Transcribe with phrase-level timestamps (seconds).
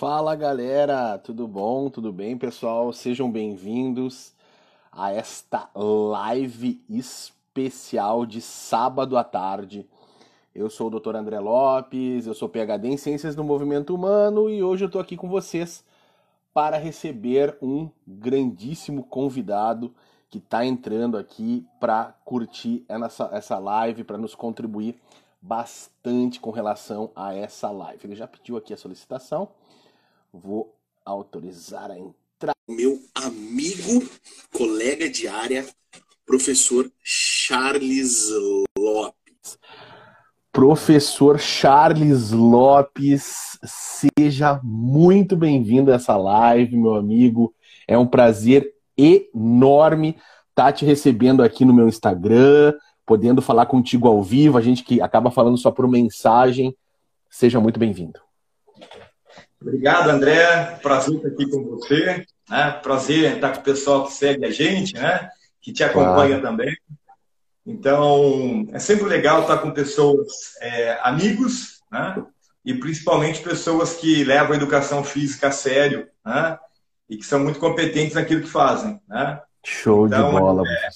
[0.00, 1.90] Fala galera, tudo bom?
[1.90, 2.90] Tudo bem, pessoal?
[2.90, 4.32] Sejam bem-vindos
[4.90, 9.86] a esta live especial de sábado à tarde.
[10.54, 11.16] Eu sou o Dr.
[11.16, 15.18] André Lopes, eu sou PhD em Ciências do Movimento Humano e hoje eu estou aqui
[15.18, 15.84] com vocês
[16.54, 19.94] para receber um grandíssimo convidado
[20.30, 24.98] que está entrando aqui para curtir essa, essa live, para nos contribuir
[25.42, 28.00] bastante com relação a essa live.
[28.06, 29.50] Ele já pediu aqui a solicitação
[30.32, 32.54] Vou autorizar a entrar.
[32.68, 34.08] Meu amigo,
[34.54, 35.66] colega de área,
[36.24, 38.28] professor Charles
[38.78, 39.58] Lopes.
[40.52, 47.52] Professor Charles Lopes, seja muito bem-vindo a essa live, meu amigo.
[47.88, 50.16] É um prazer enorme
[50.50, 55.00] estar te recebendo aqui no meu Instagram, podendo falar contigo ao vivo, a gente que
[55.00, 56.76] acaba falando só por mensagem.
[57.28, 58.29] Seja muito bem-vindo.
[59.60, 60.78] Obrigado, André.
[60.82, 62.24] Prazer estar aqui com você.
[62.48, 62.70] Né?
[62.82, 65.28] Prazer estar com o pessoal que segue a gente, né?
[65.60, 66.42] que te acompanha claro.
[66.42, 66.76] também.
[67.66, 72.24] Então, é sempre legal estar com pessoas, é, amigos, né?
[72.64, 76.58] e principalmente pessoas que levam a educação física a sério né?
[77.08, 78.98] e que são muito competentes naquilo que fazem.
[79.06, 79.40] Né?
[79.64, 80.62] Show então, de bola.
[80.66, 80.88] É,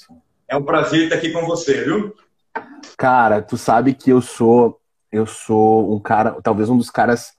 [0.49, 2.17] é um prazer estar aqui com você, viu?
[2.97, 4.81] Cara, tu sabe que eu sou
[5.13, 7.35] eu sou um cara, talvez um dos caras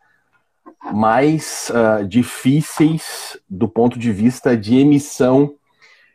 [0.94, 5.56] mais uh, difíceis do ponto de vista de emissão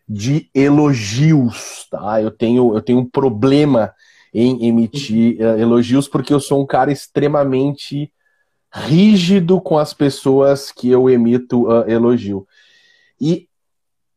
[0.08, 2.20] de elogios, tá?
[2.20, 3.92] Eu tenho, eu tenho um problema
[4.32, 8.12] em emitir uh, elogios porque eu sou um cara extremamente
[8.72, 12.46] rígido com as pessoas que eu emito uh, elogio.
[13.20, 13.48] E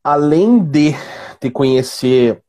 [0.04, 0.94] além de
[1.40, 2.42] te conhecer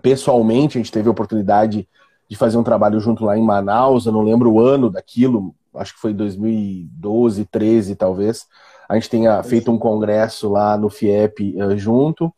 [0.00, 1.88] pessoalmente, a gente teve a oportunidade
[2.28, 5.94] de fazer um trabalho junto lá em Manaus, eu não lembro o ano daquilo, acho
[5.94, 8.46] que foi 2012, 13 talvez,
[8.88, 12.32] a gente tenha feito um congresso lá no FIEP uh, junto.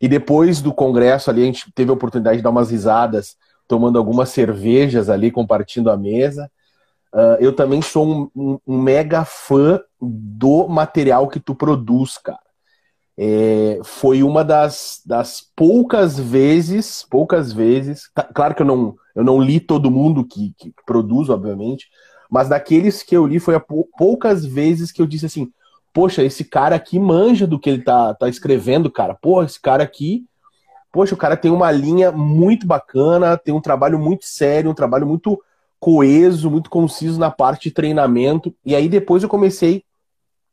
[0.00, 3.36] E depois do congresso ali, a gente teve a oportunidade de dar umas risadas,
[3.66, 6.50] tomando algumas cervejas ali, compartilhando a mesa.
[7.12, 12.38] Uh, eu também sou um, um, um, mega fã do material que tu produz, cara.
[13.18, 19.24] É, foi uma das, das poucas vezes, poucas vezes, tá, claro que eu não, eu
[19.24, 21.88] não li todo mundo que, que produz, obviamente,
[22.30, 25.52] mas daqueles que eu li, foi a poucas vezes que eu disse assim:
[25.92, 29.14] Poxa, esse cara aqui manja do que ele tá, tá escrevendo, cara.
[29.14, 30.24] Pô, esse cara aqui.
[30.92, 35.06] Poxa, o cara tem uma linha muito bacana, tem um trabalho muito sério, um trabalho
[35.06, 35.42] muito
[35.78, 38.54] coeso, muito conciso na parte de treinamento.
[38.64, 39.84] E aí depois eu comecei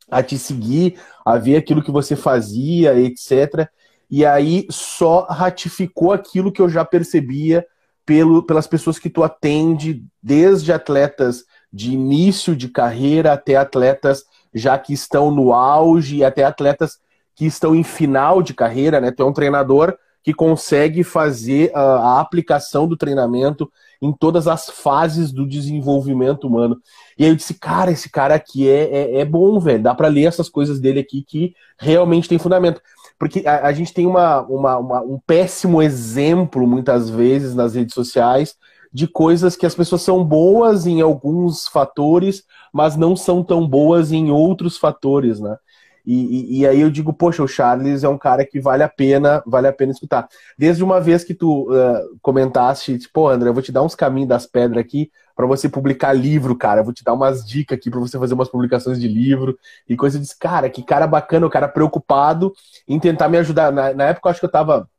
[0.10, 3.68] a te seguir, a ver aquilo que você fazia, etc.
[4.10, 7.66] E aí só ratificou aquilo que eu já percebia
[8.06, 14.24] pelo, pelas pessoas que tu atende, desde atletas de início de carreira até atletas
[14.54, 17.00] já que estão no auge e até atletas
[17.36, 19.12] que estão em final de carreira, né?
[19.12, 23.70] Tu é um treinador que consegue fazer a, a aplicação do treinamento
[24.02, 26.80] em todas as fases do desenvolvimento humano.
[27.18, 29.84] E aí eu disse, cara, esse cara aqui é, é, é bom, velho.
[29.84, 32.82] Dá para ler essas coisas dele aqui que realmente tem fundamento.
[33.18, 37.94] Porque a, a gente tem uma, uma, uma, um péssimo exemplo, muitas vezes, nas redes
[37.94, 38.56] sociais,
[38.94, 44.12] de coisas que as pessoas são boas em alguns fatores, mas não são tão boas
[44.12, 45.58] em outros fatores, né?
[46.06, 48.90] E, e, e, aí eu digo, poxa, o Charles é um cara que vale a
[48.90, 50.28] pena, vale a pena escutar.
[50.58, 54.28] Desde uma vez que tu uh, comentaste, tipo, André, eu vou te dar uns caminhos
[54.28, 56.82] das pedras aqui para você publicar livro, cara.
[56.82, 59.96] Eu vou te dar umas dicas aqui para você fazer umas publicações de livro e
[59.96, 60.18] coisa.
[60.18, 62.54] Eu disse, cara, que cara bacana, o cara preocupado
[62.86, 63.72] em tentar me ajudar.
[63.72, 64.90] Na, na época eu acho que eu tava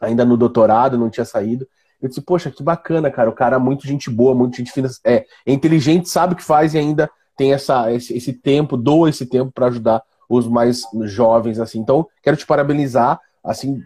[0.00, 1.66] ainda no doutorado, não tinha saído.
[2.00, 3.30] Eu disse, poxa, que bacana, cara.
[3.30, 4.88] O cara é muito gente boa, muito gente fina.
[5.04, 9.08] É, é inteligente, sabe o que faz e ainda tem essa, esse, esse tempo, doa
[9.08, 11.78] esse tempo para ajudar os mais jovens, assim.
[11.78, 13.80] Então, quero te parabenizar, assim,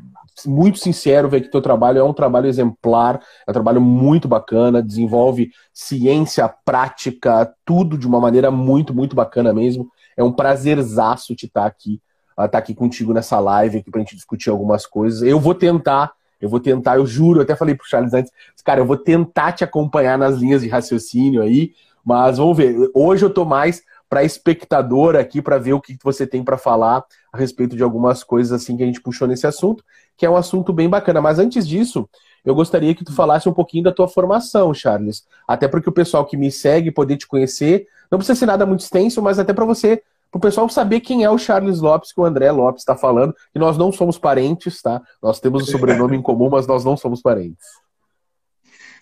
[0.47, 4.82] muito sincero, ver que teu trabalho é um trabalho exemplar, é um trabalho muito bacana,
[4.82, 9.89] desenvolve ciência, prática, tudo de uma maneira muito, muito bacana mesmo.
[10.16, 14.16] É um prazerzaço te estar aqui, estar tá aqui contigo nessa live aqui pra gente
[14.16, 15.22] discutir algumas coisas.
[15.22, 18.33] Eu vou tentar eu vou tentar, eu juro, eu até falei pro Charles antes,
[18.65, 21.72] cara, eu vou tentar te acompanhar nas linhas de raciocínio aí,
[22.04, 22.91] mas vamos ver.
[22.95, 27.04] Hoje eu tô mais para espectador aqui para ver o que você tem para falar
[27.33, 29.84] a respeito de algumas coisas assim que a gente puxou nesse assunto,
[30.16, 31.21] que é um assunto bem bacana.
[31.21, 32.09] Mas antes disso,
[32.45, 35.25] eu gostaria que tu falasse um pouquinho da tua formação, Charles.
[35.47, 38.81] Até porque o pessoal que me segue poder te conhecer, não precisa ser nada muito
[38.81, 42.21] extenso, mas até para você para o pessoal saber quem é o Charles Lopes que
[42.21, 45.03] o André Lopes está falando, que nós não somos parentes, tá?
[45.21, 47.66] Nós temos o sobrenome em comum, mas nós não somos parentes.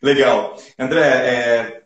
[0.03, 0.57] Legal.
[0.79, 1.83] André, é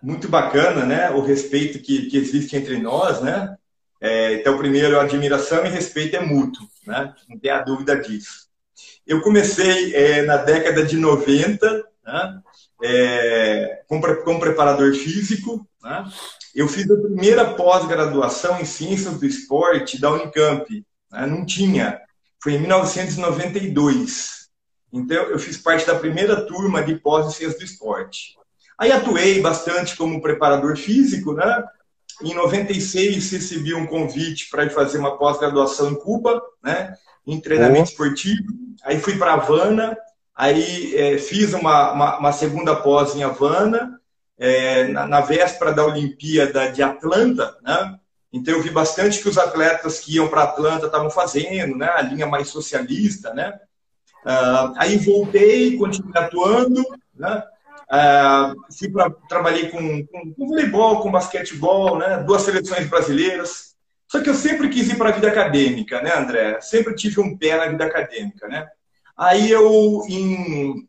[0.00, 3.56] muito bacana, né, o respeito que, que existe entre nós, né?
[4.00, 7.14] É, então, primeiro, admiração e respeito é mútuo, né?
[7.28, 8.46] não tem a dúvida disso.
[9.06, 12.40] Eu comecei é, na década de 90, né?
[12.82, 15.66] É, com, como preparador físico.
[15.82, 16.04] Né?
[16.54, 20.84] Eu fiz a primeira pós-graduação em Ciências do Esporte da Unicamp.
[21.10, 21.26] Né?
[21.26, 22.00] Não tinha.
[22.42, 24.46] Foi em 1992.
[24.92, 28.36] Então, eu fiz parte da primeira turma de pós em Ciências do Esporte.
[28.78, 31.64] Aí atuei bastante como preparador físico, né?
[32.22, 36.94] Em 96 recebi um convite para fazer uma pós-graduação em Cuba, né?
[37.26, 38.44] Em treinamento esportivo.
[38.84, 39.96] Aí fui para Havana,
[40.36, 43.98] aí é, fiz uma, uma, uma, segunda pós em Havana,
[44.38, 47.98] é, na, na, véspera da Olimpíada de Atlanta, né?
[48.32, 51.88] Então eu vi bastante que os atletas que iam para Atlanta estavam fazendo, né?
[51.88, 53.58] A linha mais socialista, né?
[54.26, 56.84] Uh, aí voltei, continuei atuando,
[57.14, 57.42] né?
[57.88, 62.18] Uh, fui pra, trabalhei com, com, com, voleibol, com basquetebol, né?
[62.26, 63.76] duas seleções brasileiras.
[64.08, 66.60] Só que eu sempre quis ir para a vida acadêmica, né, André?
[66.60, 68.68] Sempre tive um pé na vida acadêmica, né?
[69.16, 70.86] Aí eu, em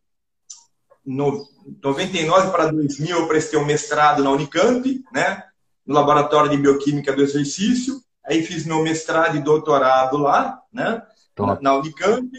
[1.06, 1.46] no,
[1.82, 5.44] 99 para 2000, eu prestei um mestrado na Unicamp, né?
[5.86, 8.02] No Laboratório de Bioquímica do Exercício.
[8.26, 11.02] Aí fiz meu mestrado e doutorado lá, né?
[11.38, 12.30] Na, na Unicamp.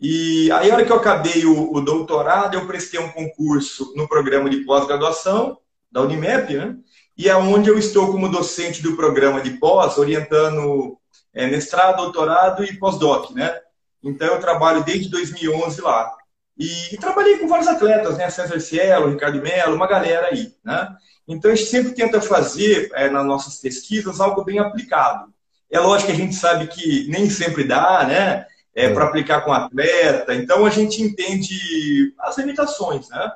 [0.00, 4.08] E aí, a hora que eu acabei o, o doutorado, eu prestei um concurso no
[4.08, 5.58] programa de pós-graduação
[5.90, 6.76] da Unimep, né?
[7.16, 10.98] E é onde eu estou como docente do programa de pós, orientando
[11.32, 13.60] é, mestrado, doutorado e pós-doc, né?
[14.04, 16.12] Então, eu trabalho desde 2011 lá.
[16.56, 18.30] E, e, trabalhei com vários atletas, né?
[18.30, 20.94] César Cielo, Ricardo Melo, uma galera aí, né?
[21.26, 25.32] Então, a gente sempre tenta fazer, é, nas nossas pesquisas, algo bem aplicado.
[25.70, 28.46] É lógico que a gente sabe que nem sempre dá, né?
[28.74, 30.34] é, para aplicar com atleta.
[30.34, 33.32] Então a gente entende as limitações, né?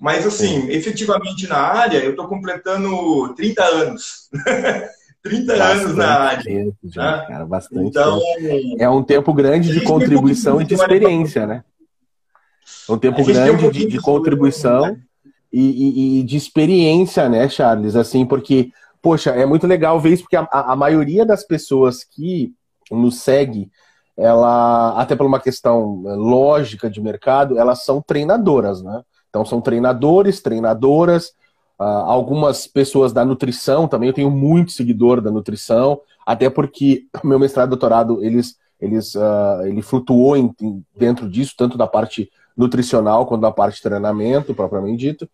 [0.00, 0.70] Mas assim, Sim.
[0.70, 4.28] efetivamente na área, eu estou completando 30 anos.
[5.22, 6.44] 30 bastante anos na área.
[6.44, 7.26] Tempo, já, né?
[7.26, 8.82] cara, bastante então, tempo.
[8.82, 11.64] É um tempo grande de contribuição e de experiência, né?
[12.88, 15.00] É um tempo grande um de, de, contribuição né?
[15.52, 17.96] e, e, e, de experiência, né, Charles?
[17.96, 18.70] Assim, porque,
[19.02, 22.52] poxa, é muito legal ver isso, porque a, a maioria das pessoas que
[22.90, 23.70] nos segue
[24.20, 29.02] ela, até por uma questão eh, lógica de mercado, elas são treinadoras, né?
[29.30, 31.32] Então são treinadores, treinadoras,
[31.80, 37.38] uh, algumas pessoas da nutrição também, eu tenho muito seguidor da nutrição, até porque meu
[37.38, 40.54] mestrado e doutorado, eles, eles, uh, ele flutuou em,
[40.94, 45.28] dentro disso, tanto da parte nutricional quanto da parte de treinamento, propriamente dito.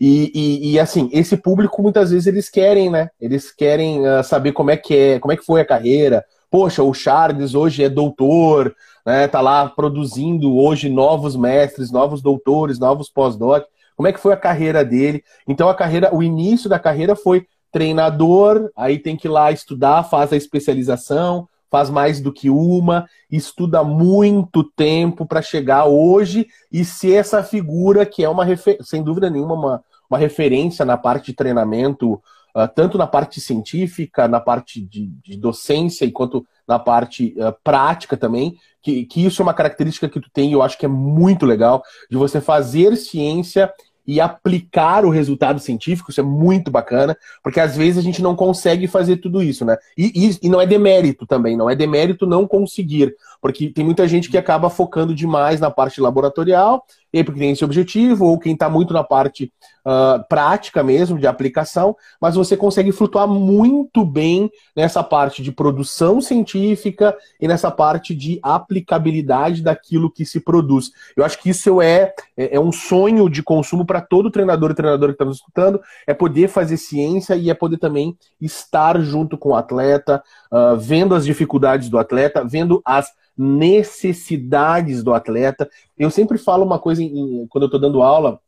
[0.00, 3.10] E, e, e, assim, esse público muitas vezes eles querem, né?
[3.20, 6.82] Eles querem uh, saber como é que é, como é que foi a carreira, poxa,
[6.82, 13.10] o Charles hoje é doutor, né, tá lá produzindo hoje novos mestres, novos doutores, novos
[13.10, 13.64] pós-doc.
[13.96, 15.22] Como é que foi a carreira dele?
[15.46, 20.04] Então a carreira, o início da carreira foi treinador, aí tem que ir lá estudar,
[20.04, 26.84] faz a especialização, faz mais do que uma, estuda muito tempo para chegar hoje e
[26.84, 28.46] ser essa figura que é uma
[28.80, 32.12] sem dúvida nenhuma uma, uma referência na parte de treinamento
[32.54, 38.16] uh, tanto na parte científica, na parte de, de docência, enquanto na parte uh, prática
[38.16, 40.88] também, que, que isso é uma característica que tu tem e eu acho que é
[40.88, 43.72] muito legal, de você fazer ciência
[44.06, 48.36] e aplicar o resultado científico, isso é muito bacana, porque às vezes a gente não
[48.36, 49.78] consegue fazer tudo isso, né?
[49.96, 54.08] E, e, e, não é demérito também, não é demérito não conseguir, porque tem muita
[54.08, 56.82] gente que acaba focando demais na parte laboratorial
[57.12, 59.52] e porque tem esse objetivo, ou quem está muito na parte
[59.86, 66.22] uh, prática mesmo, de aplicação, mas você consegue flutuar muito bem nessa parte de produção
[66.22, 70.90] científica e nessa parte de aplicabilidade daquilo que se produz.
[71.14, 74.74] Eu acho que isso é, é, é um sonho de consumo para todo treinador e
[74.74, 79.36] treinadora que está nos escutando, é poder fazer ciência e é poder também estar junto
[79.36, 85.68] com o atleta, uh, vendo as dificuldades do atleta, vendo as necessidades do atleta.
[85.98, 88.40] Eu sempre falo uma coisa em, quando eu estou dando aula,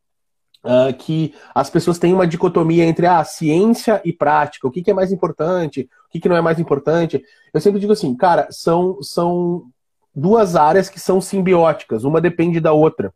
[0.64, 4.66] uh, que as pessoas têm uma dicotomia entre a ah, ciência e prática.
[4.66, 5.88] O que, que é mais importante?
[6.08, 7.22] O que, que não é mais importante?
[7.52, 9.64] Eu sempre digo assim, cara, são, são
[10.14, 13.12] duas áreas que são simbióticas, uma depende da outra.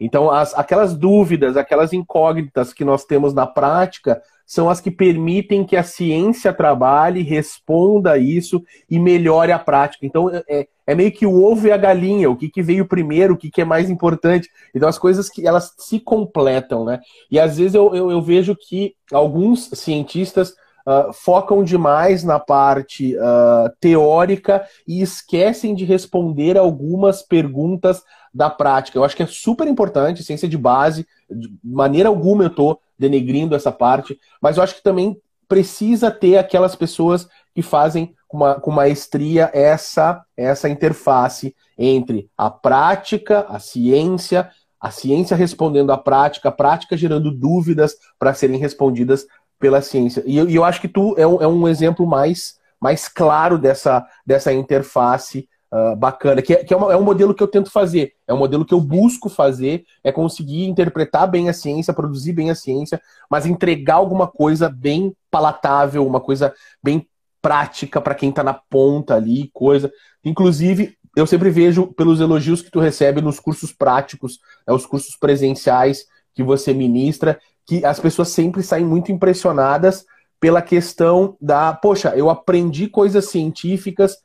[0.00, 5.64] Então, as, aquelas dúvidas, aquelas incógnitas que nós temos na prática, são as que permitem
[5.64, 10.04] que a ciência trabalhe, responda a isso e melhore a prática.
[10.04, 13.34] Então, é, é, meio que o ovo e a galinha, o que, que veio primeiro,
[13.34, 14.48] o que, que é mais importante.
[14.74, 17.00] Então, as coisas que elas se completam, né?
[17.30, 20.50] E às vezes eu, eu, eu vejo que alguns cientistas
[20.86, 28.98] uh, focam demais na parte uh, teórica e esquecem de responder algumas perguntas da prática.
[28.98, 33.54] Eu acho que é super importante, ciência de base, de maneira alguma eu estou denegrindo
[33.54, 35.16] essa parte, mas eu acho que também
[35.48, 43.46] precisa ter aquelas pessoas que fazem uma, com maestria essa, essa interface entre a prática,
[43.48, 44.50] a ciência,
[44.80, 49.24] a ciência respondendo à prática, a prática gerando dúvidas para serem respondidas
[49.58, 50.22] pela ciência.
[50.26, 53.56] E eu, e eu acho que tu é um, é um exemplo mais, mais claro
[53.56, 57.48] dessa, dessa interface uh, bacana, que, é, que é, uma, é, um modelo que eu
[57.48, 61.94] tento fazer, é um modelo que eu busco fazer, é conseguir interpretar bem a ciência,
[61.94, 63.00] produzir bem a ciência,
[63.30, 67.06] mas entregar alguma coisa bem palatável, uma coisa bem
[67.44, 69.92] prática para quem está na ponta ali, coisa.
[70.24, 75.14] Inclusive, eu sempre vejo pelos elogios que tu recebe nos cursos práticos, né, os cursos
[75.14, 80.06] presenciais que você ministra, que as pessoas sempre saem muito impressionadas
[80.40, 84.16] pela questão da, poxa, eu aprendi coisas científicas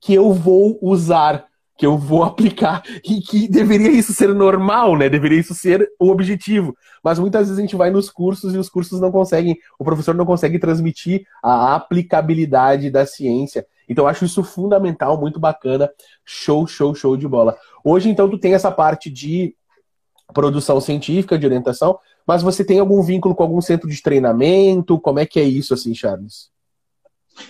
[0.00, 5.08] que eu vou usar que eu vou aplicar e que deveria isso ser normal, né?
[5.08, 6.76] Deveria isso ser o objetivo.
[7.02, 10.14] Mas muitas vezes a gente vai nos cursos e os cursos não conseguem, o professor
[10.14, 13.66] não consegue transmitir a aplicabilidade da ciência.
[13.88, 15.90] Então eu acho isso fundamental, muito bacana.
[16.24, 17.56] Show, show, show de bola.
[17.84, 19.54] Hoje então tu tem essa parte de
[20.32, 24.98] produção científica, de orientação, mas você tem algum vínculo com algum centro de treinamento?
[24.98, 26.50] Como é que é isso assim, Charles?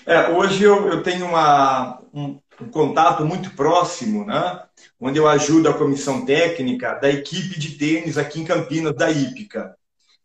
[0.07, 4.63] É, hoje eu, eu tenho uma, um, um contato muito próximo, né?
[5.01, 9.75] onde eu ajudo a comissão técnica da equipe de tênis aqui em Campinas, da Ípica.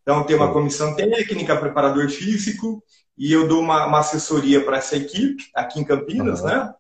[0.02, 2.84] Então, tem uma comissão técnica, preparador físico,
[3.18, 6.48] e eu dou uma, uma assessoria para essa equipe aqui em Campinas, uhum.
[6.48, 6.74] né?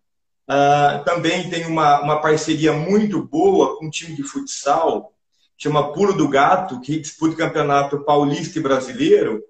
[0.50, 5.13] Uh, também tem uma, uma parceria muito boa com um time de futsal,
[5.56, 9.44] chama Pulo do Gato, que disputa o campeonato paulista e brasileiro,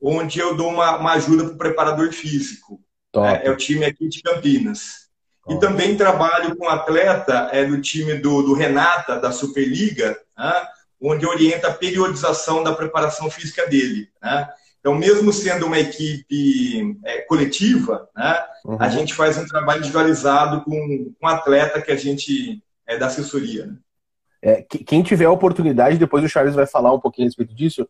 [0.00, 2.80] onde eu dou uma, uma ajuda para o preparador físico.
[3.16, 5.03] É, é, o time aqui de Campinas.
[5.48, 10.66] E também trabalho com atleta é, do time do, do Renata, da Superliga, né,
[11.00, 14.08] onde orienta a periodização da preparação física dele.
[14.22, 14.48] Né?
[14.80, 18.76] Então, mesmo sendo uma equipe é, coletiva, né, uhum.
[18.80, 23.66] a gente faz um trabalho individualizado com, com atleta que a gente é da assessoria.
[23.66, 23.76] Né?
[24.42, 27.88] É, quem tiver a oportunidade, depois o Charles vai falar um pouquinho a respeito disso,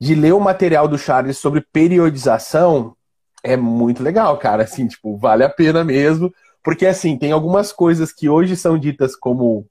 [0.00, 2.96] de ler o material do Charles sobre periodização,
[3.44, 4.64] é muito legal, cara.
[4.64, 6.32] Assim, tipo, vale a pena mesmo.
[6.62, 9.66] Porque, assim, tem algumas coisas que hoje são ditas como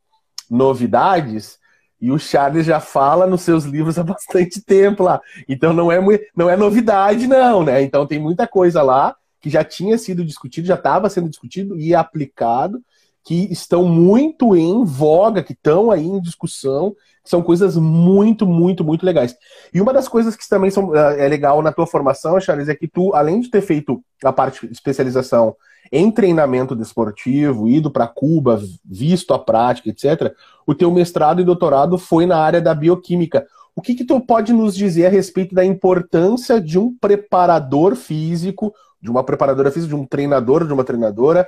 [0.49, 1.59] novidades,
[2.01, 5.21] e o Charles já fala nos seus livros há bastante tempo lá.
[5.47, 5.99] Então não é,
[6.35, 7.81] não é novidade, não, né?
[7.83, 11.95] Então tem muita coisa lá que já tinha sido discutido, já estava sendo discutido e
[11.95, 12.81] aplicado,
[13.23, 19.05] que estão muito em voga, que estão aí em discussão, são coisas muito, muito, muito
[19.05, 19.35] legais.
[19.73, 22.87] E uma das coisas que também são, é legal na tua formação, Charles, é que
[22.87, 25.55] tu, além de ter feito a parte de especialização
[25.91, 30.33] em treinamento desportivo, ido para Cuba, visto a prática, etc.,
[30.65, 33.45] o teu mestrado e doutorado foi na área da bioquímica.
[33.75, 38.73] O que, que tu pode nos dizer a respeito da importância de um preparador físico,
[39.01, 41.47] de uma preparadora física, de um treinador, de uma treinadora,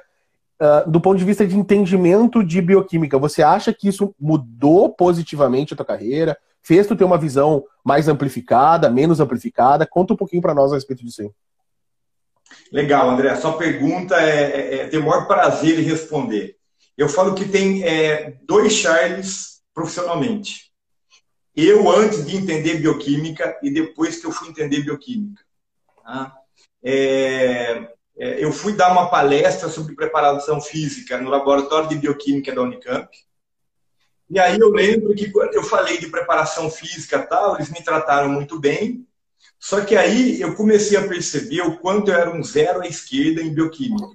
[0.63, 3.19] uh, do ponto de vista de entendimento de bioquímica?
[3.19, 6.37] Você acha que isso mudou positivamente a tua carreira?
[6.61, 9.85] Fez tu ter uma visão mais amplificada, menos amplificada?
[9.85, 11.29] Conta um pouquinho para nós a respeito disso aí.
[12.71, 13.29] Legal, André.
[13.29, 16.55] A sua pergunta é, é, é tem o maior prazer em responder.
[16.97, 20.71] Eu falo que tem é, dois Charles profissionalmente.
[21.55, 25.41] Eu, antes de entender bioquímica e depois que eu fui entender bioquímica.
[26.03, 26.35] Tá?
[26.83, 33.09] É, eu fui dar uma palestra sobre preparação física no laboratório de bioquímica da Unicamp.
[34.29, 38.29] E aí eu lembro que quando eu falei de preparação física tal, eles me trataram
[38.29, 39.05] muito bem
[39.63, 43.41] só que aí eu comecei a perceber o quanto eu era um zero à esquerda
[43.41, 44.09] em bioquímica.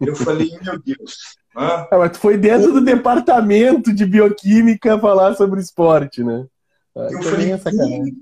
[0.00, 1.36] Eu falei, meu Deus.
[1.54, 6.46] Ah, mas tu foi dentro do departamento de bioquímica falar sobre esporte, né?
[6.96, 7.52] Ah, eu falei,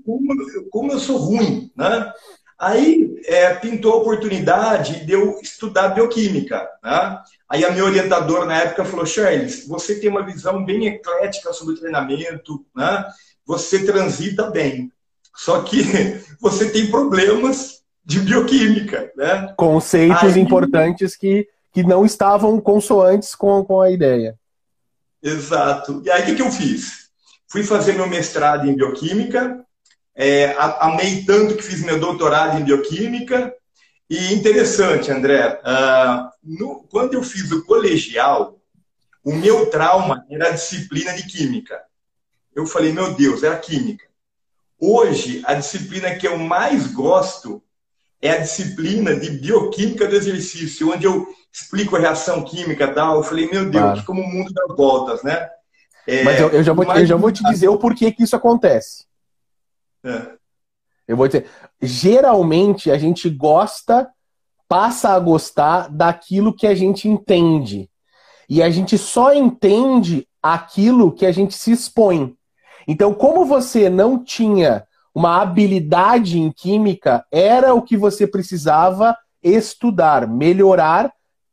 [0.05, 0.35] como,
[0.69, 2.11] como, eu sou ruim, né?
[2.59, 6.67] Aí é, pintou a oportunidade de eu estudar bioquímica.
[6.83, 7.19] Né?
[7.47, 11.75] Aí a minha orientadora na época falou, Charles, você tem uma visão bem eclética sobre
[11.75, 13.05] o treinamento, né?
[13.45, 14.91] você transita bem.
[15.35, 15.83] Só que
[16.41, 19.53] você tem problemas de bioquímica, né?
[19.57, 20.39] Conceitos Aí...
[20.39, 24.35] importantes que, que não estavam consoantes com, com a ideia.
[25.21, 26.01] Exato.
[26.05, 27.09] E aí o que, que eu fiz?
[27.49, 29.65] Fui fazer meu mestrado em bioquímica,
[30.17, 33.53] é, amei tanto que fiz meu doutorado em bioquímica.
[34.09, 38.57] E interessante, André, uh, no, quando eu fiz o colegial,
[39.23, 41.79] o meu trauma era a disciplina de química.
[42.55, 44.05] Eu falei, meu Deus, era química.
[44.79, 47.61] Hoje, a disciplina que eu mais gosto
[48.19, 53.17] é a disciplina de bioquímica do exercício, onde eu explico a reação química e tal.
[53.17, 54.03] Eu falei, meu Deus, claro.
[54.05, 55.47] como o mundo dá voltas, né?
[56.07, 58.35] É, mas eu, eu, já vou, eu já vou te dizer o porquê que isso
[58.35, 59.05] acontece.
[60.03, 60.37] É.
[61.07, 61.47] Eu vou dizer,
[61.81, 64.09] geralmente a gente gosta
[64.67, 67.89] passa a gostar daquilo que a gente entende.
[68.49, 72.35] E a gente só entende aquilo que a gente se expõe.
[72.87, 80.27] Então, como você não tinha uma habilidade em química, era o que você precisava estudar,
[80.27, 81.11] melhorar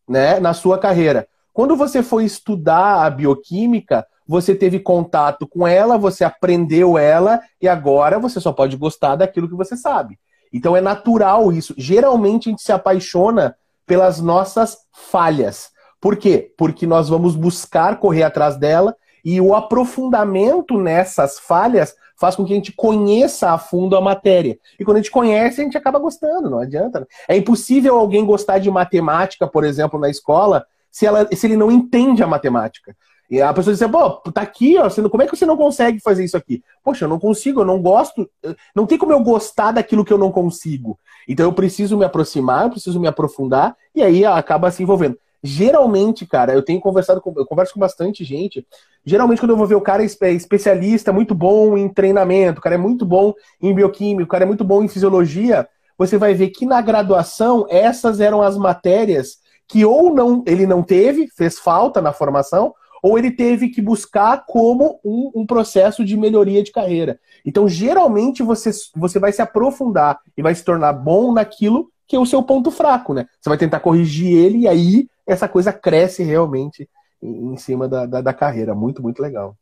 [0.08, 1.26] né, na sua carreira.
[1.52, 7.69] Quando você foi estudar a bioquímica, você teve contato com ela, você aprendeu ela e
[7.69, 10.19] agora você só pode gostar daquilo que você sabe.
[10.52, 11.75] Então é natural isso.
[11.76, 15.71] Geralmente a gente se apaixona pelas nossas falhas.
[16.00, 16.52] Por quê?
[16.57, 22.52] Porque nós vamos buscar correr atrás dela e o aprofundamento nessas falhas faz com que
[22.52, 24.59] a gente conheça a fundo a matéria.
[24.78, 27.00] E quando a gente conhece, a gente acaba gostando, não adianta.
[27.00, 27.07] Né?
[27.28, 31.71] É impossível alguém gostar de matemática, por exemplo, na escola, se, ela, se ele não
[31.71, 32.97] entende a matemática.
[33.35, 36.23] E a pessoa diz, pô, tá aqui, ó, como é que você não consegue fazer
[36.23, 36.62] isso aqui?
[36.85, 38.31] Poxa, eu não consigo, eu não gosto,
[38.76, 40.97] não tem como eu gostar daquilo que eu não consigo.
[41.29, 45.19] Então eu preciso me aproximar, eu preciso me aprofundar, e aí acaba se envolvendo.
[45.43, 48.64] Geralmente, cara, eu tenho conversado com, eu converso com bastante gente.
[49.05, 52.76] Geralmente, quando eu vou ver o cara é especialista, muito bom em treinamento, o cara
[52.76, 56.50] é muito bom em bioquímica, o cara é muito bom em fisiologia, você vai ver
[56.50, 62.00] que na graduação essas eram as matérias que ou não ele não teve, fez falta
[62.00, 62.73] na formação,
[63.04, 67.20] ou ele teve que buscar como um, um, processo de melhoria de carreira.
[67.44, 72.18] Então, geralmente, você, você vai se aprofundar e vai se tornar bom naquilo que é
[72.18, 73.26] o seu ponto fraco, né?
[73.38, 76.88] Você vai tentar corrigir ele e aí essa coisa cresce realmente
[77.23, 78.75] em, em cima da, da, da, carreira.
[78.75, 79.54] Muito, muito legal.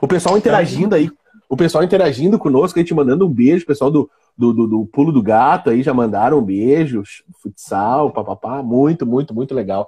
[0.00, 1.10] O pessoal interagindo aí,
[1.46, 4.86] o pessoal interagindo conosco, a gente mandando um beijo, o pessoal do, do, do, do
[4.86, 7.02] Pulo do Gato aí já mandaram um beijo,
[7.42, 9.86] futsal, papapá, muito, muito, muito legal.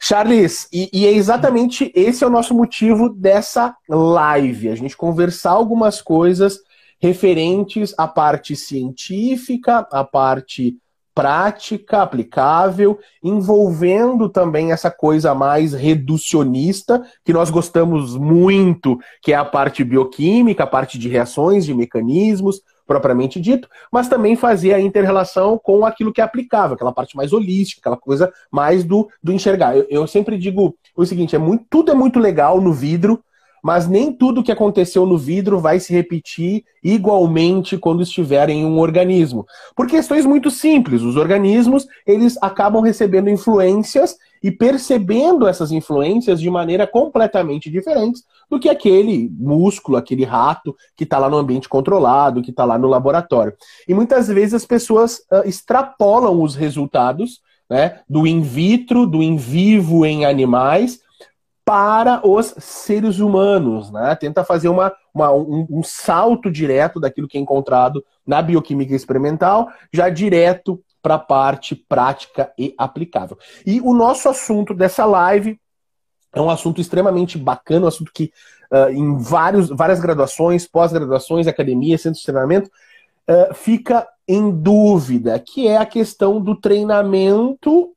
[0.00, 5.52] Charles, e, e, é exatamente esse é o nosso motivo dessa live, a gente conversar
[5.52, 6.58] algumas coisas
[7.00, 10.76] referentes à parte científica, à parte
[11.14, 19.44] prática, aplicável, envolvendo também essa coisa mais reducionista, que nós gostamos muito, que é a
[19.44, 25.58] parte bioquímica, a parte de reações, de mecanismos, propriamente dito, mas também fazer a interrelação
[25.62, 29.76] com aquilo que é aplicável, aquela parte mais holística, aquela coisa mais do, do enxergar.
[29.76, 33.22] Eu, eu sempre digo o seguinte: é muito, tudo é muito legal no vidro,
[33.62, 38.78] mas nem tudo que aconteceu no vidro vai se repetir igualmente quando estiver em um
[38.78, 39.44] organismo.
[39.74, 46.48] Por questões muito simples, os organismos, eles acabam recebendo influências e percebendo essas influências de
[46.48, 52.42] maneira completamente diferente do que aquele músculo, aquele rato que está lá no ambiente controlado,
[52.42, 53.54] que está lá no laboratório.
[53.88, 59.36] E muitas vezes as pessoas uh, extrapolam os resultados né, do in vitro, do in
[59.36, 61.00] vivo em animais,
[61.64, 64.14] para os seres humanos, né?
[64.14, 69.68] Tenta fazer uma, uma um, um, salto direto daquilo que é encontrado na bioquímica experimental,
[69.92, 73.36] já direto para a parte prática e aplicável.
[73.66, 75.58] E o nosso assunto dessa live
[76.36, 78.30] é um assunto extremamente bacana, um assunto que
[78.70, 82.70] uh, em vários, várias graduações, pós-graduações, academia, centro de treinamento,
[83.28, 87.90] uh, fica em dúvida, que é a questão do treinamento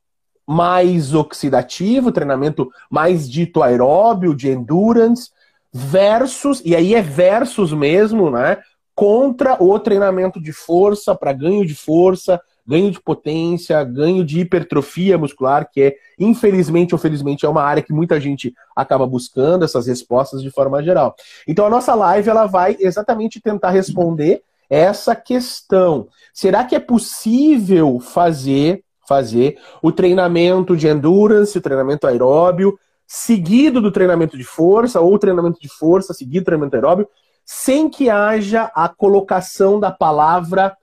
[0.47, 5.31] mais oxidativo, treinamento mais dito aeróbio, de endurance,
[5.71, 8.57] versus, e aí é versus mesmo, né?
[8.95, 15.17] Contra o treinamento de força, para ganho de força, ganho de potência, ganho de hipertrofia
[15.17, 19.87] muscular, que é, infelizmente ou felizmente, é uma área que muita gente acaba buscando essas
[19.87, 21.15] respostas de forma geral.
[21.47, 26.07] Então a nossa live ela vai exatamente tentar responder essa questão.
[26.31, 32.77] Será que é possível fazer fazer o treinamento de endurance, o treinamento aeróbio,
[33.07, 37.07] seguido do treinamento de força, ou treinamento de força, seguido do treinamento aeróbio,
[37.43, 40.77] sem que haja a colocação da palavra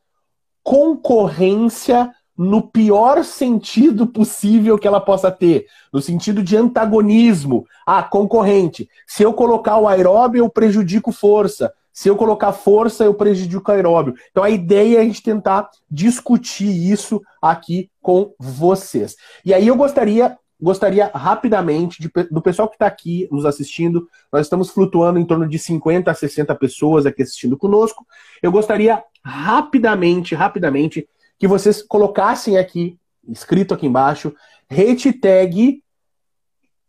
[0.66, 7.64] concorrência no pior sentido possível que ela possa ter, no sentido de antagonismo.
[7.86, 8.88] Ah, concorrente.
[9.06, 11.72] Se eu colocar o aeróbio, eu prejudico força.
[11.92, 14.14] Se eu colocar força, eu prejudico o aeróbio.
[14.32, 19.14] Então a ideia é a gente tentar discutir isso aqui com vocês.
[19.44, 24.46] E aí eu gostaria gostaria rapidamente de, do pessoal que está aqui nos assistindo, nós
[24.46, 28.06] estamos flutuando em torno de 50 a 60 pessoas aqui assistindo conosco.
[28.42, 34.34] Eu gostaria rapidamente, rapidamente, que vocês colocassem aqui, escrito aqui embaixo,
[34.68, 35.82] hashtag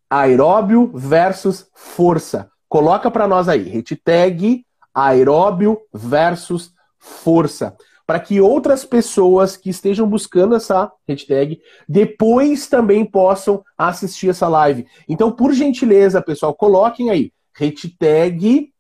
[0.10, 2.50] aeróbio versus força.
[2.70, 7.76] Coloca para nós aí, hashtag aeróbio versus força
[8.08, 14.88] para que outras pessoas que estejam buscando essa hashtag depois também possam assistir essa live.
[15.10, 18.72] Então, por gentileza, pessoal, coloquem aí hashtag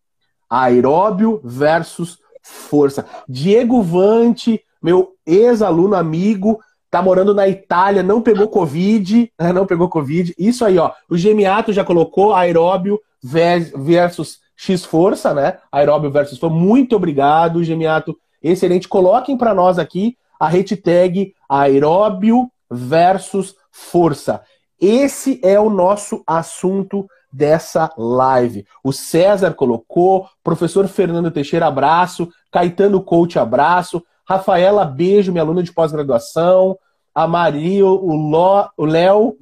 [0.50, 3.06] aeróbio versus força.
[3.28, 10.34] Diego Vante, meu ex-aluno amigo, tá morando na Itália, não pegou Covid, não pegou Covid.
[10.38, 10.94] Isso aí, ó.
[11.10, 15.58] O Gemiato já colocou aeróbio versus X força, né?
[15.70, 16.56] Aeróbio versus força.
[16.56, 18.18] Muito obrigado, Gemiato.
[18.47, 18.88] Excelente.
[18.88, 24.41] Coloquem para nós aqui a hashtag aeróbio versus força.
[24.79, 28.65] Esse é o nosso assunto dessa live.
[28.83, 35.73] O César colocou, professor Fernando Teixeira, abraço, Caetano Coach, abraço, Rafaela, beijo, minha aluna de
[35.73, 36.77] pós-graduação,
[37.13, 39.38] a Maria, o Léo,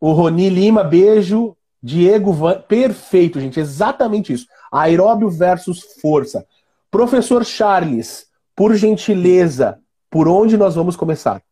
[0.00, 2.60] o Roni Lima, beijo, Diego Van...
[2.60, 4.46] Perfeito, gente, exatamente isso.
[4.70, 6.46] Aeróbio versus força.
[6.90, 9.78] Professor Charles, por gentileza,
[10.10, 11.42] por onde nós vamos começar?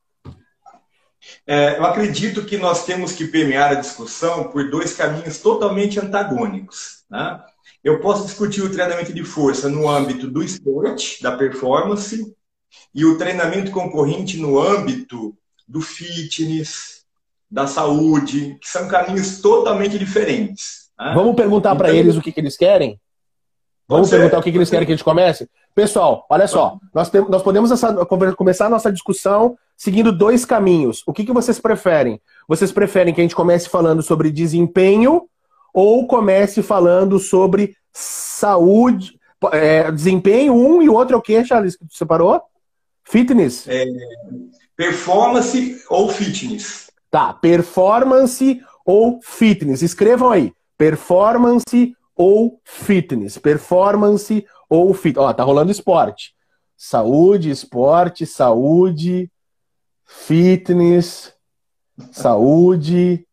[1.46, 7.04] É, eu acredito que nós temos que permear a discussão por dois caminhos totalmente antagônicos.
[7.10, 7.40] Né?
[7.82, 12.34] Eu posso discutir o treinamento de força no âmbito do esporte, da performance,
[12.94, 15.36] e o treinamento concorrente no âmbito
[15.66, 17.04] do fitness,
[17.50, 20.90] da saúde, que são caminhos totalmente diferentes.
[20.98, 21.12] Né?
[21.14, 22.98] Vamos perguntar então, para eles o que, que eles querem?
[23.92, 25.48] Vamos perguntar o que, que eles querem que a gente comece?
[25.74, 27.94] Pessoal, olha só, nós, temos, nós podemos essa,
[28.36, 31.02] começar a nossa discussão seguindo dois caminhos.
[31.06, 32.20] O que, que vocês preferem?
[32.48, 35.28] Vocês preferem que a gente comece falando sobre desempenho
[35.74, 39.18] ou comece falando sobre saúde?
[39.52, 42.40] É, desempenho, um e o outro é o que, Charles, que tu separou?
[43.04, 43.66] Fitness?
[43.68, 43.84] É,
[44.76, 46.90] performance ou fitness.
[47.10, 49.82] Tá, performance ou fitness.
[49.82, 50.52] Escrevam aí.
[50.78, 53.38] Performance ou fitness.
[53.38, 55.18] Performance ou fit.
[55.18, 56.34] Ó, tá rolando esporte.
[56.76, 59.30] Saúde, esporte, saúde,
[60.04, 61.32] fitness,
[62.10, 63.26] saúde,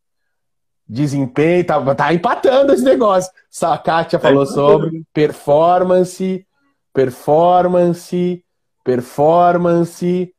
[0.88, 1.66] desempenho.
[1.66, 3.32] Tá, tá empatando esse negócio.
[3.64, 6.46] A Kátia falou sobre performance,
[6.94, 8.44] performance,
[8.84, 10.34] performance,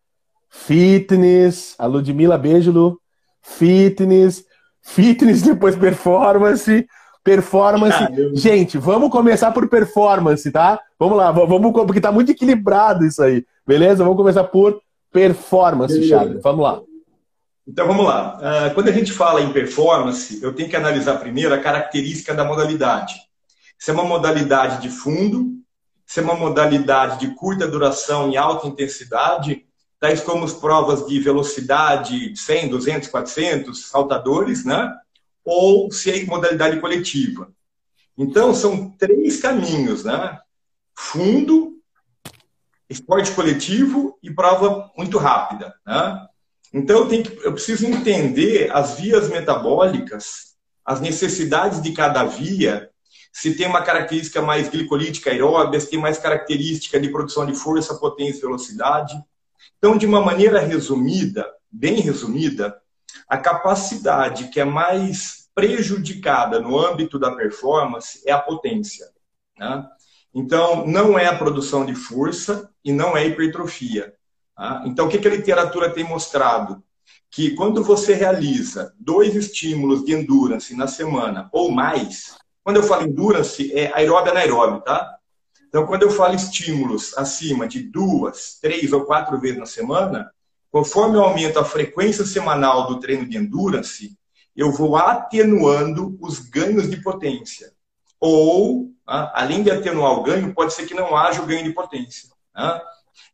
[0.49, 1.75] fitness.
[1.79, 3.01] A Ludmilla, beijo, Lu.
[3.43, 4.45] Fitness,
[4.83, 6.87] fitness, depois performance.
[7.23, 7.99] Performance.
[7.99, 8.31] Caramba.
[8.35, 10.81] Gente, vamos começar por performance, tá?
[10.99, 13.45] Vamos lá, vamos, porque tá muito equilibrado isso aí.
[13.67, 14.03] Beleza?
[14.03, 14.81] Vamos começar por
[15.13, 16.43] performance, Charles.
[16.43, 16.81] Vamos lá.
[17.67, 18.39] Então vamos lá.
[18.39, 22.45] Uh, quando a gente fala em performance, eu tenho que analisar primeiro a característica da
[22.45, 23.15] modalidade.
[23.79, 25.53] Se é uma modalidade de fundo,
[26.05, 29.65] se é uma modalidade de curta duração e alta intensidade,
[30.01, 34.93] tais como as provas de velocidade 100, 200, 400, saltadores, né?
[35.45, 37.51] Ou se é modalidade coletiva.
[38.17, 40.39] Então, são três caminhos, né?
[40.95, 41.79] Fundo,
[42.89, 46.27] esporte coletivo e prova muito rápida, né?
[46.73, 52.91] Então, eu, tenho que, eu preciso entender as vias metabólicas, as necessidades de cada via,
[53.33, 57.95] se tem uma característica mais glicolítica aeróbia, se tem mais característica de produção de força,
[57.95, 59.15] potência e velocidade.
[59.79, 62.77] Então, de uma maneira resumida, bem resumida,
[63.31, 69.07] a capacidade que é mais prejudicada no âmbito da performance é a potência.
[69.57, 69.87] Né?
[70.35, 74.13] Então, não é a produção de força e não é hipertrofia.
[74.57, 74.83] Tá?
[74.85, 76.83] Então, o que a literatura tem mostrado?
[77.31, 83.07] Que quando você realiza dois estímulos de endurance na semana ou mais, quando eu falo
[83.07, 85.17] endurance, é aeróbio anaeróbio, tá?
[85.69, 90.33] Então, quando eu falo estímulos acima de duas, três ou quatro vezes na semana,
[90.71, 94.17] Conforme eu aumento a frequência semanal do treino de endurance,
[94.55, 97.73] eu vou atenuando os ganhos de potência.
[98.21, 101.73] Ou, ah, além de atenuar o ganho, pode ser que não haja o ganho de
[101.73, 102.29] potência.
[102.55, 102.83] Ah.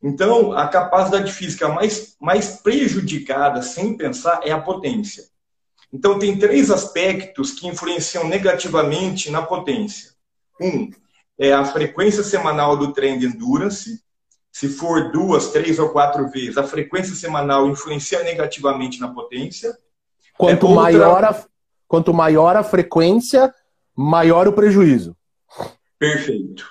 [0.03, 5.25] Então, a capacidade física mais, mais prejudicada, sem pensar, é a potência.
[5.93, 10.13] Então, tem três aspectos que influenciam negativamente na potência.
[10.61, 10.91] Um
[11.39, 14.03] é a frequência semanal do treino de endurance,
[14.59, 19.77] se for duas, três ou quatro vezes, a frequência semanal influencia negativamente na potência.
[20.39, 20.83] Quanto, é outra...
[20.83, 21.45] maior, a,
[21.87, 23.55] quanto maior a frequência,
[23.95, 25.15] maior o prejuízo.
[25.99, 26.67] Perfeito.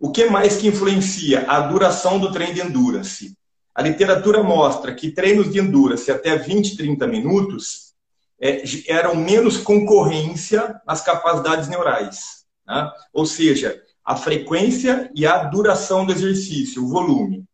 [0.00, 1.48] O que mais que influencia?
[1.48, 3.38] A duração do treino de endurance.
[3.72, 7.94] A literatura mostra que treinos de endurance até 20, 30 minutos
[8.40, 12.44] é, eram menos concorrência nas capacidades neurais.
[12.66, 12.90] Né?
[13.12, 17.44] Ou seja, a frequência e a duração do exercício, o volume.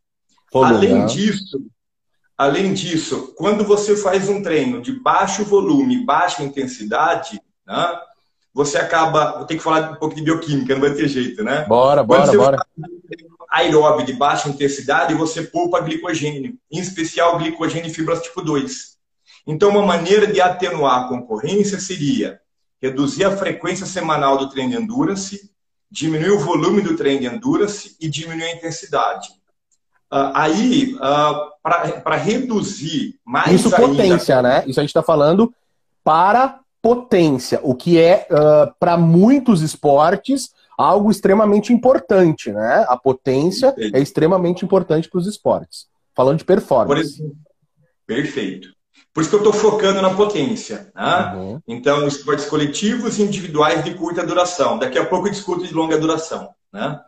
[0.53, 1.07] volume além né?
[1.07, 1.67] disso,
[2.39, 7.99] além disso, quando você faz um treino de baixo volume, baixa intensidade, né,
[8.55, 11.65] você acaba, vou ter que falar um pouco de bioquímica, não vai ter jeito, né?
[11.65, 12.65] Bora, bora, você bora.
[13.51, 18.97] Aeróbio de baixa intensidade, você poupa glicogênio, em especial glicogênio e fibras tipo 2.
[19.45, 22.41] Então, uma maneira de atenuar a concorrência seria
[22.81, 25.53] reduzir a frequência semanal do treino de endurance
[25.95, 29.29] diminuir o volume do treino de endurance e diminuir a intensidade.
[30.13, 33.89] Uh, aí, uh, para reduzir mais Isso ainda...
[33.89, 34.65] potência, né?
[34.67, 35.55] Isso a gente está falando
[36.03, 42.85] para potência, o que é, uh, para muitos esportes, algo extremamente importante, né?
[42.89, 43.97] A potência Perfeito.
[43.97, 45.87] é extremamente importante para os esportes.
[46.15, 47.15] Falando de performance.
[47.15, 47.37] Exemplo,
[48.07, 48.69] perfeito.
[49.15, 50.91] Por isso que eu estou focando na potência.
[50.93, 51.35] Né?
[51.37, 51.61] Uhum.
[51.69, 54.77] Então, esportes coletivos e individuais de curta duração.
[54.77, 56.51] Daqui a pouco eu discuto de longa duração.
[56.73, 57.01] Né?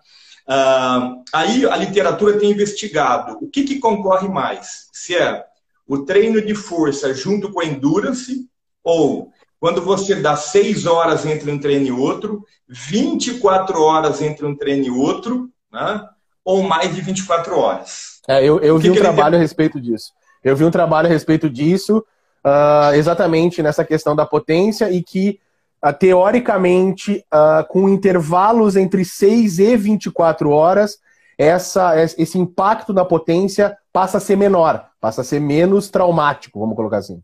[0.49, 4.87] Uh, aí a literatura tem investigado o que, que concorre mais.
[4.93, 5.45] Se é
[5.85, 8.49] o treino de força junto com a endurance
[8.85, 14.55] ou quando você dá seis horas entre um treino e outro, 24 horas entre um
[14.55, 16.09] treino e outro, né?
[16.45, 18.21] ou mais de 24 horas.
[18.29, 19.41] É, eu, eu vi que um que trabalho tem...
[19.41, 20.13] a respeito disso.
[20.47, 21.99] Eu vi um trabalho a respeito disso,
[22.45, 25.41] uh, exatamente nessa questão da potência, e que,
[25.85, 31.01] uh, teoricamente, uh, com intervalos entre 6 e 24 horas,
[31.37, 36.77] essa, esse impacto na potência passa a ser menor, passa a ser menos traumático, vamos
[36.77, 37.21] colocar assim.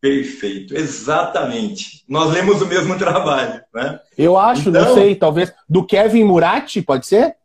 [0.00, 2.04] Perfeito, exatamente.
[2.08, 4.00] Nós lemos o mesmo trabalho, né?
[4.16, 7.36] Eu acho, então, não sei, talvez do Kevin Murati, pode ser?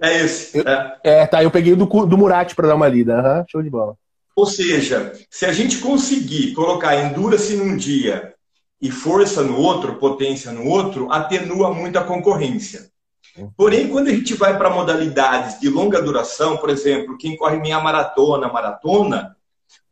[0.00, 0.58] É esse.
[0.58, 0.98] Eu, é.
[1.02, 1.26] é.
[1.26, 3.16] tá, eu peguei do, do Murati para dar uma lida.
[3.16, 3.96] Uhum, show de bola.
[4.34, 8.34] Ou seja, se a gente conseguir colocar endurance num dia
[8.80, 12.90] e força no outro, potência no outro, atenua muito a concorrência.
[13.36, 13.50] Uhum.
[13.56, 17.80] Porém, quando a gente vai para modalidades de longa duração, por exemplo, quem corre meia
[17.80, 19.34] maratona, maratona,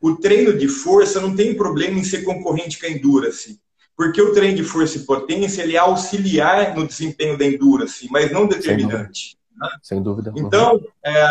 [0.01, 3.59] o treino de força não tem problema em ser concorrente com a endurance,
[3.97, 8.31] porque o treino de força e potência ele é auxiliar no desempenho da endurance, mas
[8.31, 9.39] não determinante.
[9.83, 10.33] Sem dúvida.
[10.37, 11.25] Então, é,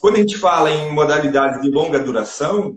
[0.00, 2.76] quando a gente fala em modalidades de longa duração,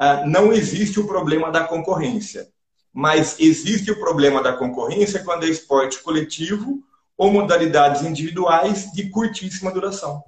[0.00, 2.48] é, não existe o problema da concorrência,
[2.92, 6.80] mas existe o problema da concorrência quando é esporte coletivo
[7.16, 10.22] ou modalidades individuais de curtíssima duração.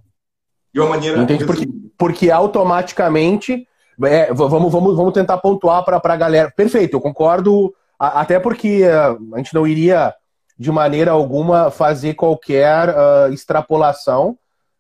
[0.72, 1.22] De uma maneira.
[1.22, 1.44] Entende?
[1.44, 1.66] Porque,
[1.98, 3.66] porque automaticamente
[4.04, 6.50] é, vamos, vamos, vamos tentar pontuar para a galera.
[6.50, 10.14] Perfeito, eu concordo, até porque é, a gente não iria,
[10.58, 14.36] de maneira alguma, fazer qualquer uh, extrapolação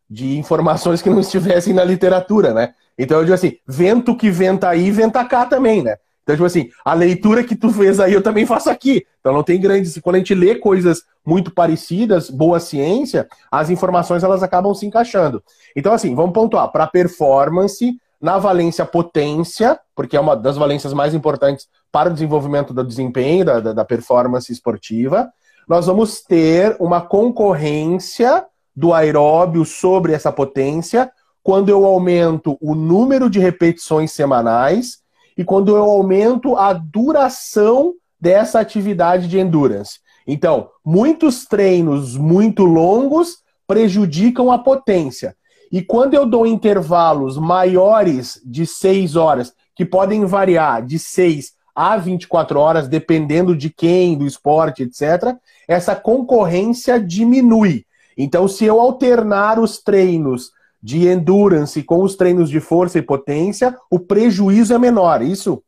[0.08, 2.74] de informações que não estivessem na literatura, né?
[2.98, 5.96] Então eu digo assim, vento que venta aí, venta cá também, né?
[6.22, 9.04] Então, tipo assim, a leitura que tu fez aí eu também faço aqui.
[9.20, 9.98] Então não tem grandes.
[9.98, 15.42] Quando a gente lê coisas muito parecidas, boa ciência, as informações elas acabam se encaixando.
[15.74, 16.70] Então, assim, vamos pontuar.
[16.70, 22.72] Para performance, na valência potência, porque é uma das valências mais importantes para o desenvolvimento
[22.72, 25.28] do desempenho, da, da performance esportiva,
[25.68, 28.44] nós vamos ter uma concorrência
[28.74, 31.10] do aeróbio sobre essa potência
[31.42, 34.98] quando eu aumento o número de repetições semanais
[35.36, 39.98] e quando eu aumento a duração dessa atividade de endurance.
[40.26, 45.34] Então, muitos treinos muito longos prejudicam a potência.
[45.70, 51.96] E quando eu dou intervalos maiores de 6 horas, que podem variar de 6 a
[51.96, 57.86] 24 horas, dependendo de quem, do esporte, etc., essa concorrência diminui.
[58.16, 63.76] Então, se eu alternar os treinos de endurance com os treinos de força e potência,
[63.90, 65.62] o prejuízo é menor, isso?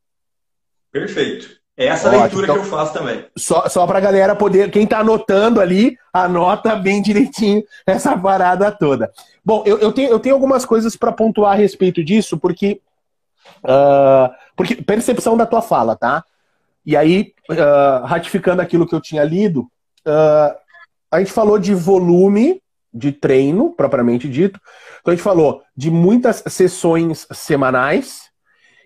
[0.91, 1.63] Perfeito.
[1.77, 2.21] É essa Ótimo.
[2.21, 3.25] leitura então, que eu faço também.
[3.37, 8.71] Só, só para a galera poder, quem está anotando ali, anota bem direitinho essa parada
[8.71, 9.11] toda.
[9.45, 12.81] Bom, eu, eu, tenho, eu tenho algumas coisas para pontuar a respeito disso, porque,
[13.65, 16.25] uh, porque percepção da tua fala, tá?
[16.85, 19.63] E aí, uh, ratificando aquilo que eu tinha lido,
[20.07, 20.55] uh,
[21.11, 22.61] a gente falou de volume
[22.93, 24.61] de treino, propriamente dito.
[25.01, 28.31] Então a gente falou de muitas sessões semanais,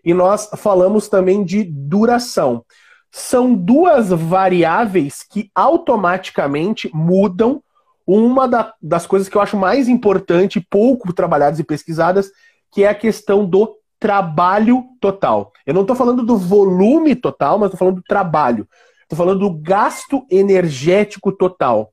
[0.04, 2.64] e nós falamos também de duração.
[3.10, 7.62] São duas variáveis que automaticamente mudam
[8.06, 12.30] uma da, das coisas que eu acho mais importante, pouco trabalhadas e pesquisadas,
[12.72, 15.52] que é a questão do trabalho total.
[15.66, 18.68] Eu não estou falando do volume total, mas estou falando do trabalho.
[19.02, 21.92] Estou falando do gasto energético total.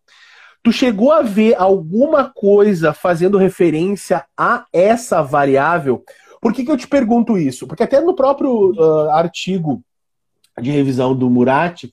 [0.61, 6.03] Tu chegou a ver alguma coisa fazendo referência a essa variável?
[6.41, 7.67] Por que, que eu te pergunto isso?
[7.67, 9.81] Porque até no próprio uh, artigo
[10.59, 11.89] de revisão do Murat, uh,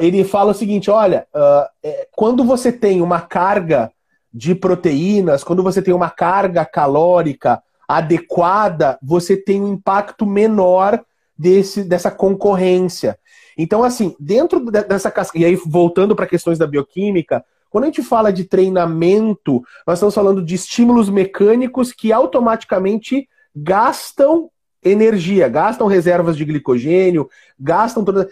[0.00, 3.90] ele fala o seguinte: olha, uh, quando você tem uma carga
[4.32, 11.02] de proteínas, quando você tem uma carga calórica adequada, você tem um impacto menor
[11.38, 13.18] desse, dessa concorrência.
[13.56, 18.02] Então, assim, dentro dessa casca, e aí voltando para questões da bioquímica, quando a gente
[18.02, 24.50] fala de treinamento, nós estamos falando de estímulos mecânicos que automaticamente gastam
[24.82, 28.28] energia, gastam reservas de glicogênio, gastam toda.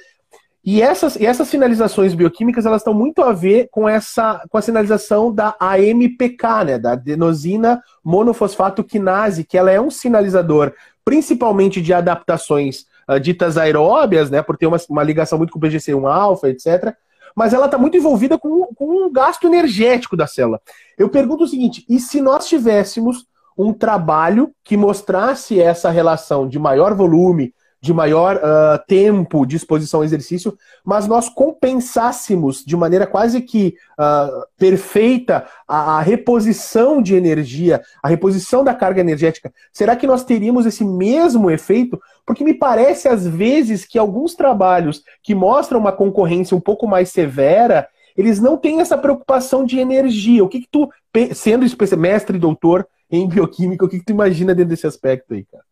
[0.64, 4.62] E essas, e essas sinalizações bioquímicas elas estão muito a ver com essa com a
[4.62, 10.72] sinalização da AMPK, né, da adenosina monofosfato quinase, que ela é um sinalizador
[11.04, 15.62] principalmente de adaptações uh, ditas aeróbias, né, por ter uma, uma ligação muito com o
[15.62, 16.94] PGC1-alfa, etc.
[17.36, 20.60] Mas ela está muito envolvida com, com um gasto energético da célula.
[20.96, 26.58] Eu pergunto o seguinte: e se nós tivéssemos um trabalho que mostrasse essa relação de
[26.58, 27.52] maior volume,
[27.84, 33.76] de maior uh, tempo de exposição ao exercício, mas nós compensássemos de maneira quase que
[33.98, 40.24] uh, perfeita a, a, reposição de energia, a reposição da carga energética, será que nós
[40.24, 42.00] teríamos esse mesmo efeito?
[42.24, 47.10] Porque me parece às vezes que alguns trabalhos que mostram uma concorrência um pouco mais
[47.10, 50.42] severa, eles não têm essa preocupação de energia.
[50.42, 50.88] O que, que tu,
[51.34, 51.66] sendo
[51.98, 55.64] mestre e doutor em bioquímica, o que, que tu imagina dentro desse aspecto aí, cara?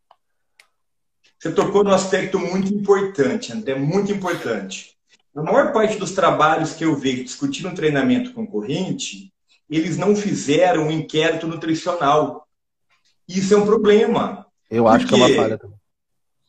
[1.42, 4.96] Você tocou num aspecto muito importante, André, muito importante.
[5.34, 9.32] A maior parte dos trabalhos que eu vejo discutindo treinamento concorrente,
[9.68, 12.46] eles não fizeram um inquérito nutricional.
[13.28, 14.46] Isso é um problema.
[14.70, 15.76] Eu acho que é uma falha também.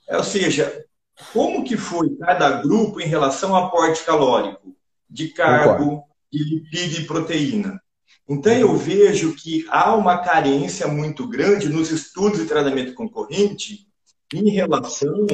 [0.07, 0.85] É, ou seja,
[1.33, 4.75] como que foi cada grupo em relação ao aporte calórico
[5.09, 7.81] de carbo, de lipídio e proteína?
[8.29, 13.91] Então eu vejo que há uma carência muito grande nos estudos de treinamento concorrente
[14.33, 15.25] em relação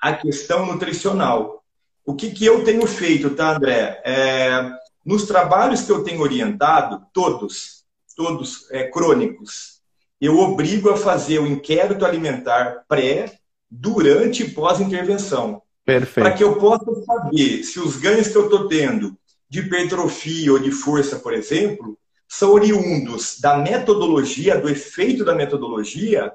[0.00, 1.62] à questão nutricional.
[2.04, 4.00] O que, que eu tenho feito, tá, André?
[4.04, 4.72] É,
[5.04, 7.84] nos trabalhos que eu tenho orientado, todos,
[8.16, 9.80] todos é, crônicos,
[10.20, 13.38] eu obrigo a fazer o inquérito alimentar pré,
[13.70, 15.62] durante e pós-intervenção.
[15.84, 16.24] Perfeito.
[16.24, 19.16] Para que eu possa saber se os ganhos que eu estou tendo
[19.48, 26.32] de hipertrofia ou de força, por exemplo, são oriundos da metodologia, do efeito da metodologia,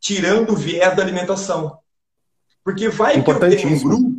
[0.00, 1.78] tirando o viés da alimentação.
[2.64, 4.18] Porque vai que eu tenho um grupo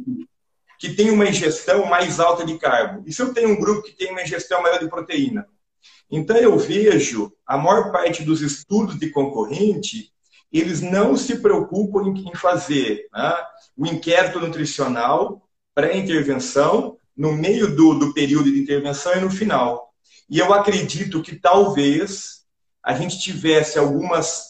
[0.80, 3.04] que tem uma ingestão mais alta de carbo.
[3.06, 5.46] E se eu tenho um grupo que tem uma ingestão maior de proteína?
[6.10, 10.12] Então eu vejo a maior parte dos estudos de concorrente,
[10.52, 13.36] eles não se preocupam em fazer né,
[13.78, 19.94] o inquérito nutricional, pré-intervenção, no meio do, do período de intervenção e no final.
[20.30, 22.46] E eu acredito que talvez
[22.82, 24.49] a gente tivesse algumas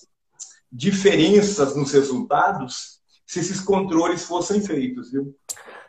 [0.72, 5.36] diferenças nos resultados se esses controles fossem feitos, viu?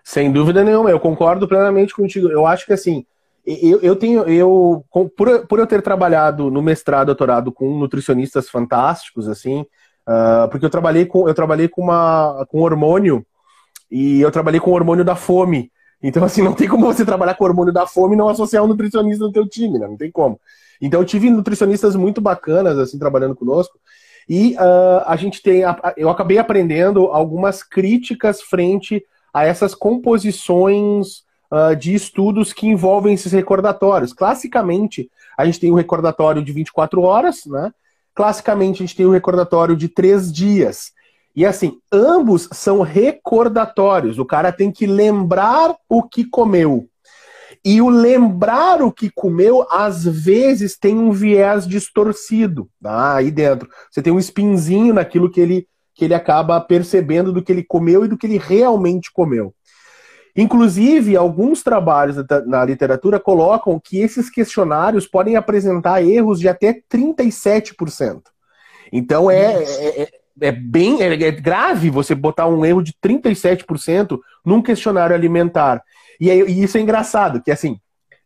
[0.05, 2.29] Sem dúvida nenhuma, eu concordo plenamente contigo.
[2.29, 3.05] Eu acho que assim,
[3.47, 4.85] eu, eu tenho, eu
[5.17, 9.61] por, por eu ter trabalhado no mestrado, doutorado com nutricionistas fantásticos, assim,
[10.07, 13.25] uh, porque eu trabalhei com, eu trabalhei com uma, com hormônio
[13.91, 15.73] e eu trabalhei com hormônio da fome.
[16.03, 18.69] Então, assim, não tem como você trabalhar com hormônio da fome e não associar um
[18.69, 19.87] nutricionista no teu time, né?
[19.87, 20.41] Não tem como.
[20.81, 23.79] Então, eu tive nutricionistas muito bacanas, assim, trabalhando conosco.
[24.33, 25.63] E uh, a gente tem.
[25.97, 33.33] Eu acabei aprendendo algumas críticas frente a essas composições uh, de estudos que envolvem esses
[33.33, 34.13] recordatórios.
[34.13, 37.73] Classicamente, a gente tem o recordatório de 24 horas, né?
[38.15, 40.93] Classicamente, a gente tem o recordatório de três dias.
[41.35, 44.17] E assim, ambos são recordatórios.
[44.21, 46.89] O cara tem que lembrar o que comeu.
[47.65, 53.17] E o lembrar o que comeu, às vezes, tem um viés distorcido tá?
[53.17, 53.69] aí dentro.
[53.91, 58.05] Você tem um espinzinho naquilo que ele, que ele acaba percebendo do que ele comeu
[58.05, 59.55] e do que ele realmente comeu.
[60.35, 68.23] Inclusive, alguns trabalhos na literatura colocam que esses questionários podem apresentar erros de até 37%.
[68.93, 70.09] Então é, é, é,
[70.41, 75.83] é, bem é, é grave você botar um erro de 37% num questionário alimentar.
[76.21, 77.81] E, e isso é engraçado, que assim,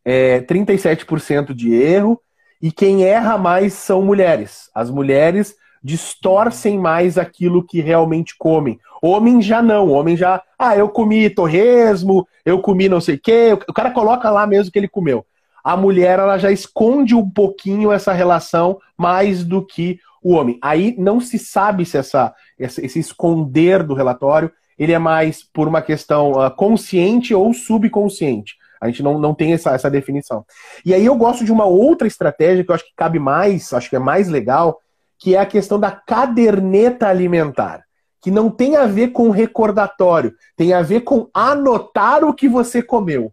[0.05, 2.21] é 37% de erro,
[2.61, 4.71] e quem erra mais são mulheres.
[4.75, 8.81] As mulheres distorcem mais aquilo que realmente comem.
[9.03, 13.59] Homem já não, homem já, ah, eu comi torresmo, eu comi não sei o quê,
[13.69, 15.27] o cara coloca lá mesmo que ele comeu.
[15.63, 20.59] A mulher, ela já esconde um pouquinho essa relação mais do que o homem.
[20.63, 25.83] Aí não se sabe se essa, esse esconder do relatório ele é mais por uma
[25.83, 28.55] questão uh, consciente ou subconsciente.
[28.81, 30.45] A gente não, não tem essa, essa definição.
[30.85, 33.89] E aí eu gosto de uma outra estratégia que eu acho que cabe mais, acho
[33.89, 34.79] que é mais legal,
[35.19, 37.83] que é a questão da caderneta alimentar.
[38.21, 42.83] Que não tem a ver com recordatório, tem a ver com anotar o que você
[42.83, 43.33] comeu.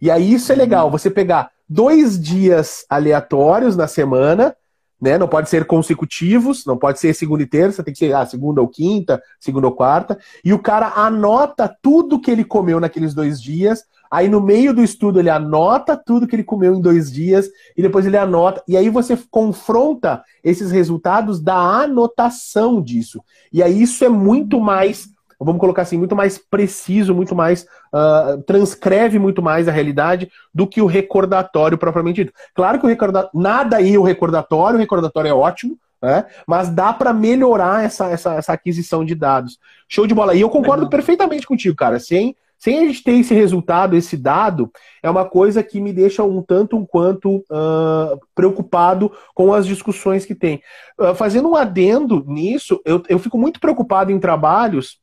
[0.00, 4.54] E aí isso é legal, você pegar dois dias aleatórios na semana,
[5.00, 5.18] né?
[5.18, 8.60] Não pode ser consecutivos, não pode ser segunda e terça, tem que ser ah, segunda
[8.60, 10.18] ou quinta, segunda ou quarta.
[10.44, 13.84] E o cara anota tudo que ele comeu naqueles dois dias.
[14.10, 17.82] Aí no meio do estudo ele anota tudo que ele comeu em dois dias e
[17.82, 18.62] depois ele anota.
[18.66, 23.22] E aí você confronta esses resultados da anotação disso.
[23.52, 27.66] E aí isso é muito mais vamos colocar assim, muito mais preciso, muito mais,
[27.96, 32.32] uh, transcreve muito mais a realidade do que o recordatório propriamente dito.
[32.54, 36.26] Claro que o recordatório, nada aí o recordatório, o recordatório é ótimo, né?
[36.46, 39.58] Mas dá para melhorar essa, essa, essa aquisição de dados.
[39.88, 40.34] Show de bola.
[40.34, 41.98] E eu concordo perfeitamente contigo, cara.
[41.98, 44.70] Sem, sem a gente ter esse resultado, esse dado,
[45.02, 50.26] é uma coisa que me deixa um tanto um quanto uh, preocupado com as discussões
[50.26, 50.60] que tem.
[51.00, 54.98] Uh, fazendo um adendo nisso, eu, eu fico muito preocupado em trabalhos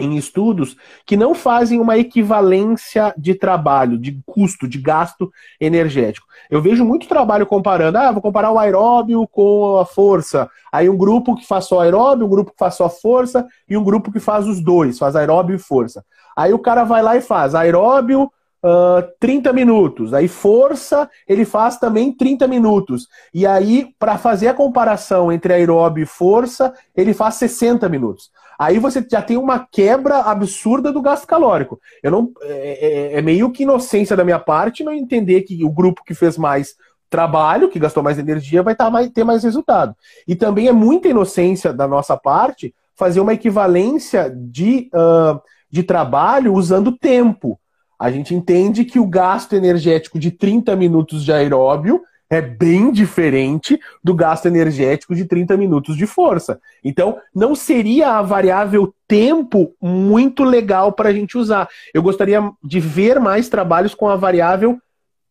[0.00, 0.76] em estudos
[1.06, 5.30] que não fazem uma equivalência de trabalho, de custo, de gasto
[5.60, 6.26] energético.
[6.50, 10.48] Eu vejo muito trabalho comparando, ah, vou comparar o aeróbio com a força.
[10.72, 13.84] Aí um grupo que faz só aeróbio, um grupo que faz só força e um
[13.84, 16.04] grupo que faz os dois, faz aeróbio e força.
[16.36, 18.30] Aí o cara vai lá e faz aeróbio
[18.64, 20.14] uh, 30 minutos.
[20.14, 23.08] Aí força, ele faz também 30 minutos.
[23.32, 28.30] E aí, para fazer a comparação entre aeróbio e força, ele faz 60 minutos.
[28.60, 31.80] Aí você já tem uma quebra absurda do gasto calórico.
[32.02, 35.70] Eu não é, é, é meio que inocência da minha parte não entender que o
[35.70, 36.74] grupo que fez mais
[37.08, 39.96] trabalho, que gastou mais energia, vai tá mais, ter mais resultado.
[40.28, 45.40] E também é muita inocência da nossa parte fazer uma equivalência de, uh,
[45.70, 47.58] de trabalho usando tempo.
[47.98, 53.78] A gente entende que o gasto energético de 30 minutos de aeróbio é bem diferente
[54.02, 56.60] do gasto energético de 30 minutos de força.
[56.82, 61.68] Então, não seria a variável tempo muito legal para a gente usar.
[61.92, 64.80] Eu gostaria de ver mais trabalhos com a variável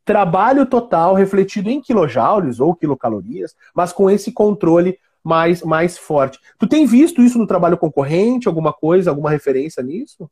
[0.04, 6.40] trabalho total refletido em quilojoules ou quilocalorias, mas com esse controle mais, mais forte.
[6.58, 10.30] Tu tem visto isso no trabalho concorrente, alguma coisa, alguma referência nisso?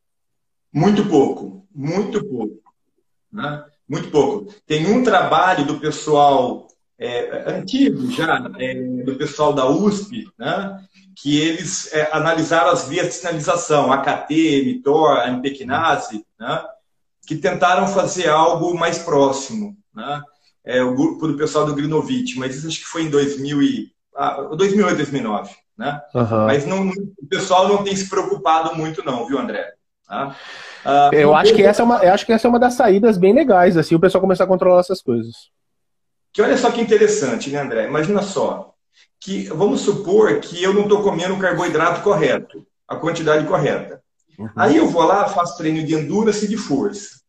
[0.74, 2.60] Muito pouco, muito pouco.
[3.32, 3.64] Né?
[3.88, 4.54] Muito pouco.
[4.66, 6.68] Tem um trabalho do pessoal
[7.00, 8.74] é, antigo já, é,
[9.04, 10.84] do pessoal da USP, né,
[11.16, 16.64] que eles é, analisaram as vias de sinalização, AKT, MTOR, MPQNASE, né,
[17.28, 19.78] que tentaram fazer algo mais próximo.
[19.94, 20.22] Né,
[20.68, 23.92] é, o grupo do pessoal do Grinovich, mas isso acho que foi em 2000 e,
[24.16, 25.56] ah, 2008, 2009.
[25.78, 26.02] Né?
[26.14, 26.46] Uhum.
[26.46, 29.74] Mas não, o pessoal não tem se preocupado muito não, viu, André?
[30.06, 30.36] Tá?
[30.88, 33.18] Uh, eu, acho que essa é uma, eu acho que essa é uma das saídas
[33.18, 35.50] bem legais, assim, o pessoal começar a controlar essas coisas.
[36.32, 37.88] Que olha só que interessante, né, André?
[37.88, 38.74] Imagina só.
[39.20, 44.02] Que, vamos supor que eu não estou comendo o carboidrato correto, a quantidade correta.
[44.40, 44.50] Uhum.
[44.56, 47.20] Aí eu vou lá, faço treino de endurance e de força.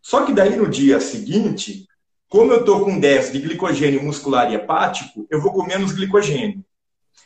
[0.00, 1.86] Só que daí no dia seguinte,
[2.26, 6.64] como eu estou com déficit de glicogênio muscular e hepático, eu vou com menos glicogênio.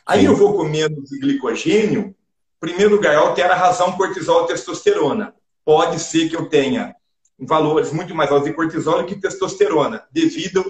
[0.05, 0.25] Aí Sim.
[0.25, 5.38] eu vou com menos glicogênio, em primeiro lugar, altera a razão cortisol e testosterona
[5.69, 6.95] pode ser que eu tenha
[7.37, 10.65] valores muito mais altos de cortisol do que testosterona, devido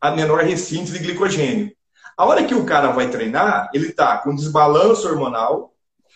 [0.00, 1.72] a menor recinto de glicogênio.
[2.16, 5.72] A hora que o cara vai treinar, ele está com desbalanço hormonal,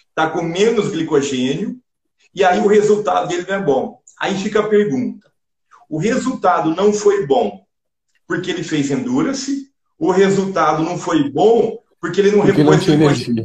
[0.09, 1.81] está com menos glicogênio,
[2.35, 4.03] e aí o resultado dele não é bom.
[4.19, 5.31] Aí fica a pergunta:
[5.89, 7.65] o resultado não foi bom
[8.27, 9.71] porque ele fez endurance?
[9.97, 13.45] O resultado não foi bom porque ele não porque repôs não energia.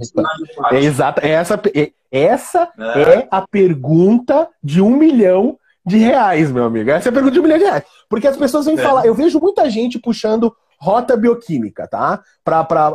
[0.72, 1.22] É exato.
[1.26, 3.02] É essa, é, essa é.
[3.02, 3.28] é.
[3.32, 6.90] a pergunta de um milhão de reais, meu amigo.
[6.90, 7.84] Essa é a pergunta de um milhão de reais.
[8.08, 8.82] Porque as pessoas vêm é.
[8.82, 9.06] falar.
[9.06, 12.22] Eu vejo muita gente puxando rota bioquímica, tá?
[12.44, 12.92] Pra, pra,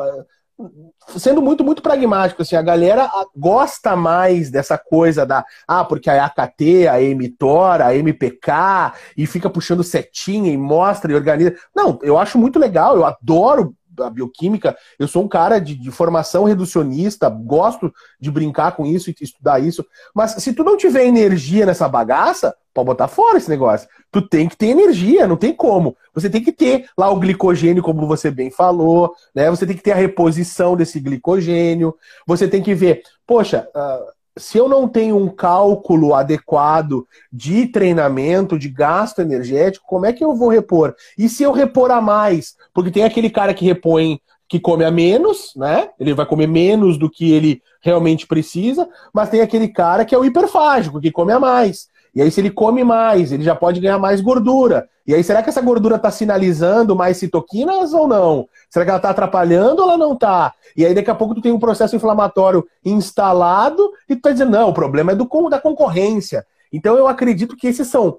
[1.17, 6.25] sendo muito, muito pragmático, assim, a galera gosta mais dessa coisa da, ah, porque a
[6.27, 11.57] AKT, a mTOR, a MPK, e fica puxando setinha e mostra e organiza.
[11.75, 15.91] Não, eu acho muito legal, eu adoro a bioquímica, eu sou um cara de, de,
[15.91, 19.85] formação reducionista, gosto de brincar com isso e estudar isso.
[20.15, 23.89] Mas se tu não tiver energia nessa bagaça, pode botar fora esse negócio.
[24.11, 25.97] Tu tem que ter energia, não tem como.
[26.15, 29.51] Você tem que ter lá o glicogênio, como você bem falou, né?
[29.51, 31.95] Você tem que ter a reposição desse glicogênio.
[32.27, 38.59] Você tem que ver, poxa, uh, se eu não tenho um cálculo adequado de treinamento,
[38.59, 40.95] de gasto energético, como é que eu vou repor?
[41.17, 42.57] E se eu repor a mais?
[42.73, 45.91] Porque tem aquele cara que repõe, que come a menos, né?
[46.01, 50.19] Ele vai comer menos do que ele realmente precisa, mas tem aquele cara que é
[50.19, 51.89] o hiperfágico, que come a mais.
[52.19, 54.89] E aí, se ele come mais, ele já pode ganhar mais gordura.
[55.07, 58.49] E aí, será que essa gordura está sinalizando mais citoquinas ou não?
[58.69, 60.53] Será que ela está atrapalhando ou ela não está?
[60.77, 64.51] E aí, daqui a pouco, tu tem um processo inflamatório instalado e tu está dizendo,
[64.51, 66.45] não, o problema é do, da concorrência.
[66.73, 68.19] Então, eu acredito que esses são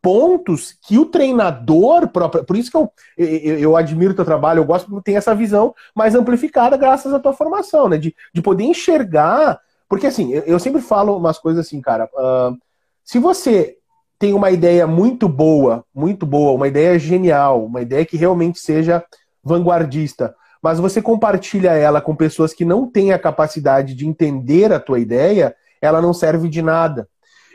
[0.00, 2.44] pontos que o treinador próprio.
[2.44, 5.34] Por isso que eu, eu, eu admiro o teu trabalho, eu gosto porque tem essa
[5.34, 7.98] visão mais amplificada graças à tua formação, né?
[7.98, 9.58] De, de poder enxergar.
[9.88, 12.08] Porque assim, eu, eu sempre falo umas coisas assim, cara.
[12.14, 12.56] Uh,
[13.04, 13.76] se você
[14.18, 19.04] tem uma ideia muito boa, muito boa, uma ideia genial, uma ideia que realmente seja
[19.42, 24.78] vanguardista, mas você compartilha ela com pessoas que não têm a capacidade de entender a
[24.78, 27.08] tua ideia, ela não serve de nada.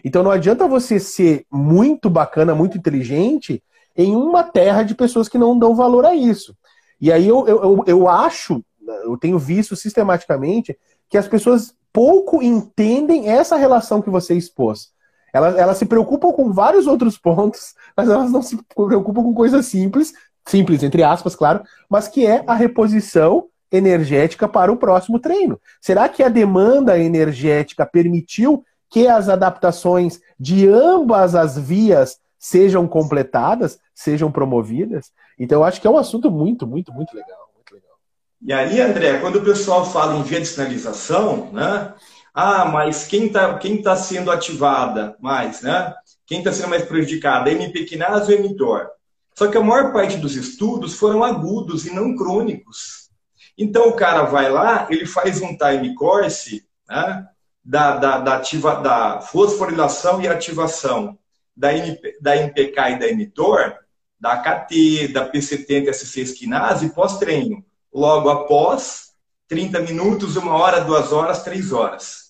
[0.03, 3.63] Então não adianta você ser muito bacana, muito inteligente
[3.95, 6.53] em uma terra de pessoas que não dão valor a isso.
[6.99, 8.63] E aí eu, eu, eu acho,
[9.05, 10.77] eu tenho visto sistematicamente,
[11.09, 14.91] que as pessoas pouco entendem essa relação que você expôs.
[15.33, 19.65] Elas, elas se preocupam com vários outros pontos, mas elas não se preocupam com coisas
[19.65, 20.13] simples,
[20.45, 25.59] simples entre aspas, claro, mas que é a reposição energética para o próximo treino.
[25.81, 33.79] Será que a demanda energética permitiu que as adaptações de ambas as vias sejam completadas,
[33.93, 35.11] sejam promovidas?
[35.37, 37.49] Então, eu acho que é um assunto muito, muito, muito legal.
[37.53, 37.97] Muito legal.
[38.41, 41.93] E aí, André, quando o pessoal fala em via de sinalização, né?
[42.39, 45.91] Ah, mas quem está quem tá sendo ativada mais, né?
[46.23, 47.49] Quem está sendo mais prejudicada?
[47.49, 48.87] MPQNAS ou mTOR?
[49.33, 53.09] Só que a maior parte dos estudos foram agudos e não crônicos.
[53.57, 57.27] Então o cara vai lá, ele faz um time course né,
[57.65, 61.17] da, da, da, ativa, da fosforilação e ativação
[61.55, 63.73] da, MP, da MPK e da mTOR,
[64.19, 67.65] da AKT, da P70 SC esquinase pós-treino.
[67.91, 69.13] Logo após,
[69.47, 72.26] 30 minutos, uma hora, duas horas, três horas.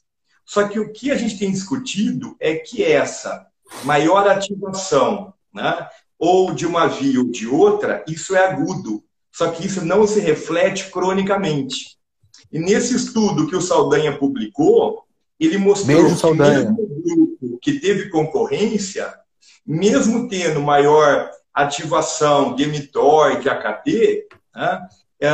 [0.47, 3.45] Só que o que a gente tem discutido é que essa
[3.83, 5.87] maior ativação, né,
[6.17, 9.03] ou de uma via ou de outra, isso é agudo.
[9.29, 11.97] Só que isso não se reflete cronicamente.
[12.49, 15.03] E nesse estudo que o Saldanha publicou,
[15.37, 19.13] ele mostrou Beijo, que mesmo o grupo que teve concorrência,
[19.65, 24.87] mesmo tendo maior ativação de mTOR e de AKT, né,
[25.19, 25.29] é,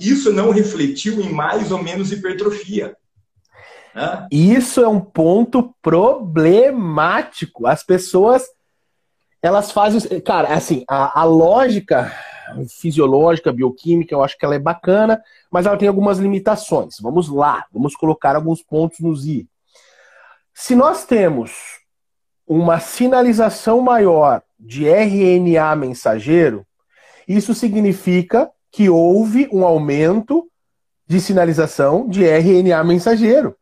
[0.00, 2.96] isso não refletiu em mais ou menos hipertrofia.
[3.96, 4.28] Né?
[4.30, 7.66] Isso é um ponto problemático.
[7.66, 8.46] As pessoas
[9.40, 10.20] elas fazem.
[10.20, 12.12] Cara, assim, a, a lógica
[12.68, 15.20] fisiológica, bioquímica, eu acho que ela é bacana,
[15.50, 16.96] mas ela tem algumas limitações.
[17.00, 19.48] Vamos lá, vamos colocar alguns pontos nos i.
[20.52, 21.80] Se nós temos
[22.46, 26.64] uma sinalização maior de RNA mensageiro,
[27.26, 30.48] isso significa que houve um aumento
[31.06, 33.55] de sinalização de RNA mensageiro.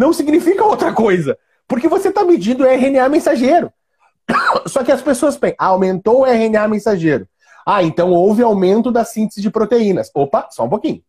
[0.00, 1.36] Não significa outra coisa,
[1.68, 3.70] porque você está medindo RNA mensageiro.
[4.64, 7.28] Só que as pessoas pensam, ah, aumentou o RNA mensageiro.
[7.66, 10.10] Ah, então houve aumento da síntese de proteínas.
[10.14, 11.02] Opa, só um pouquinho.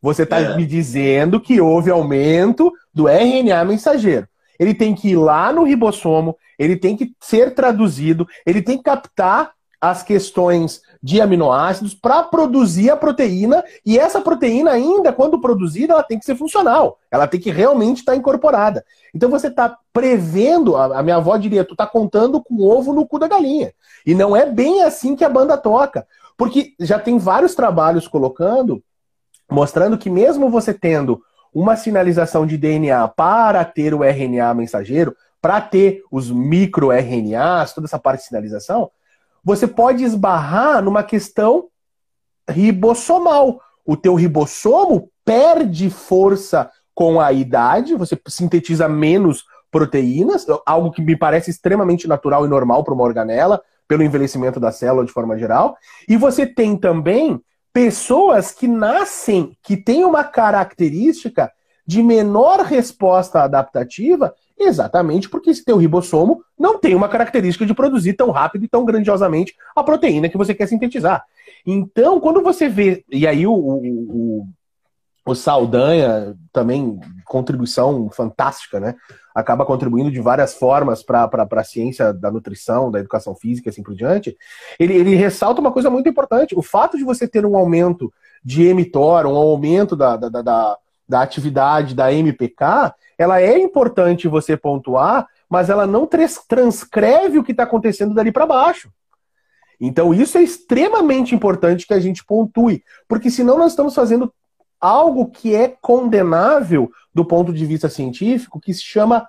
[0.00, 0.56] Você está é.
[0.56, 4.26] me dizendo que houve aumento do RNA mensageiro.
[4.58, 8.84] Ele tem que ir lá no ribossomo, ele tem que ser traduzido, ele tem que
[8.84, 15.94] captar as questões de aminoácidos para produzir a proteína e essa proteína ainda quando produzida
[15.94, 18.84] ela tem que ser funcional, ela tem que realmente estar tá incorporada.
[19.14, 23.18] Então você está prevendo, a, minha avó diria, tu está contando com ovo no cu
[23.18, 23.72] da galinha.
[24.04, 28.82] E não é bem assim que a banda toca, porque já tem vários trabalhos colocando
[29.50, 31.20] mostrando que mesmo você tendo
[31.52, 37.98] uma sinalização de DNA para ter o RNA mensageiro, para ter os microRNAs, toda essa
[37.98, 38.90] parte de sinalização,
[39.44, 41.68] você pode esbarrar numa questão
[42.48, 43.60] ribossomal.
[43.84, 51.16] O teu ribossomo perde força com a idade, você sintetiza menos proteínas, algo que me
[51.16, 55.76] parece extremamente natural e normal para uma organela, pelo envelhecimento da célula de forma geral.
[56.08, 57.40] E você tem também
[57.72, 61.50] pessoas que nascem, que têm uma característica
[61.86, 68.12] de menor resposta adaptativa Exatamente porque esse teu ribossomo não tem uma característica de produzir
[68.12, 71.24] tão rápido e tão grandiosamente a proteína que você quer sintetizar.
[71.66, 73.02] Então, quando você vê.
[73.10, 74.46] E aí o, o,
[75.24, 78.96] o Saldanha também, contribuição fantástica, né?
[79.34, 83.82] Acaba contribuindo de várias formas para a ciência da nutrição, da educação física e assim
[83.82, 84.36] por diante.
[84.78, 88.12] Ele, ele ressalta uma coisa muito importante: o fato de você ter um aumento
[88.44, 90.76] de emitor, um aumento da, da, da
[91.10, 97.50] da atividade da MPK, ela é importante você pontuar, mas ela não transcreve o que
[97.50, 98.90] está acontecendo dali para baixo.
[99.80, 104.32] Então, isso é extremamente importante que a gente pontue, porque senão nós estamos fazendo
[104.80, 109.28] algo que é condenável do ponto de vista científico, que se chama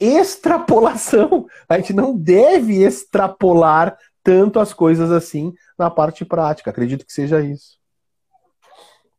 [0.00, 1.46] extrapolação.
[1.68, 6.70] A gente não deve extrapolar tanto as coisas assim na parte prática.
[6.70, 7.81] Acredito que seja isso.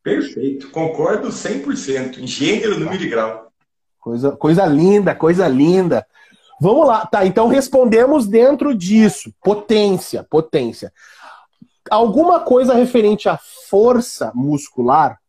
[0.04, 2.18] Perfeito, concordo 100%.
[2.18, 3.48] Em gênero, número e grau.
[4.00, 6.06] Coisa, coisa linda, coisa linda.
[6.60, 7.26] Vamos lá, tá?
[7.26, 9.34] Então respondemos dentro disso.
[9.42, 10.92] Potência, potência.
[11.90, 13.40] Alguma coisa referente à
[13.70, 15.20] força muscular,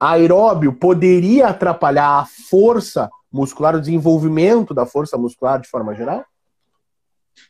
[0.00, 6.24] aeróbio poderia atrapalhar a força muscular, o desenvolvimento da força muscular de forma geral?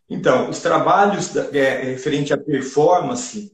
[0.09, 3.54] Então, os trabalhos é, referente à performance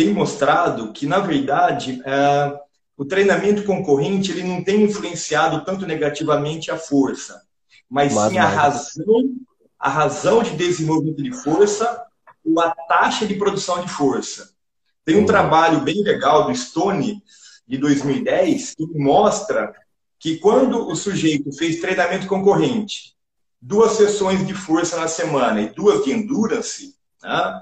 [0.00, 2.58] tem mostrado que, na verdade, é,
[2.96, 7.42] o treinamento concorrente ele não tem influenciado tanto negativamente a força,
[7.86, 9.34] mas, mas sim a razão,
[9.78, 12.02] a razão de desenvolvimento de força
[12.42, 14.54] ou a taxa de produção de força.
[15.04, 17.22] Tem um trabalho bem legal do Stone,
[17.68, 19.70] de 2010, que mostra
[20.18, 23.14] que quando o sujeito fez treinamento concorrente,
[23.60, 27.60] duas sessões de força na semana e duas de endurance, né,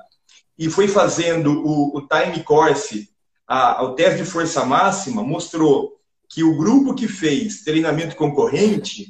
[0.58, 3.08] e foi fazendo o, o time course,
[3.46, 5.96] a, o teste de força máxima, mostrou
[6.28, 9.08] que o grupo que fez treinamento concorrente,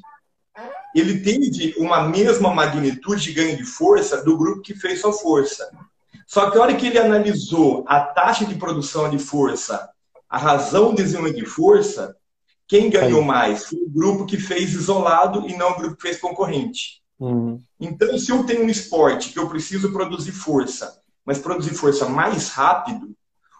[0.94, 5.68] ele teve uma mesma magnitude de ganho de força do grupo que fez só força.
[6.26, 9.88] Só que a hora que ele analisou a taxa de produção de força,
[10.28, 12.14] a razão de desenvolvimento de força,
[12.66, 16.20] quem ganhou mais foi o grupo que fez isolado e não o grupo que fez
[16.20, 17.02] concorrente.
[17.18, 17.58] Uhum.
[17.80, 22.48] Então, se eu tenho um esporte que eu preciso produzir força, mas produzir força mais
[22.48, 23.14] rápido,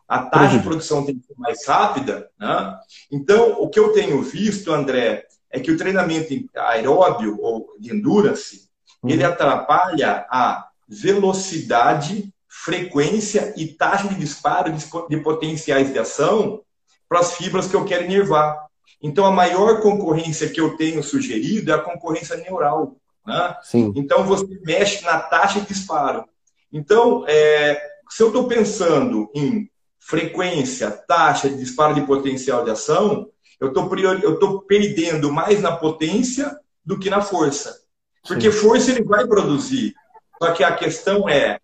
[0.09, 2.31] a taxa de produção tem que ser mais rápida.
[2.41, 2.79] Né?
[3.12, 8.71] Então, o que eu tenho visto, André, é que o treinamento aeróbio ou de endurance,
[9.03, 9.11] uhum.
[9.11, 14.73] ele atrapalha a velocidade frequência e taxa de disparo
[15.11, 16.62] de potenciais de ação
[17.07, 18.66] para as fibras que eu quero inervar.
[19.03, 22.97] Então, a maior concorrência que eu tenho sugerido é a concorrência neural.
[23.27, 23.57] Né?
[23.62, 23.93] Sim.
[23.95, 26.25] Então, você mexe na taxa de disparo.
[26.73, 33.29] Então, é, se eu estou pensando em frequência, taxa de disparo de potencial de ação,
[33.61, 37.83] eu estou perdendo mais na potência do que na força.
[38.27, 38.59] Porque Sim.
[38.59, 39.95] força ele vai produzir.
[40.43, 41.61] Só que a questão é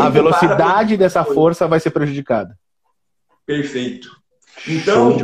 [0.00, 2.58] a velocidade dessa força vai ser prejudicada.
[3.46, 4.10] Perfeito.
[4.66, 5.16] Então,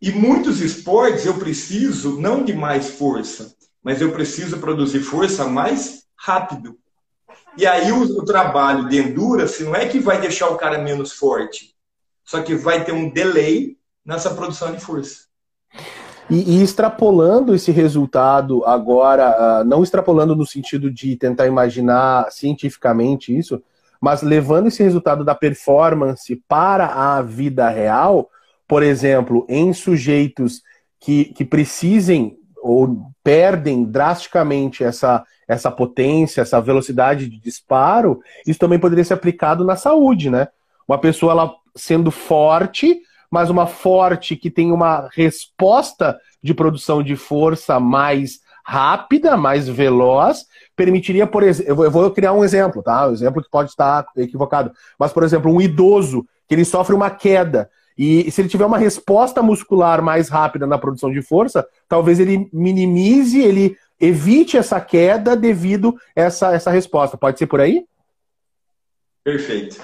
[0.00, 6.04] e muitos esportes eu preciso não de mais força, mas eu preciso produzir força mais
[6.16, 6.78] rápido.
[7.56, 11.12] E aí o, o trabalho de endurance não é que vai deixar o cara menos
[11.12, 11.74] forte,
[12.24, 15.30] só que vai ter um delay nessa produção de força.
[16.28, 23.36] E, e, extrapolando esse resultado agora, uh, não extrapolando no sentido de tentar imaginar cientificamente
[23.36, 23.60] isso,
[24.00, 28.30] mas levando esse resultado da performance para a vida real,
[28.66, 30.62] por exemplo, em sujeitos
[31.00, 38.78] que, que precisem ou perdem drasticamente essa, essa potência, essa velocidade de disparo, isso também
[38.78, 40.46] poderia ser aplicado na saúde, né?
[40.86, 47.16] Uma pessoa ela sendo forte, mas uma forte que tem uma resposta de produção de
[47.16, 50.46] força mais rápida, mais veloz,
[50.76, 53.08] permitiria, por exemplo, eu vou criar um exemplo, tá?
[53.08, 57.10] Um exemplo que pode estar equivocado, mas, por exemplo, um idoso que ele sofre uma
[57.10, 62.20] queda e se ele tiver uma resposta muscular mais rápida na produção de força, talvez
[62.20, 67.16] ele minimize, ele evite essa queda devido a essa, essa resposta.
[67.16, 67.84] Pode ser por aí?
[69.22, 69.80] Perfeito.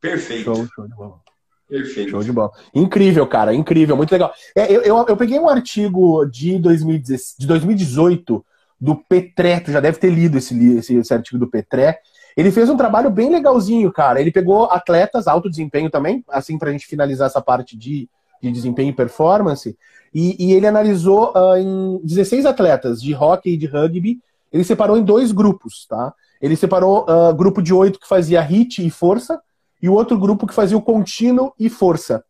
[0.00, 0.44] Perfeito.
[0.44, 1.20] Show, show de bola.
[1.68, 2.10] Perfeito.
[2.10, 2.50] Show de bola.
[2.74, 4.32] Incrível, cara, incrível, muito legal.
[4.56, 8.44] É, eu, eu, eu, peguei um artigo de, 2010, de 2018
[8.80, 12.00] do Petré, tu já deve ter lido esse, esse, esse artigo do Petré.
[12.36, 14.20] Ele fez um trabalho bem legalzinho, cara.
[14.20, 18.08] Ele pegou atletas, alto desempenho também, assim, pra gente finalizar essa parte de,
[18.40, 19.76] de desempenho e performance.
[20.14, 24.18] E, e ele analisou uh, em 16 atletas de hockey e de rugby.
[24.52, 26.12] Ele separou em dois grupos, tá?
[26.40, 29.40] Ele separou uh, grupo de oito que fazia hit e força,
[29.82, 32.24] e o outro grupo que fazia o contínuo e força.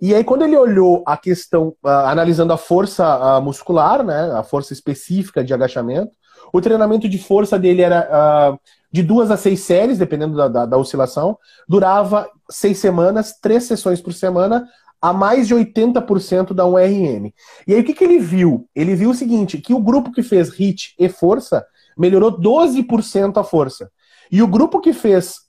[0.00, 4.42] E aí, quando ele olhou a questão, uh, analisando a força uh, muscular, né, a
[4.42, 6.12] força específica de agachamento,
[6.52, 8.58] o treinamento de força dele era uh,
[8.92, 11.36] de duas a seis séries, dependendo da, da, da, oscilação,
[11.68, 14.68] durava seis semanas, três sessões por semana,
[15.04, 17.30] a mais de 80% da 1RM.
[17.66, 18.66] E aí, o que, que ele viu?
[18.74, 21.62] Ele viu o seguinte, que o grupo que fez HIT e força
[21.94, 23.90] melhorou 12% a força.
[24.32, 25.40] E o grupo que fez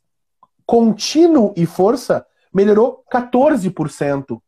[0.65, 4.41] contínuo e força melhorou 14%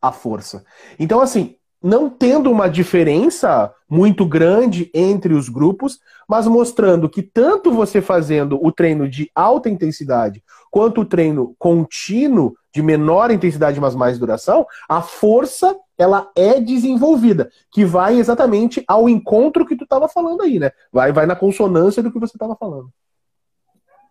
[0.00, 0.64] a força.
[0.96, 5.98] Então, assim, não tendo uma diferença muito grande entre os grupos,
[6.28, 10.40] mas mostrando que tanto você fazendo o treino de alta intensidade
[10.70, 17.50] quanto o treino contínuo de menor intensidade, mas mais duração, a força ela é desenvolvida,
[17.70, 20.70] que vai exatamente ao encontro que tu estava falando aí, né?
[20.90, 22.90] Vai, vai na consonância do que você estava falando.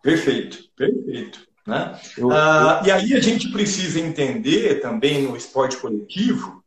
[0.02, 1.40] Perfeito, perfeito.
[1.66, 1.98] Né?
[2.16, 2.86] Eu, ah, eu...
[2.86, 6.62] E aí a gente precisa entender também no esporte coletivo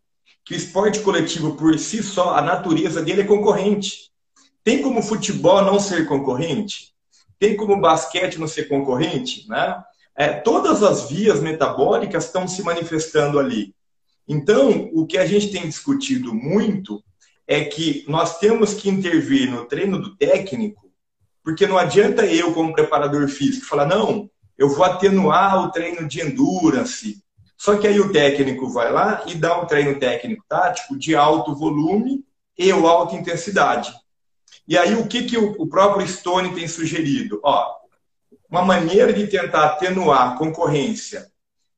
[0.46, 4.12] que o esporte coletivo por si só, a natureza dele é concorrente.
[4.64, 6.94] Tem como futebol não ser concorrente?
[7.40, 9.50] Tem como basquete não ser concorrente?
[9.50, 9.84] Né?
[10.18, 13.76] É, todas as vias metabólicas estão se manifestando ali.
[14.28, 17.04] Então, o que a gente tem discutido muito
[17.48, 20.92] é que nós temos que intervir no treino do técnico,
[21.44, 26.22] porque não adianta eu, como preparador físico, falar, não, eu vou atenuar o treino de
[26.22, 27.24] endurance.
[27.58, 31.54] Só que aí o técnico vai lá e dá um treino técnico tático de alto
[31.54, 32.26] volume
[32.58, 33.94] e alta intensidade.
[34.68, 37.40] E aí o que, que o próprio Stone tem sugerido?
[37.44, 37.76] Ó,
[38.50, 41.32] uma maneira de tentar atenuar a concorrência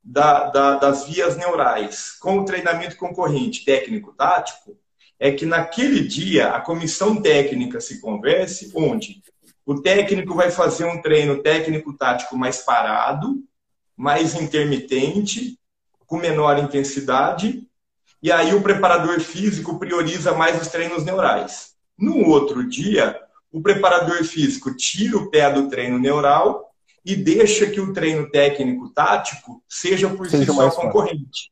[0.03, 4.78] da, da, das vias neurais com o treinamento concorrente técnico-tático
[5.20, 9.22] é que naquele dia a comissão técnica se converse, onde
[9.65, 13.43] o técnico vai fazer um treino técnico-tático mais parado,
[13.95, 15.59] mais intermitente,
[16.05, 17.68] com menor intensidade,
[18.24, 21.74] e aí o preparador físico prioriza mais os treinos neurais.
[21.97, 23.20] No outro dia,
[23.52, 26.72] o preparador físico tira o pé do treino neural
[27.06, 31.52] e deixa que o treino técnico tático seja por seja si só concorrente, forte.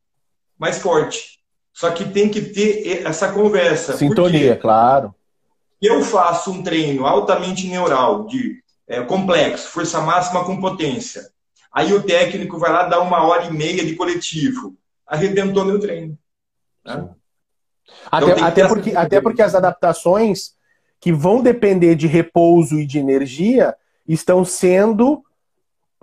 [0.58, 1.39] mais forte.
[1.74, 3.98] Só que tem que ter essa conversa.
[3.98, 5.14] Sintonia, claro.
[5.82, 11.30] Eu faço um treino altamente neural, de é, complexo, força máxima com potência.
[11.72, 14.76] Aí o técnico vai lá dar uma hora e meia de coletivo.
[15.06, 16.18] Arrebentou meu treino.
[16.86, 17.10] Né?
[18.10, 20.55] Até, então, até, porque, até porque as adaptações
[21.06, 23.76] que vão depender de repouso e de energia
[24.08, 25.24] estão sendo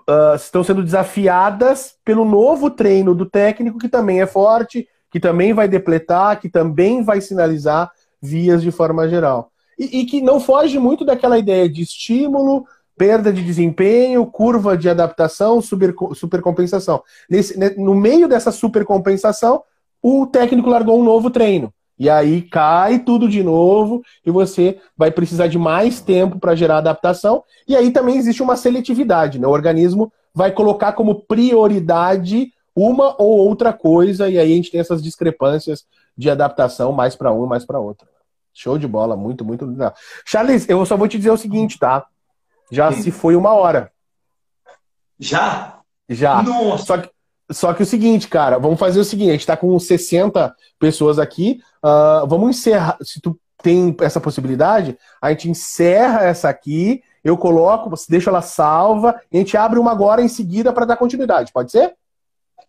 [0.08, 5.52] uh, estão sendo desafiadas pelo novo treino do técnico que também é forte, que também
[5.52, 7.90] vai depletar, que também vai sinalizar
[8.22, 9.50] vias de forma geral.
[9.76, 12.64] E, e que não foge muito daquela ideia de estímulo,
[12.96, 17.02] perda de desempenho, curva de adaptação, super, supercompensação.
[17.28, 19.64] Nesse, no meio dessa supercompensação,
[20.00, 21.74] o técnico largou um novo treino.
[22.02, 26.78] E aí cai tudo de novo e você vai precisar de mais tempo para gerar
[26.78, 27.44] adaptação.
[27.68, 29.46] E aí também existe uma seletividade, né?
[29.46, 34.80] O organismo vai colocar como prioridade uma ou outra coisa e aí a gente tem
[34.80, 35.86] essas discrepâncias
[36.18, 38.08] de adaptação mais para um, mais para outra.
[38.52, 39.94] Show de bola, muito, muito legal.
[40.26, 42.04] Charles, eu só vou te dizer o seguinte, tá?
[42.72, 43.02] Já Sim.
[43.02, 43.92] se foi uma hora.
[45.20, 45.78] Já?
[46.08, 46.42] Já.
[46.42, 46.84] Nossa.
[46.84, 47.08] Só que,
[47.52, 51.18] só que o seguinte, cara, vamos fazer o seguinte: a gente tá com 60 pessoas
[51.18, 51.60] aqui.
[51.84, 52.96] Uh, vamos encerrar.
[53.02, 58.42] Se tu tem essa possibilidade, a gente encerra essa aqui, eu coloco, você deixa ela
[58.42, 61.52] salva, e a gente abre uma agora em seguida para dar continuidade.
[61.52, 61.94] Pode ser?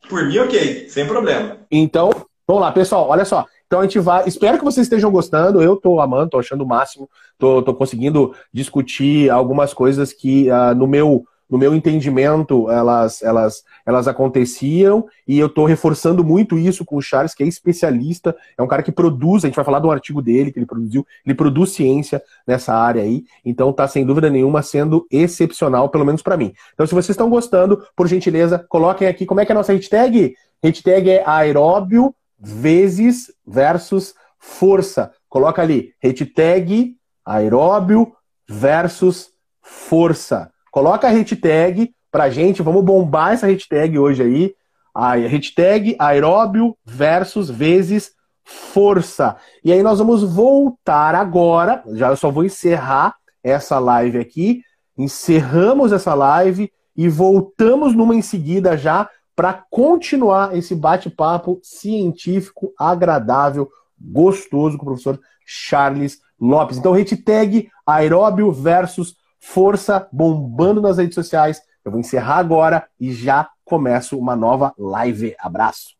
[0.07, 1.57] Por mim, ok, sem problema.
[1.71, 2.11] Então,
[2.45, 3.45] vamos lá, pessoal, olha só.
[3.65, 4.27] Então a gente vai.
[4.27, 5.59] Espero que vocês estejam gostando.
[5.59, 7.09] Eu tô amando, tô achando o máximo.
[7.39, 13.63] Tô, tô conseguindo discutir algumas coisas que uh, no meu no meu entendimento, elas, elas,
[13.85, 18.63] elas aconteciam e eu estou reforçando muito isso com o Charles, que é especialista, é
[18.63, 21.05] um cara que produz, a gente vai falar de um artigo dele que ele produziu,
[21.23, 26.23] ele produz ciência nessa área aí, então está sem dúvida nenhuma sendo excepcional, pelo menos
[26.23, 26.51] para mim.
[26.73, 29.73] Então, se vocês estão gostando, por gentileza, coloquem aqui como é que é a nossa
[29.73, 30.33] hashtag?
[30.63, 35.13] Hashtag é aeróbio vezes versus força.
[35.29, 38.11] Coloca ali, hashtag aeróbio
[38.49, 39.29] versus
[39.61, 40.51] força.
[40.73, 44.55] Coloca a hashtag pra gente, vamos bombar essa hashtag hoje aí.
[44.91, 48.13] A hashtag aeróbio versus vezes
[48.43, 49.35] força.
[49.63, 53.13] E aí nós vamos voltar agora, já eu só vou encerrar
[53.43, 54.63] essa live aqui,
[54.97, 63.69] encerramos essa live e voltamos numa em seguida já para continuar esse bate-papo científico, agradável,
[64.01, 66.79] gostoso com o professor Charles Lopes.
[66.79, 71.61] Então, hashtag aeróbio versus força bombando nas redes sociais.
[71.83, 75.35] Eu vou encerrar agora e já começo uma nova live.
[75.37, 75.97] Abraço.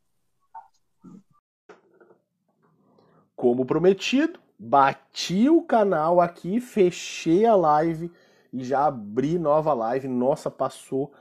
[3.36, 8.10] Como prometido, bati o canal aqui, fechei a live
[8.54, 10.08] e já abri nova live.
[10.08, 11.12] Nossa, passou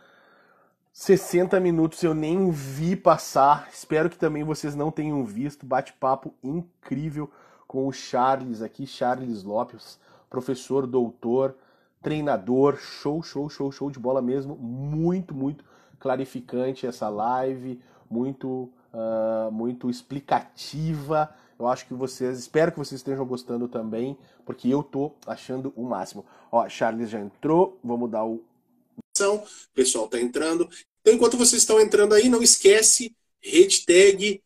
[0.93, 3.69] 60 minutos, eu nem vi passar.
[3.73, 5.67] Espero que também vocês não tenham visto.
[5.67, 7.29] Bate-papo incrível
[7.67, 9.99] com o Charles aqui, Charles Lopes,
[10.31, 11.57] professor, doutor,
[12.03, 15.65] treinador, show, show, show, show de bola mesmo, muito, muito
[15.99, 17.81] clarificante essa live,
[18.11, 21.33] muito, uh, muito explicativa.
[21.59, 25.85] Eu acho que vocês, espero que vocês estejam gostando também, porque eu tô achando o
[25.85, 26.25] máximo.
[26.51, 28.43] Ó, Charles já entrou, vamos dar o
[29.21, 29.45] o
[29.75, 30.69] pessoal tá entrando.
[31.01, 34.43] Então, enquanto vocês estão entrando aí, não esquece hashtag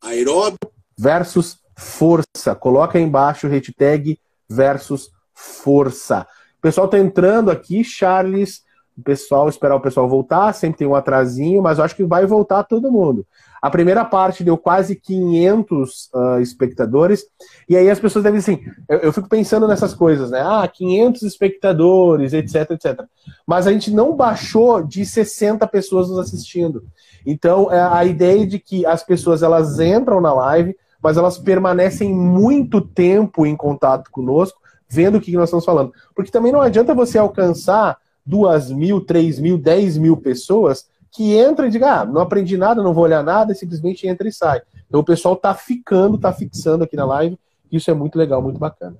[0.00, 0.58] aeróbio
[0.96, 2.54] versus força.
[2.54, 4.18] Coloca aí embaixo hashtag
[4.48, 6.26] versus força.
[6.58, 8.62] O pessoal tá entrando aqui, Charles.
[8.96, 12.26] O pessoal, esperar o pessoal voltar, sempre tem um atrasinho, mas eu acho que vai
[12.26, 13.24] voltar todo mundo.
[13.62, 17.24] A primeira parte deu quase 500 uh, ah, espectadores,
[17.68, 20.40] e aí as pessoas devem assim, eu, eu, fico pensando nessas coisas, né?
[20.40, 23.04] Ah, 500 espectadores, etc, etc.
[23.46, 26.84] Mas a gente não baixou de 60 pessoas nos assistindo.
[27.24, 32.12] Então, é a ideia de que as pessoas elas entram na live, mas elas permanecem
[32.12, 34.58] muito tempo em contato conosco,
[34.88, 35.92] vendo o que nós estamos falando.
[36.14, 41.66] Porque também não adianta você alcançar duas mil, três mil, dez mil pessoas que entra
[41.66, 44.60] e diga, ah, não aprendi nada, não vou olhar nada, e simplesmente entra e sai.
[44.86, 47.38] Então o pessoal tá ficando, tá fixando aqui na live.
[47.70, 48.96] Isso é muito legal, muito bacana.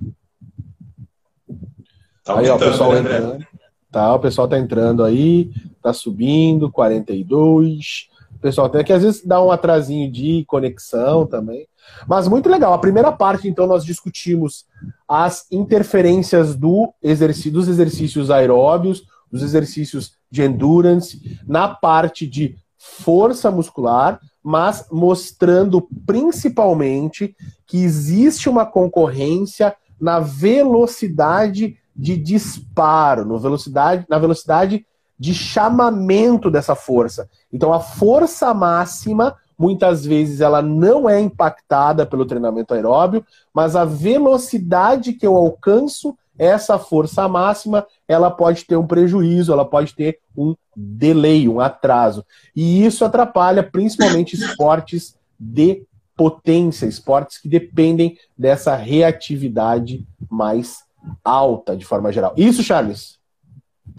[2.24, 3.47] Tá aí, ó, o pessoal né, entrando.
[3.91, 5.51] Tá, o pessoal tá entrando aí,
[5.82, 8.09] tá subindo, 42.
[8.41, 11.66] Pessoal tem que às vezes dá um atrasinho de conexão também.
[12.07, 12.72] Mas muito legal.
[12.72, 14.66] A primeira parte, então, nós discutimos
[15.07, 23.51] as interferências do exercício, dos exercícios aeróbios, dos exercícios de endurance, na parte de força
[23.51, 27.34] muscular, mas mostrando principalmente
[27.66, 34.86] que existe uma concorrência na velocidade de disparo, no velocidade, na velocidade
[35.19, 37.29] de chamamento dessa força.
[37.53, 43.85] Então, a força máxima muitas vezes ela não é impactada pelo treinamento aeróbio, mas a
[43.85, 50.21] velocidade que eu alcanço essa força máxima, ela pode ter um prejuízo, ela pode ter
[50.37, 52.25] um delay, um atraso.
[52.55, 55.83] E isso atrapalha principalmente esportes de
[56.16, 60.85] potência, esportes que dependem dessa reatividade mais
[61.25, 62.35] alta, de forma geral.
[62.37, 63.19] Isso, Charles?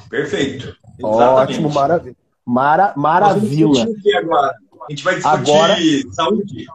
[0.10, 0.76] Perfeito.
[1.00, 1.54] Exatamente.
[1.54, 2.16] Ótimo, maravilha.
[2.46, 3.88] Mara, maravilha.
[4.18, 4.56] Agora.
[4.88, 5.76] A gente vai discutir agora,
[6.12, 6.66] saúde.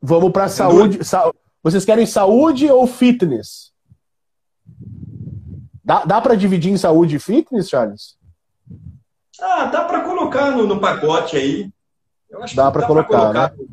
[0.00, 1.04] Vamos para saúde.
[1.04, 1.32] Sa...
[1.62, 3.72] Vocês querem saúde ou fitness?
[5.84, 8.16] Dá, dá para dividir em saúde e fitness, Charles?
[9.40, 11.70] Ah, dá para colocar no, no, pacote aí.
[12.54, 13.66] dá para colocar, colocar, né?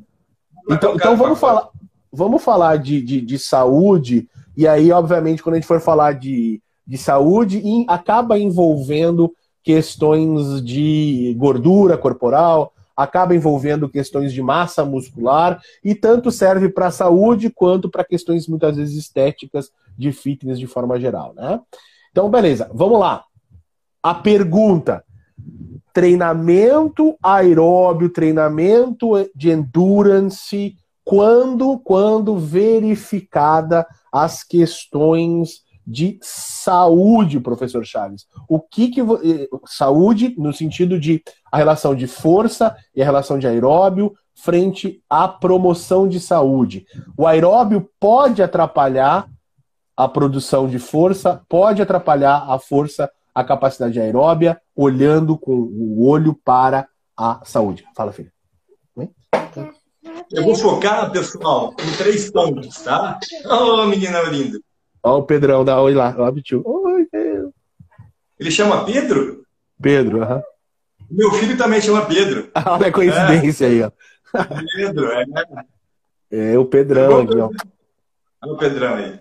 [0.70, 1.70] Então, então vamos falar,
[2.12, 6.62] vamos falar de, de, de, saúde, e aí, obviamente, quando a gente for falar de,
[6.86, 9.34] de saúde, in, acaba envolvendo
[9.64, 16.92] questões de gordura corporal, acaba envolvendo questões de massa muscular, e tanto serve para a
[16.92, 21.60] saúde quanto para questões muitas vezes estéticas de fitness de forma geral, né?
[22.12, 23.24] Então, beleza, vamos lá.
[24.02, 25.04] A pergunta:
[25.92, 38.26] treinamento aeróbio, treinamento de endurance, quando, quando verificada as questões de saúde, professor Chaves.
[38.48, 41.22] O que que eh, saúde no sentido de
[41.52, 46.86] a relação de força e a relação de aeróbio frente à promoção de saúde.
[47.18, 49.28] O aeróbio pode atrapalhar
[49.96, 56.34] a produção de força, pode atrapalhar a força, a capacidade aeróbia, olhando com o olho
[56.44, 57.86] para a saúde.
[57.96, 58.34] Fala, filha.
[60.32, 63.20] Eu vou focar, pessoal, em três pontos, tá?
[63.46, 64.60] Ô, oh, menina linda.
[65.04, 66.16] Ó, o Pedrão, dá oi lá.
[66.18, 66.62] Ó, bicho.
[66.64, 67.54] Oi, Pedro.
[68.40, 69.44] Ele chama Pedro?
[69.82, 70.42] Pedro, aham.
[71.12, 72.50] Meu filho também chama Pedro.
[72.66, 73.70] Olha a coincidência é.
[73.70, 73.92] aí, ó.
[74.76, 75.26] Pedro, é.
[76.32, 77.50] É o Pedrão aqui, ó.
[78.42, 79.20] Olha o Pedrão aí.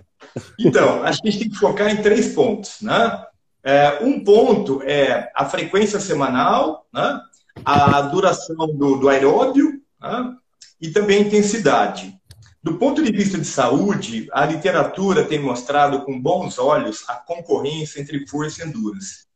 [0.58, 3.24] Então, acho que a gente tem que focar em três pontos, né?
[3.62, 7.20] É, um ponto é a frequência semanal, né?
[7.64, 10.34] a duração do, do aeróbio né?
[10.80, 12.14] e também a intensidade.
[12.62, 18.00] Do ponto de vista de saúde, a literatura tem mostrado com bons olhos a concorrência
[18.00, 19.26] entre força e endurance.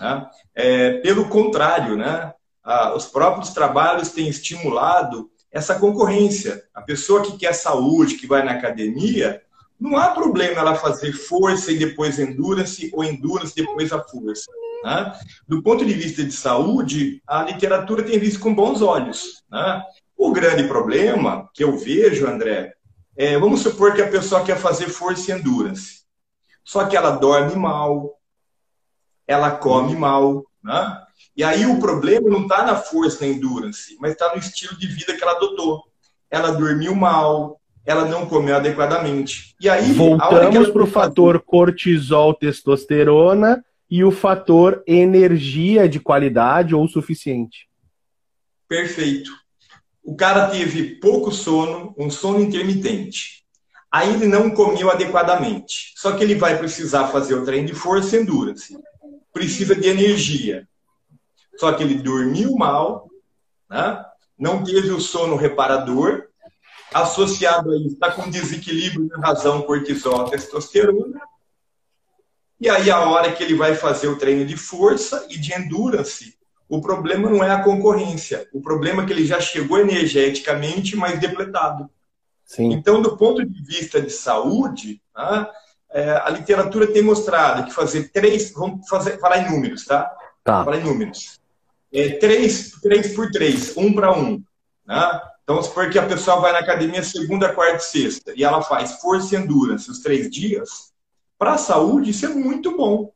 [0.00, 0.26] Né?
[0.54, 2.32] É, pelo contrário, né?
[2.94, 6.62] os próprios trabalhos têm estimulado essa concorrência.
[6.74, 9.42] A pessoa que quer saúde, que vai na academia,
[9.78, 14.50] não há problema ela fazer força e depois endurance, ou endurance depois a força.
[14.84, 15.18] Né?
[15.46, 19.42] Do ponto de vista de saúde, a literatura tem visto com bons olhos.
[19.50, 19.82] Né?
[20.20, 22.74] O grande problema que eu vejo, André,
[23.16, 26.02] é, vamos supor que a pessoa quer fazer força e endurance.
[26.62, 28.20] Só que ela dorme mal,
[29.26, 31.02] ela come mal, né?
[31.34, 34.88] E aí o problema não está na força na endurance, mas está no estilo de
[34.88, 35.84] vida que ela adotou.
[36.30, 39.54] Ela dormiu mal, ela não comeu adequadamente.
[39.58, 46.86] E aí voltamos para o fator cortisol, testosterona e o fator energia de qualidade ou
[46.86, 47.70] suficiente.
[48.68, 49.39] Perfeito.
[50.02, 53.44] O cara teve pouco sono, um sono intermitente.
[53.90, 55.92] Aí ele não comeu adequadamente.
[55.96, 58.78] Só que ele vai precisar fazer o treino de força e endurance.
[59.32, 60.68] Precisa de energia.
[61.58, 63.08] Só que ele dormiu mal,
[63.68, 64.04] né?
[64.38, 66.26] não teve o sono reparador,
[66.94, 71.20] associado a isso, está com desequilíbrio na razão cortisol, testosterona.
[72.58, 76.36] E aí, a hora que ele vai fazer o treino de força e de endurance,
[76.70, 78.48] o problema não é a concorrência.
[78.52, 81.90] O problema é que ele já chegou energeticamente mais depletado.
[82.44, 82.72] Sim.
[82.72, 85.48] Então, do ponto de vista de saúde, né,
[85.92, 90.16] é, a literatura tem mostrado que fazer três, vamos fazer, falar em números, tá?
[90.44, 90.64] Tá.
[90.64, 91.40] Falar em números.
[91.92, 94.40] É, três, três por três, um para um.
[94.86, 95.20] Né?
[95.42, 98.92] Então, supor que a pessoa vai na academia segunda, quarta e sexta e ela faz
[99.00, 100.92] força e endurance os três dias,
[101.36, 103.12] para a saúde isso é muito bom.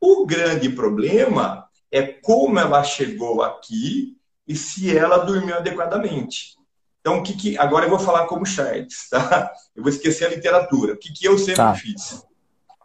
[0.00, 1.63] O grande problema
[1.94, 4.16] é como ela chegou aqui
[4.48, 6.56] e se ela dormiu adequadamente.
[7.00, 9.52] Então, o que, que agora eu vou falar como Charles, tá?
[9.76, 10.94] Eu vou esquecer a literatura.
[10.94, 11.72] O que, que eu sempre tá.
[11.72, 12.26] fiz?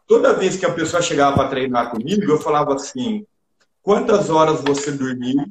[0.05, 3.25] Toda vez que a pessoa chegava para treinar comigo, eu falava assim:
[3.81, 5.43] quantas horas você dormiu?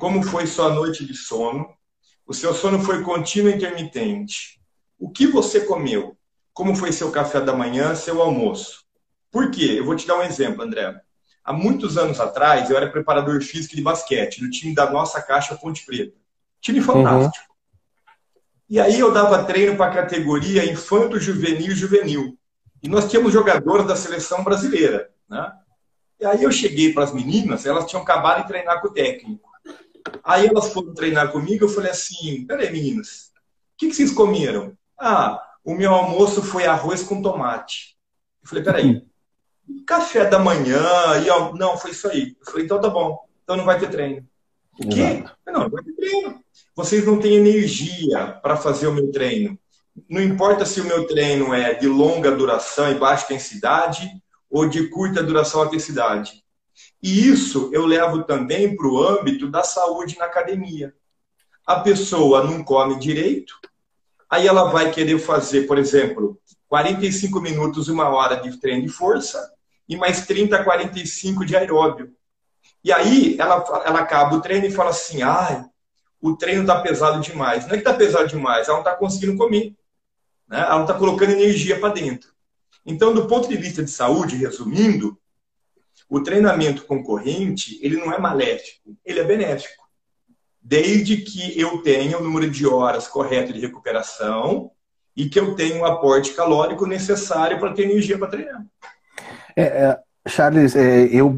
[0.00, 1.68] Como foi sua noite de sono?
[2.26, 4.60] O seu sono foi contínuo ou intermitente?
[4.98, 6.16] O que você comeu?
[6.52, 8.84] Como foi seu café da manhã, seu almoço?
[9.30, 9.76] Por quê?
[9.78, 11.00] Eu vou te dar um exemplo, André.
[11.44, 15.56] Há muitos anos atrás, eu era preparador físico de basquete no time da nossa Caixa
[15.56, 16.16] Ponte Preta.
[16.60, 16.84] Time uhum.
[16.84, 17.46] fantástico.
[17.48, 17.52] Uhum.
[18.70, 22.38] E aí eu dava treino para a categoria infanto, juvenil e juvenil.
[22.82, 25.10] E nós tínhamos jogadores da seleção brasileira.
[25.28, 25.52] Né?
[26.20, 29.50] E aí eu cheguei para as meninas, elas tinham acabado de treinar com o técnico.
[30.24, 33.32] Aí elas foram treinar comigo, eu falei assim, peraí meninas,
[33.74, 34.76] o que, que vocês comeram?
[34.98, 37.96] Ah, o meu almoço foi arroz com tomate.
[38.42, 39.06] Eu falei, peraí,
[39.86, 40.82] café da manhã,
[41.24, 42.36] e não, foi isso aí.
[42.40, 44.26] Eu falei, então tá bom, então não vai ter treino.
[44.78, 45.24] O quê?
[45.46, 46.40] Não, não vai ter treino.
[46.74, 49.58] Vocês não têm energia para fazer o meu treino.
[50.08, 54.08] Não importa se o meu treino é de longa duração e baixa intensidade
[54.50, 56.42] ou de curta duração e intensidade.
[57.02, 60.94] E isso eu levo também para o âmbito da saúde na academia.
[61.66, 63.54] A pessoa não come direito,
[64.28, 69.51] aí ela vai querer fazer, por exemplo, 45 minutos, uma hora de treino de força,
[69.92, 72.14] e mais 30, 45 de aeróbio.
[72.82, 75.64] E aí ela, ela acaba o treino e fala assim: ai,
[76.20, 77.66] o treino está pesado demais.
[77.66, 79.76] Não é que está pesado demais, ela não está conseguindo comer.
[80.48, 80.60] Né?
[80.60, 82.32] Ela não está colocando energia para dentro.
[82.86, 85.18] Então, do ponto de vista de saúde, resumindo,
[86.08, 89.82] o treinamento concorrente ele não é maléfico, ele é benéfico.
[90.60, 94.70] Desde que eu tenha o número de horas correto de recuperação
[95.14, 98.64] e que eu tenha o aporte calórico necessário para ter energia para treinar.
[99.56, 101.36] É, é, Charles, é, eu,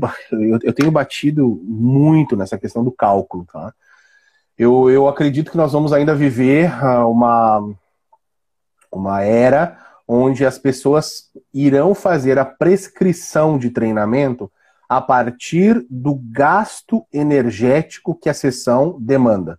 [0.63, 3.73] eu, tenho batido muito nessa questão do cálculo, tá?
[4.57, 7.75] Eu, eu acredito que nós vamos ainda viver ah, uma,
[8.93, 14.51] uma era onde as pessoas irão fazer a prescrição de treinamento
[14.89, 19.59] a partir do gasto energético que a sessão demanda.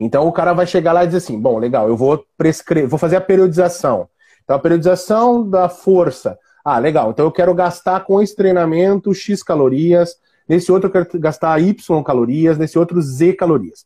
[0.00, 2.98] Então o cara vai chegar lá e dizer assim: bom, legal, eu vou prescrever, vou
[2.98, 4.08] fazer a periodização.
[4.42, 7.10] Então a periodização da força ah, legal.
[7.10, 10.16] Então eu quero gastar com esse treinamento X calorias,
[10.48, 13.84] nesse outro eu quero gastar Y calorias, nesse outro Z calorias.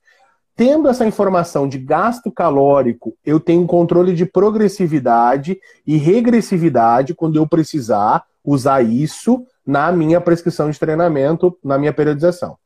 [0.55, 7.47] Tendo essa informação de gasto calórico, eu tenho controle de progressividade e regressividade quando eu
[7.47, 12.57] precisar usar isso na minha prescrição de treinamento, na minha periodização.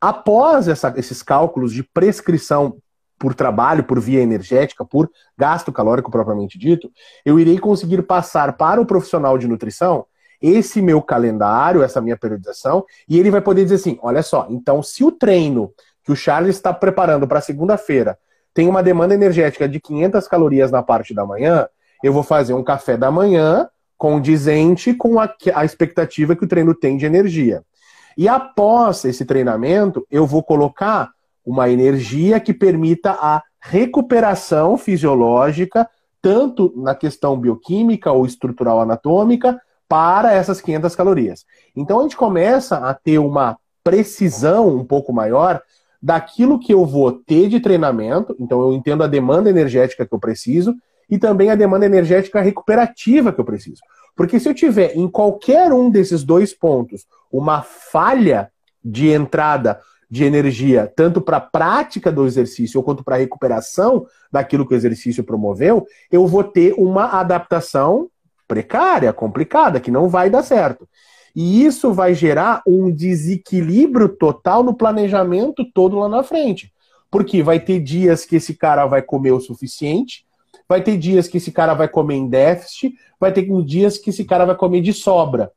[0.00, 2.76] Após essa, esses cálculos de prescrição
[3.20, 6.90] por trabalho, por via energética, por gasto calórico propriamente dito,
[7.22, 10.06] eu irei conseguir passar para o profissional de nutrição
[10.40, 14.82] esse meu calendário, essa minha periodização, e ele vai poder dizer assim: olha só, então
[14.82, 15.70] se o treino
[16.02, 18.18] que o Charles está preparando para segunda-feira
[18.54, 21.68] tem uma demanda energética de 500 calorias na parte da manhã,
[22.02, 23.68] eu vou fazer um café da manhã
[23.98, 27.62] condizente com a, a expectativa que o treino tem de energia.
[28.16, 31.10] E após esse treinamento, eu vou colocar
[31.44, 35.88] uma energia que permita a recuperação fisiológica,
[36.22, 41.44] tanto na questão bioquímica ou estrutural anatômica, para essas 500 calorias.
[41.74, 45.60] Então a gente começa a ter uma precisão um pouco maior
[46.02, 50.18] daquilo que eu vou ter de treinamento, então eu entendo a demanda energética que eu
[50.18, 50.74] preciso
[51.10, 53.80] e também a demanda energética recuperativa que eu preciso.
[54.16, 58.50] Porque se eu tiver em qualquer um desses dois pontos uma falha
[58.82, 59.80] de entrada
[60.10, 64.76] de energia, tanto para a prática do exercício quanto para a recuperação daquilo que o
[64.76, 68.10] exercício promoveu, eu vou ter uma adaptação
[68.48, 70.88] precária, complicada, que não vai dar certo.
[71.34, 76.72] E isso vai gerar um desequilíbrio total no planejamento todo lá na frente.
[77.08, 80.26] Porque vai ter dias que esse cara vai comer o suficiente,
[80.68, 84.24] vai ter dias que esse cara vai comer em déficit, vai ter dias que esse
[84.24, 85.52] cara vai comer de sobra.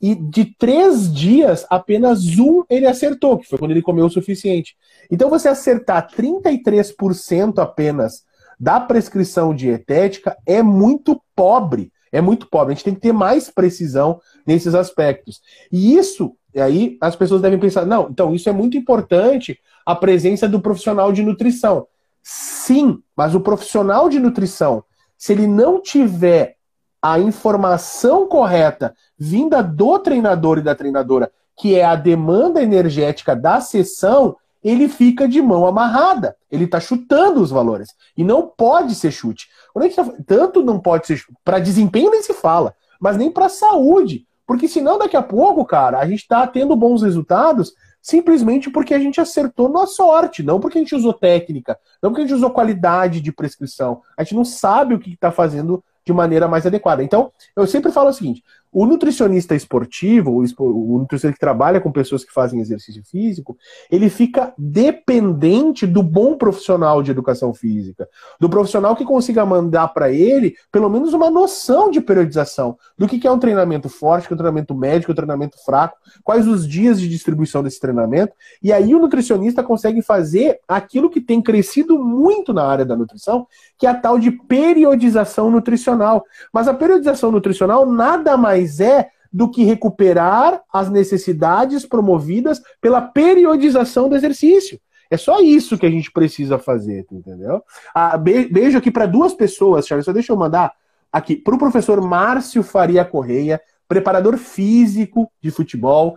[0.00, 4.76] E de três dias, apenas um ele acertou, que foi quando ele comeu o suficiente.
[5.10, 8.24] Então, você acertar 33% apenas
[8.58, 11.92] da prescrição dietética é muito pobre.
[12.12, 12.72] É muito pobre.
[12.72, 15.40] A gente tem que ter mais precisão nesses aspectos.
[15.70, 20.48] E isso, aí as pessoas devem pensar: não, então isso é muito importante a presença
[20.48, 21.86] do profissional de nutrição.
[22.22, 24.82] Sim, mas o profissional de nutrição,
[25.16, 26.55] se ele não tiver
[27.00, 33.60] a informação correta vinda do treinador e da treinadora, que é a demanda energética da
[33.60, 36.36] sessão, ele fica de mão amarrada.
[36.50, 37.90] Ele está chutando os valores.
[38.16, 39.48] E não pode ser chute.
[39.94, 44.26] Tá, tanto não pode ser para desempenho nem se fala, mas nem para saúde.
[44.46, 48.98] Porque senão daqui a pouco, cara, a gente está tendo bons resultados simplesmente porque a
[48.98, 52.50] gente acertou na sorte, não porque a gente usou técnica, não porque a gente usou
[52.50, 54.00] qualidade de prescrição.
[54.16, 57.02] A gente não sabe o que está fazendo de maneira mais adequada.
[57.02, 58.42] Então, eu sempre falo o seguinte:
[58.72, 63.56] o nutricionista esportivo, o nutricionista que trabalha com pessoas que fazem exercício físico,
[63.90, 68.06] ele fica dependente do bom profissional de educação física,
[68.38, 73.26] do profissional que consiga mandar para ele pelo menos uma noção de periodização, do que
[73.26, 76.46] é um treinamento forte, que é um treinamento médio, que é um treinamento fraco, quais
[76.46, 81.40] os dias de distribuição desse treinamento, e aí o nutricionista consegue fazer aquilo que tem
[81.40, 83.46] crescido muito na área da nutrição,
[83.78, 86.24] que é a tal de periodização nutricional.
[86.52, 94.08] Mas a periodização nutricional nada mais é do que recuperar as necessidades promovidas pela periodização
[94.08, 94.80] do exercício.
[95.10, 97.62] É só isso que a gente precisa fazer, entendeu?
[97.94, 100.04] Ah, beijo aqui para duas pessoas, Charles.
[100.04, 100.72] Só deixa eu mandar
[101.12, 106.16] aqui para o professor Márcio Faria Correia, preparador físico de futebol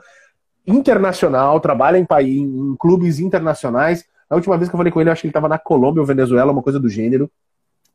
[0.65, 4.05] internacional, trabalha em, em clubes internacionais.
[4.29, 6.01] A última vez que eu falei com ele, eu acho que ele estava na Colômbia
[6.01, 7.29] ou Venezuela, uma coisa do gênero.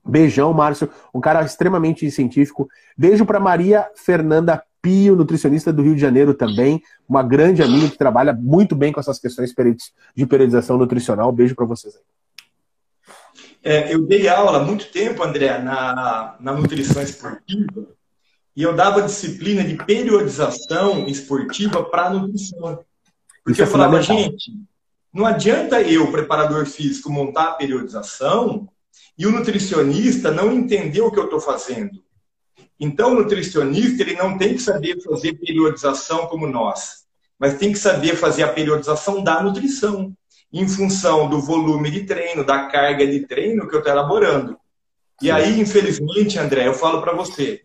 [0.04, 2.68] Beijão, Márcio, um cara extremamente científico.
[2.96, 7.96] Beijo para Maria Fernanda Pio, nutricionista do Rio de Janeiro também, uma grande amiga que
[7.96, 9.54] trabalha muito bem com essas questões
[10.14, 11.32] de periodização nutricional.
[11.32, 12.02] Beijo para vocês aí.
[13.64, 17.86] É, eu dei aula há muito tempo, André, na, na nutrição esportiva,
[18.54, 22.84] e eu dava disciplina de periodização esportiva para nutrição.
[23.42, 24.52] Porque é eu falava, gente,
[25.10, 28.68] não adianta eu, preparador físico, montar a periodização
[29.16, 32.02] e o nutricionista não entendeu o que eu estou fazendo.
[32.78, 37.04] Então, o nutricionista ele não tem que saber fazer periodização como nós,
[37.38, 40.12] mas tem que saber fazer a periodização da nutrição,
[40.52, 44.56] em função do volume de treino, da carga de treino que eu estou elaborando.
[45.22, 47.62] E aí, infelizmente, André, eu falo para você,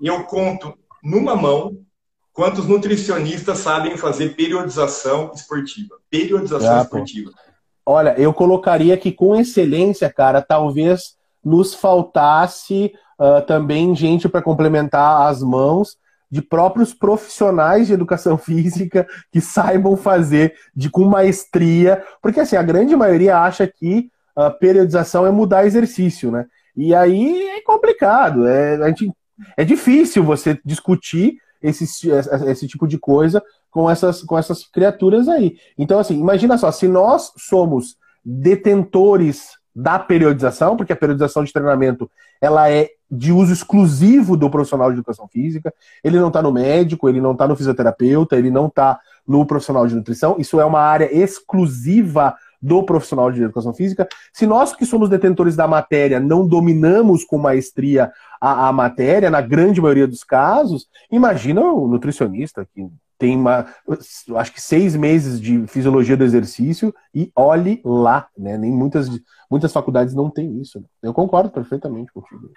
[0.00, 1.84] eu conto numa mão
[2.32, 5.96] quantos nutricionistas sabem fazer periodização esportiva.
[6.08, 7.30] Periodização ah, esportiva.
[7.30, 7.51] Pô.
[7.84, 15.28] Olha, eu colocaria que com excelência, cara, talvez nos faltasse uh, também gente para complementar
[15.28, 15.96] as mãos
[16.30, 22.62] de próprios profissionais de educação física que saibam fazer de com maestria, porque assim a
[22.62, 26.46] grande maioria acha que a periodização é mudar exercício, né?
[26.74, 29.12] E aí é complicado, é, gente,
[29.58, 31.84] é difícil você discutir esse,
[32.48, 33.42] esse tipo de coisa
[33.72, 35.56] com essas, com essas criaturas aí.
[35.76, 42.08] Então, assim, imagina só, se nós somos detentores da periodização, porque a periodização de treinamento
[42.40, 45.72] ela é de uso exclusivo do profissional de educação física,
[46.04, 49.86] ele não está no médico, ele não está no fisioterapeuta, ele não está no profissional
[49.86, 54.08] de nutrição, isso é uma área exclusiva do profissional de educação física.
[54.32, 59.40] Se nós que somos detentores da matéria não dominamos com maestria a, a matéria, na
[59.40, 62.88] grande maioria dos casos, imagina o nutricionista que
[63.18, 63.66] tem uma,
[64.36, 68.58] acho que seis meses de fisiologia do exercício e olhe lá, né?
[68.58, 69.08] Nem muitas,
[69.48, 70.80] muitas faculdades não têm isso.
[70.80, 70.86] Né?
[71.04, 72.50] Eu concordo perfeitamente contigo.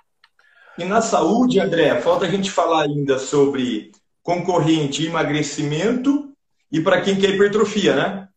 [0.78, 3.92] E na saúde, André, falta a gente falar ainda sobre
[4.24, 6.34] concorrente emagrecimento
[6.72, 8.28] e para quem quer hipertrofia, né?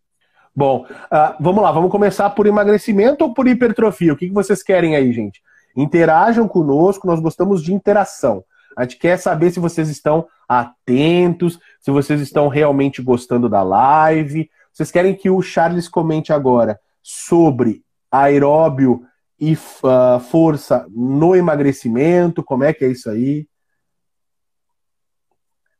[0.54, 4.12] Bom, uh, vamos lá, vamos começar por emagrecimento ou por hipertrofia?
[4.12, 5.40] O que, que vocês querem aí, gente?
[5.76, 8.44] Interajam conosco, nós gostamos de interação.
[8.76, 14.48] A gente quer saber se vocês estão atentos, se vocês estão realmente gostando da live.
[14.72, 19.02] Vocês querem que o Charles comente agora sobre aeróbio
[19.38, 22.42] e uh, força no emagrecimento?
[22.42, 23.46] Como é que é isso aí?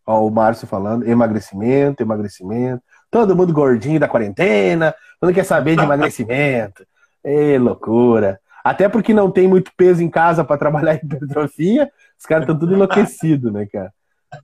[0.07, 2.82] Ó, o Márcio falando, emagrecimento, emagrecimento.
[3.11, 6.87] Todo mundo gordinho da quarentena, todo quer saber de emagrecimento.
[7.25, 8.41] Ê, loucura.
[8.63, 12.75] Até porque não tem muito peso em casa para trabalhar hipertrofia, os caras estão tudo
[12.75, 13.93] enlouquecidos, né, cara?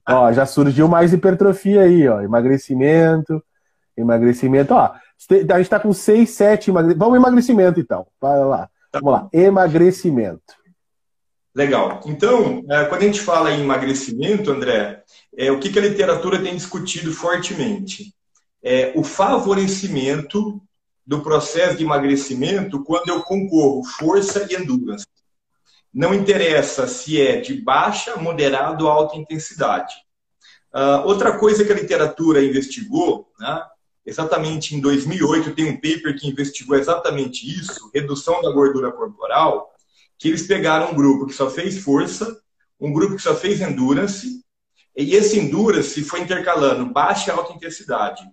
[0.07, 2.21] Ó, já surgiu mais hipertrofia aí, ó.
[2.21, 3.43] Emagrecimento,
[3.95, 4.73] emagrecimento.
[4.73, 4.91] Ó,
[5.53, 6.99] a gente tá com 6, 7 emagrecimento.
[6.99, 8.07] Vamos emagrecimento, então.
[8.19, 8.69] Vai lá.
[8.93, 9.29] Vamos lá.
[9.31, 10.55] Emagrecimento.
[11.53, 12.01] Legal.
[12.05, 15.03] Então, é, quando a gente fala em emagrecimento, André,
[15.37, 18.13] é, o que, que a literatura tem discutido fortemente?
[18.67, 20.59] É o favorecimento
[21.05, 25.05] do processo de emagrecimento quando eu concorro força e endurance.
[25.93, 29.93] Não interessa se é de baixa, moderado ou alta intensidade.
[30.73, 33.63] Uh, outra coisa que a literatura investigou, né,
[34.03, 39.73] exatamente em 2008, tem um paper que investigou exatamente isso, redução da gordura corporal,
[40.17, 42.41] que eles pegaram um grupo que só fez força,
[42.79, 44.43] um grupo que só fez endurance,
[44.97, 48.23] e esse endurance foi intercalando baixa e alta intensidade.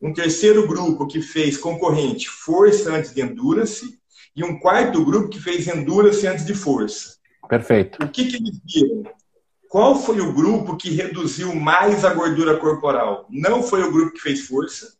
[0.00, 3.98] Um terceiro grupo que fez concorrente força antes de endurance,
[4.36, 7.16] e um quarto grupo que fez endurance antes de força.
[7.48, 8.04] Perfeito.
[8.04, 9.04] O que, que eles viram?
[9.68, 13.26] Qual foi o grupo que reduziu mais a gordura corporal?
[13.30, 14.94] Não foi o grupo que fez força,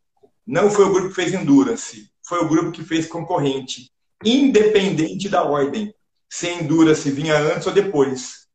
[0.46, 3.90] não foi o grupo que fez endurance, foi o grupo que fez concorrente,
[4.24, 5.94] independente da ordem,
[6.28, 8.46] se endurance vinha antes ou depois.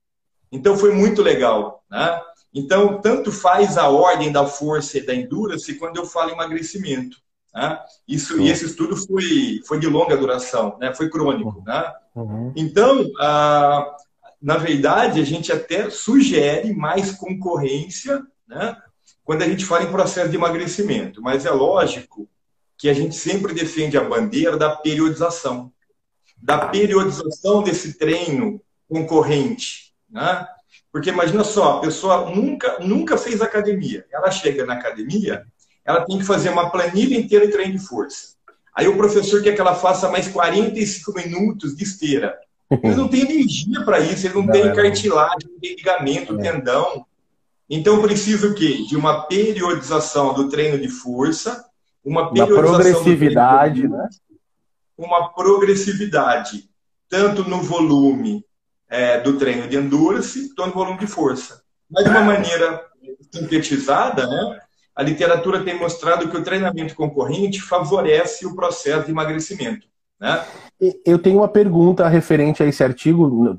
[0.52, 2.22] Então foi muito legal, né?
[2.54, 7.18] Então, tanto faz a ordem da força e da endurance quando eu falo emagrecimento.
[7.54, 7.80] Né?
[8.08, 10.94] Isso, e esse estudo foi, foi de longa duração, né?
[10.94, 11.58] foi crônico.
[11.58, 11.64] Uhum.
[11.66, 11.94] Né?
[12.16, 12.54] Uhum.
[12.56, 13.96] Então, ah,
[14.42, 18.76] na verdade, a gente até sugere mais concorrência né?
[19.24, 21.22] quando a gente fala em processo de emagrecimento.
[21.22, 22.28] Mas é lógico
[22.78, 25.72] que a gente sempre defende a bandeira da periodização
[26.42, 28.60] da periodização desse treino
[28.90, 29.94] concorrente.
[30.10, 30.48] Né?
[30.92, 34.06] Porque imagina só, a pessoa nunca, nunca fez academia.
[34.12, 35.46] Ela chega na academia,
[35.86, 38.36] ela tem que fazer uma planilha inteira de treino de força.
[38.76, 42.38] Aí o professor quer que ela faça mais 45 minutos de esteira.
[42.84, 46.40] Eles não têm energia para isso, eles não, não têm é cartilagem, não têm ligamento,
[46.40, 46.52] é.
[46.52, 47.06] tendão.
[47.70, 48.86] Então precisa o quê?
[48.88, 51.66] De uma periodização do treino de força,
[52.04, 54.10] uma periodização uma progressividade, né?
[54.98, 56.70] Uma progressividade,
[57.10, 58.46] tanto no volume
[58.92, 61.62] é, do treino de endurance, no volume de força.
[61.90, 62.86] Mas de uma maneira
[63.34, 64.60] sintetizada, né,
[64.94, 69.88] a literatura tem mostrado que o treinamento concorrente favorece o processo de emagrecimento.
[70.20, 70.44] Né?
[71.06, 73.58] Eu tenho uma pergunta referente a esse artigo,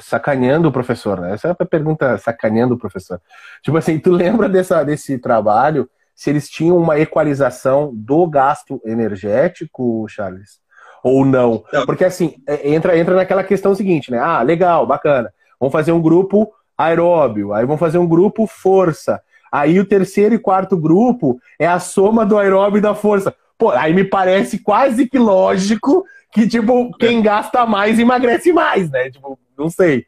[0.00, 1.32] sacaneando o professor, né?
[1.32, 3.20] Essa é a pergunta sacaneando o professor.
[3.62, 10.06] Tipo assim, tu lembra dessa, desse trabalho, se eles tinham uma equalização do gasto energético,
[10.08, 10.60] Charles?
[11.02, 11.64] Ou não?
[11.72, 11.86] não.
[11.86, 14.18] Porque assim, é, entra, entra naquela questão seguinte, né?
[14.18, 15.32] Ah, legal, bacana.
[15.58, 19.20] Vamos fazer um grupo aeróbio, aí vamos fazer um grupo força.
[19.50, 23.34] Aí o terceiro e quarto grupo é a soma do aeróbio e da força.
[23.56, 29.10] Pô, aí me parece quase que lógico que, tipo, quem gasta mais emagrece mais, né?
[29.10, 30.06] Tipo, não sei.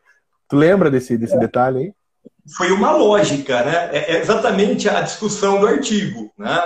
[0.49, 1.39] Tu lembra desse, desse é.
[1.39, 1.93] detalhe aí?
[2.57, 3.91] Foi uma lógica, né?
[3.93, 6.61] É, é exatamente a discussão do artigo, né?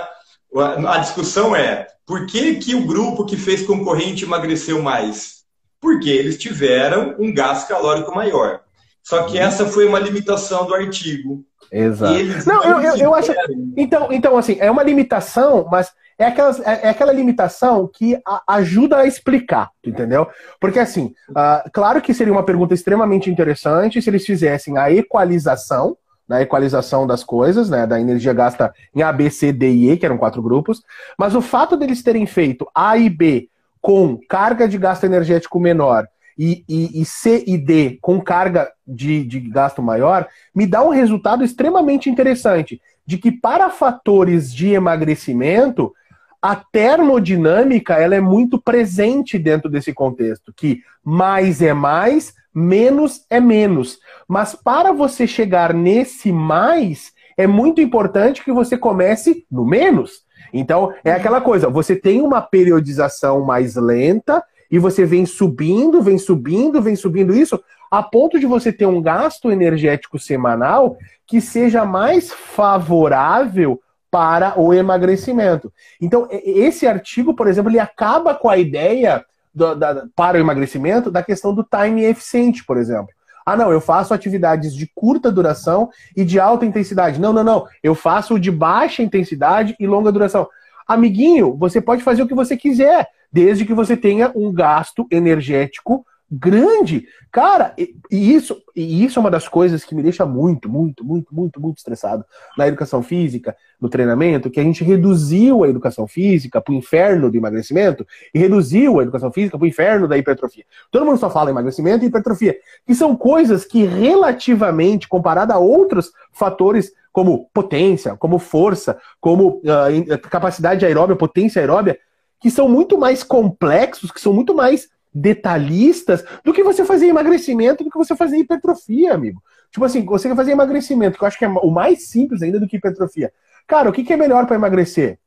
[0.61, 5.43] A discussão é por que, que o grupo que fez concorrente emagreceu mais?
[5.81, 8.61] Porque eles tiveram um gasto calórico maior.
[9.03, 11.43] Só que essa foi uma limitação do artigo.
[11.71, 12.13] Exato.
[12.47, 13.31] Não, não, eu, eu, eu acho.
[13.75, 18.41] Então, então, assim, é uma limitação, mas é aquela, é, é aquela limitação que a,
[18.55, 20.27] ajuda a explicar, entendeu?
[20.59, 25.97] Porque, assim, uh, claro que seria uma pergunta extremamente interessante se eles fizessem a equalização
[26.27, 29.97] na equalização das coisas, né, da energia gasta em A, B, C, D e E,
[29.97, 30.81] que eram quatro grupos,
[31.17, 33.49] mas o fato deles terem feito A e B
[33.79, 36.07] com carga de gasto energético menor
[36.37, 40.89] e, e, e C e D com carga de, de gasto maior, me dá um
[40.89, 45.93] resultado extremamente interessante, de que para fatores de emagrecimento,
[46.41, 53.39] a termodinâmica ela é muito presente dentro desse contexto, que mais é mais, menos é
[53.39, 53.99] menos.
[54.27, 60.23] Mas para você chegar nesse mais, é muito importante que você comece no menos.
[60.53, 66.17] Então, é aquela coisa, você tem uma periodização mais lenta e você vem subindo, vem
[66.17, 67.61] subindo, vem subindo isso,
[67.91, 70.97] a ponto de você ter um gasto energético semanal
[71.27, 73.79] que seja mais favorável
[74.09, 75.71] para o emagrecimento.
[75.99, 81.11] Então, esse artigo, por exemplo, ele acaba com a ideia do, da, para o emagrecimento
[81.11, 83.09] da questão do time eficiente, por exemplo.
[83.45, 87.19] Ah, não, eu faço atividades de curta duração e de alta intensidade.
[87.19, 87.67] Não, não, não.
[87.83, 90.47] Eu faço de baixa intensidade e longa duração.
[90.87, 96.05] Amiguinho, você pode fazer o que você quiser, desde que você tenha um gasto energético
[96.29, 97.05] grande.
[97.31, 101.33] Cara, e, isso, e isso é uma das coisas que me deixa muito, muito, muito,
[101.33, 102.25] muito, muito estressado
[102.57, 107.29] na educação física, no treinamento, que a gente reduziu a educação física para o inferno
[107.29, 110.65] do emagrecimento e reduziu a educação física para o inferno da hipertrofia.
[110.91, 116.11] Todo mundo só fala emagrecimento e hipertrofia, que são coisas que relativamente, comparada a outros
[116.31, 121.97] fatores como potência, como força, como uh, capacidade aeróbia, potência aeróbia,
[122.41, 127.85] que são muito mais complexos, que são muito mais detalhistas do que você fazer emagrecimento,
[127.85, 129.41] do que você fazer hipertrofia, amigo.
[129.71, 132.59] Tipo assim, você quer fazer emagrecimento, que eu acho que é o mais simples ainda
[132.59, 133.31] do que hipertrofia.
[133.65, 135.17] Cara, o que, que é melhor para emagrecer?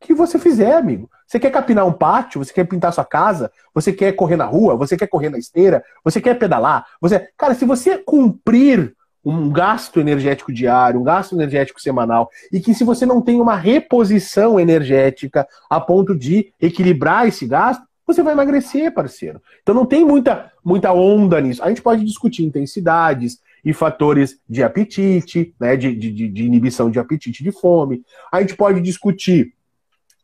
[0.00, 1.10] O que você fizer, amigo.
[1.26, 4.76] Você quer capinar um pátio, você quer pintar sua casa, você quer correr na rua,
[4.76, 8.94] você quer correr na esteira, você quer pedalar, você, cara, se você cumprir
[9.24, 13.56] um gasto energético diário, um gasto energético semanal, e que se você não tem uma
[13.56, 19.40] reposição energética a ponto de equilibrar esse gasto, você vai emagrecer, parceiro.
[19.62, 21.62] Então não tem muita, muita onda nisso.
[21.62, 26.98] A gente pode discutir intensidades e fatores de apetite, né, de, de, de inibição de
[26.98, 28.02] apetite de fome.
[28.30, 29.54] A gente pode discutir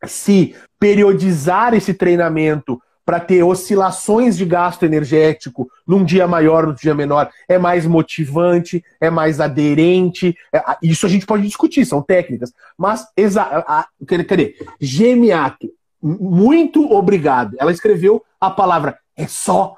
[0.05, 6.93] se periodizar esse treinamento para ter oscilações de gasto energético num dia maior, no dia
[6.93, 10.35] menor, é mais motivante, é mais aderente.
[10.53, 12.53] É, isso a gente pode discutir, são técnicas.
[12.77, 13.85] Mas, exa
[14.27, 14.55] cadê?
[14.79, 15.67] Gemiato,
[16.01, 17.55] muito obrigado.
[17.59, 19.75] Ela escreveu a palavra é só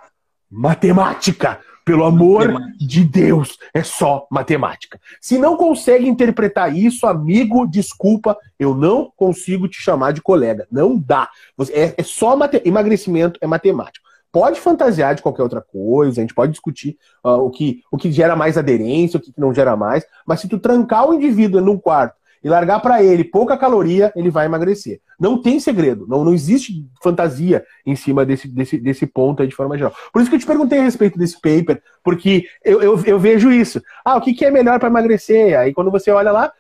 [0.50, 1.60] matemática.
[1.86, 2.78] Pelo amor matemática.
[2.80, 4.98] de Deus, é só matemática.
[5.20, 10.66] Se não consegue interpretar isso, amigo, desculpa, eu não consigo te chamar de colega.
[10.72, 11.28] Não dá.
[11.72, 12.62] É, é só mate...
[12.64, 14.08] emagrecimento, é matemático.
[14.32, 18.12] Pode fantasiar de qualquer outra coisa, a gente pode discutir uh, o, que, o que
[18.12, 21.78] gera mais aderência, o que não gera mais, mas se tu trancar o indivíduo num
[21.78, 25.00] quarto e largar para ele pouca caloria, ele vai emagrecer.
[25.20, 29.56] Não tem segredo, não, não existe fantasia em cima desse, desse, desse ponto aí de
[29.56, 29.94] forma geral.
[30.12, 33.52] Por isso que eu te perguntei a respeito desse paper, porque eu, eu, eu vejo
[33.52, 33.82] isso.
[34.04, 35.58] Ah, o que, que é melhor para emagrecer?
[35.58, 36.52] Aí quando você olha lá,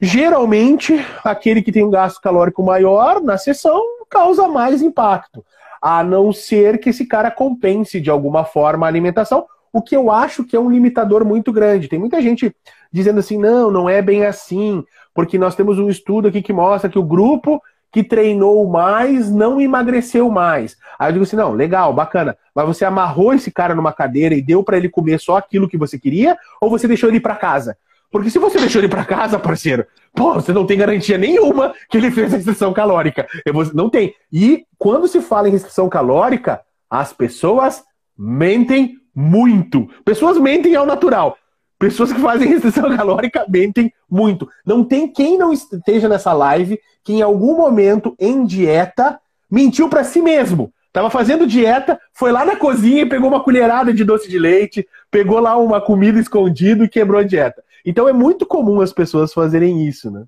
[0.00, 0.94] geralmente
[1.24, 3.80] aquele que tem um gasto calórico maior na sessão
[4.10, 5.44] causa mais impacto.
[5.80, 10.10] A não ser que esse cara compense de alguma forma a alimentação, o que eu
[10.10, 11.88] acho que é um limitador muito grande.
[11.88, 12.54] Tem muita gente
[12.90, 14.82] dizendo assim: não, não é bem assim,
[15.16, 17.60] porque nós temos um estudo aqui que mostra que o grupo
[17.90, 20.76] que treinou mais não emagreceu mais.
[20.98, 24.42] Aí eu digo assim: não, legal, bacana, mas você amarrou esse cara numa cadeira e
[24.42, 27.34] deu para ele comer só aquilo que você queria, ou você deixou ele ir para
[27.34, 27.78] casa?
[28.10, 31.96] Porque se você deixou ele para casa, parceiro, pô, você não tem garantia nenhuma que
[31.96, 33.26] ele fez a restrição calórica.
[33.74, 34.14] Não tem.
[34.32, 37.82] E quando se fala em restrição calórica, as pessoas
[38.16, 39.88] mentem muito.
[40.04, 41.36] Pessoas mentem ao natural.
[41.78, 44.48] Pessoas que fazem restrição calórica mentem muito.
[44.64, 49.20] Não tem quem não esteja nessa live que em algum momento em dieta
[49.50, 50.72] mentiu para si mesmo.
[50.92, 54.88] Tava fazendo dieta, foi lá na cozinha e pegou uma colherada de doce de leite,
[55.10, 57.62] pegou lá uma comida escondida e quebrou a dieta.
[57.84, 60.24] Então é muito comum as pessoas fazerem isso, né?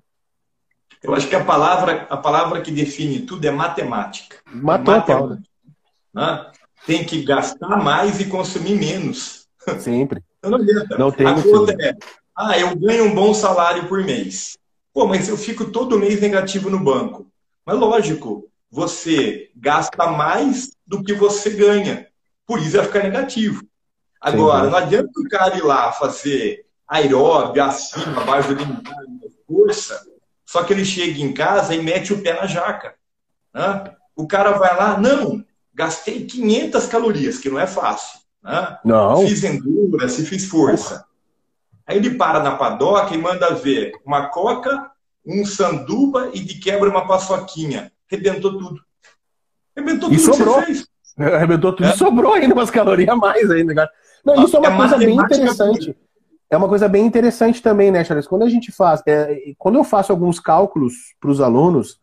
[1.01, 4.37] Eu acho que a palavra, a palavra que define tudo é matemática.
[4.53, 5.41] Matou matemática.
[6.15, 6.51] a Né?
[6.85, 9.47] Tem que gastar mais e consumir menos.
[9.79, 10.21] Sempre.
[10.43, 10.97] Não adianta.
[10.97, 11.93] Não tem a conta é,
[12.35, 14.57] ah, eu ganho um bom salário por mês.
[14.93, 17.29] Pô, mas eu fico todo mês negativo no banco.
[17.65, 22.07] Mas lógico, você gasta mais do que você ganha.
[22.45, 23.63] Por isso vai ficar negativo.
[24.21, 28.65] Agora, Sim, não adianta o cara ir lá fazer aeróbio, acima, abaixo do
[29.47, 30.01] força,
[30.45, 32.95] só que ele chega em casa e mete o pé na jaca.
[33.53, 33.93] Né?
[34.15, 35.43] O cara vai lá, não,
[35.73, 38.18] gastei 500 calorias, que não é fácil.
[38.43, 38.77] Né?
[38.83, 39.27] Não.
[39.27, 41.05] Fiz endurance, fiz força.
[41.85, 44.91] Aí ele para na padoca e manda ver uma coca,
[45.25, 47.91] um sanduba e de quebra uma paçoquinha.
[48.07, 48.81] Rebentou tudo.
[49.75, 50.63] Rebentou tudo e sobrou.
[51.17, 51.93] Arrebentou tudo é.
[51.93, 53.89] e sobrou ainda umas calorias a mais ainda.
[54.23, 55.97] Não, isso é uma é coisa bem interessante.
[56.51, 58.27] É uma coisa bem interessante também, né, Charles?
[58.27, 61.99] Quando a gente faz, é, quando eu faço alguns cálculos para os alunos,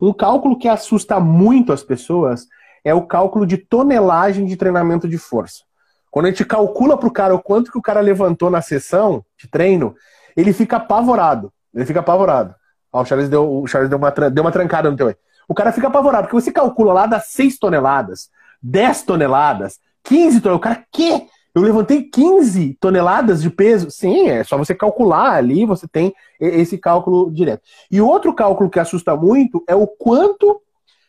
[0.00, 2.46] um cálculo que assusta muito as pessoas
[2.84, 5.64] é o cálculo de tonelagem de treinamento de força.
[6.10, 9.24] Quando a gente calcula para o cara o quanto que o cara levantou na sessão
[9.36, 9.96] de treino,
[10.36, 11.52] ele fica apavorado.
[11.74, 12.54] Ele fica apavorado.
[12.92, 15.16] Ó, o Charles, deu, o Charles deu, uma, deu uma trancada no teu aí.
[15.48, 18.30] O cara fica apavorado, porque você calcula lá das 6 toneladas,
[18.62, 20.58] 10 toneladas, 15 toneladas.
[20.58, 21.26] O cara, quê?
[21.54, 23.90] Eu levantei 15 toneladas de peso?
[23.90, 27.62] Sim, é só você calcular ali, você tem esse cálculo direto.
[27.90, 30.60] E outro cálculo que assusta muito é o quanto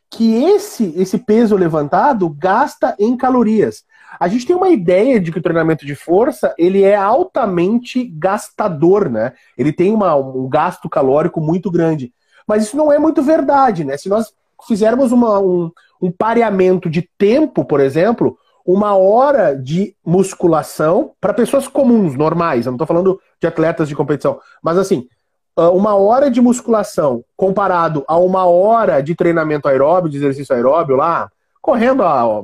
[0.09, 3.83] que esse, esse peso levantado gasta em calorias.
[4.19, 9.09] A gente tem uma ideia de que o treinamento de força ele é altamente gastador,
[9.09, 9.33] né?
[9.57, 12.13] Ele tem uma, um gasto calórico muito grande.
[12.47, 13.97] Mas isso não é muito verdade, né?
[13.97, 14.33] Se nós
[14.67, 15.71] fizermos uma, um,
[16.01, 22.71] um pareamento de tempo, por exemplo, uma hora de musculação para pessoas comuns, normais, eu
[22.71, 25.07] não estou falando de atletas de competição, mas assim,
[25.55, 31.31] uma hora de musculação comparado a uma hora de treinamento aeróbio, de exercício aeróbio lá,
[31.61, 32.43] correndo a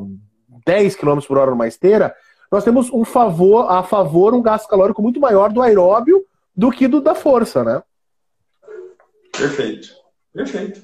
[0.65, 2.15] 10 km por hora numa esteira,
[2.51, 6.25] nós temos um favor, a favor um gasto calórico muito maior do aeróbio
[6.55, 7.81] do que do da força, né?
[9.31, 9.89] Perfeito.
[10.33, 10.81] Perfeito.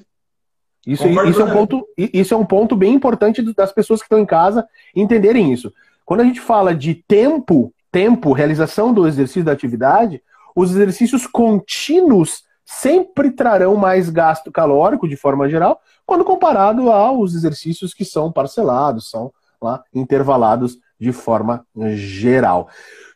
[0.86, 4.18] Isso, isso, é um ponto, isso é um ponto bem importante das pessoas que estão
[4.18, 5.72] em casa entenderem isso.
[6.04, 10.22] Quando a gente fala de tempo, tempo, realização do exercício da atividade,
[10.60, 17.94] os exercícios contínuos sempre trarão mais gasto calórico de forma geral, quando comparado aos exercícios
[17.94, 19.32] que são parcelados, são
[19.62, 21.64] lá intervalados de forma
[21.94, 22.68] geral.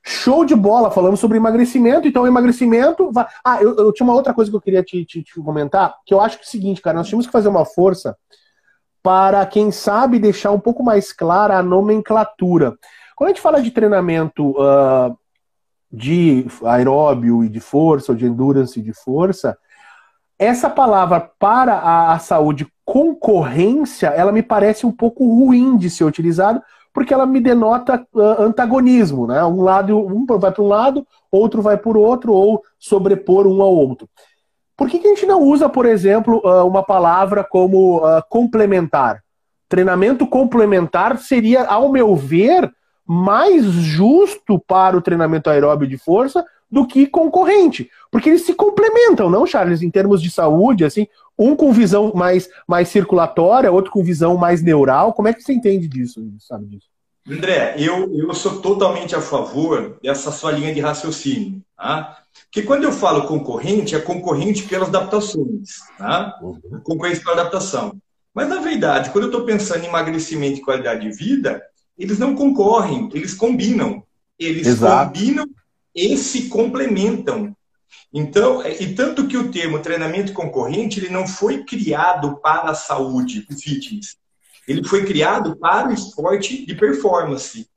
[0.04, 2.06] Show de bola, falamos sobre emagrecimento.
[2.06, 3.10] Então, emagrecimento.
[3.10, 3.26] Vai...
[3.44, 6.14] Ah, eu, eu, tinha uma outra coisa que eu queria te, te, te, comentar, que
[6.14, 8.16] eu acho que é o seguinte, cara, nós tínhamos que fazer uma força
[9.02, 12.76] para, quem sabe, deixar um pouco mais clara a nomenclatura.
[13.16, 15.16] Quando a gente fala de treinamento uh,
[15.92, 19.56] de aeróbio e de força, ou de endurance e de força,
[20.38, 26.04] essa palavra para a, a saúde concorrência, ela me parece um pouco ruim de ser
[26.04, 26.62] utilizada,
[26.92, 29.42] porque ela me denota uh, antagonismo, né?
[29.44, 33.74] Um lado um vai para um lado, outro vai por outro, ou sobrepor um ao
[33.74, 34.08] outro.
[34.76, 39.22] Por que, que a gente não usa, por exemplo, uh, uma palavra como uh, complementar?
[39.68, 42.70] Treinamento complementar seria, ao meu ver,
[43.06, 47.90] mais justo para o treinamento aeróbio de força do que concorrente.
[48.10, 51.06] Porque eles se complementam, não, Charles, em termos de saúde, assim,
[51.38, 55.12] um com visão mais, mais circulatória, outro com visão mais neural.
[55.12, 56.86] Como é que você entende disso, sabe disso?
[57.28, 61.62] André, eu, eu sou totalmente a favor dessa sua linha de raciocínio.
[61.76, 62.18] Tá?
[62.44, 65.78] Porque quando eu falo concorrente, é concorrente pelas adaptações.
[65.96, 66.38] Tá?
[66.42, 66.80] Uhum.
[66.82, 67.92] Concorrente pela adaptação.
[68.34, 71.62] Mas, na verdade, quando eu estou pensando em emagrecimento e qualidade de vida,
[71.98, 74.02] eles não concorrem, eles combinam.
[74.38, 75.12] Eles Exato.
[75.12, 75.46] combinam
[75.94, 77.54] e se complementam.
[78.12, 82.74] Então, é, e tanto que o termo treinamento concorrente ele não foi criado para a
[82.74, 84.16] saúde, fitness.
[84.66, 87.68] Ele foi criado para o esporte de performance.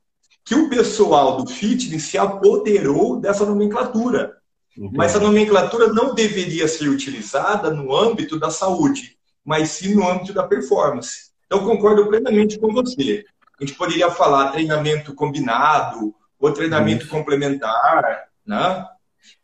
[0.44, 4.36] Que o pessoal do fitness se apoderou dessa nomenclatura.
[4.76, 4.90] Uhum.
[4.94, 10.32] Mas essa nomenclatura não deveria ser utilizada no âmbito da saúde, mas sim no âmbito
[10.32, 11.30] da performance.
[11.46, 13.24] Então, concordo plenamente com você.
[13.58, 18.86] A gente poderia falar treinamento combinado, ou treinamento complementar, né?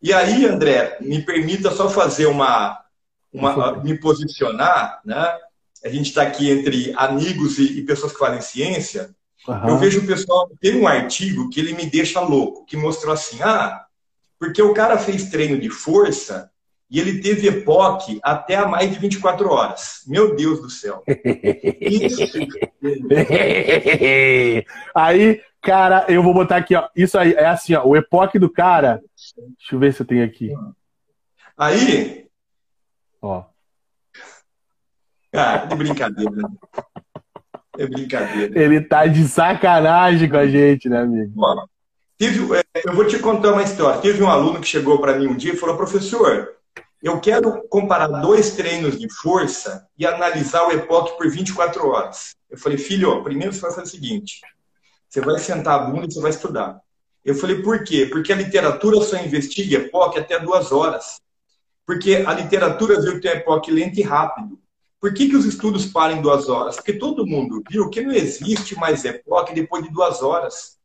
[0.00, 2.78] E aí, André, me permita só fazer uma,
[3.32, 5.38] uma me posicionar, né?
[5.84, 9.10] A gente está aqui entre amigos e, e, pessoas que falam ciência.
[9.48, 9.70] Uhum.
[9.70, 13.42] Eu vejo o pessoal tem um artigo que ele me deixa louco, que mostrou assim,
[13.42, 13.84] ah,
[14.38, 16.51] porque o cara fez treino de força
[16.92, 20.02] e ele teve EPOC até a mais de 24 horas.
[20.06, 21.02] Meu Deus do céu.
[21.80, 22.22] Isso.
[24.94, 26.88] aí Cara, eu vou botar aqui, ó.
[26.94, 27.86] Isso aí é assim, ó.
[27.86, 29.00] O epoque do cara.
[29.56, 30.52] Deixa eu ver se eu tenho aqui.
[31.56, 32.26] Aí.
[33.22, 33.44] Ó.
[35.30, 36.32] Cara, de brincadeira.
[37.78, 38.60] É brincadeira.
[38.60, 41.32] Ele tá de sacanagem com a gente, né, amigo?
[42.18, 44.00] Teve, é, eu vou te contar uma história.
[44.00, 46.56] Teve um aluno que chegou para mim um dia e falou: professor,
[47.02, 52.36] eu quero comparar dois treinos de força e analisar o EPOC por 24 horas.
[52.48, 54.40] Eu falei, filho, primeiro você vai fazer o seguinte:
[55.08, 56.80] você vai sentar a bunda e você vai estudar.
[57.24, 58.06] Eu falei, por quê?
[58.06, 61.20] Porque a literatura só investiga EPOC até duas horas.
[61.84, 64.58] Porque a literatura viu que tem EPOC lento e rápido.
[65.00, 66.76] Por que, que os estudos param em duas horas?
[66.76, 70.78] Porque todo mundo viu que não existe mais EPOC depois de duas horas.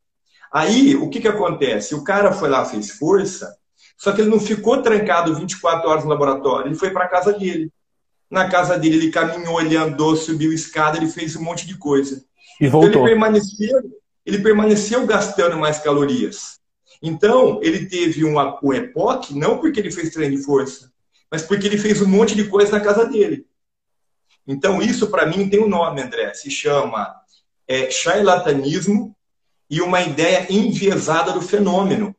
[0.52, 1.94] Aí, o que, que acontece?
[1.94, 3.56] O cara foi lá, fez força,
[3.98, 7.34] só que ele não ficou trancado 24 horas no laboratório, ele foi para a casa
[7.34, 7.72] dele.
[8.30, 12.24] Na casa dele, ele caminhou, ele andou, subiu escada, ele fez um monte de coisa.
[12.60, 12.90] E voltou.
[12.90, 13.82] Então, ele permaneceu,
[14.26, 16.60] ele permaneceu gastando mais calorias.
[17.02, 20.92] Então, ele teve um, um EPOC, não porque ele fez treino de força,
[21.32, 23.46] mas porque ele fez um monte de coisa na casa dele.
[24.46, 26.34] Então, isso para mim tem um nome, André.
[26.34, 27.14] Se chama
[27.68, 29.16] é, charlatanismo
[29.70, 32.16] e uma ideia enviesada do fenômeno.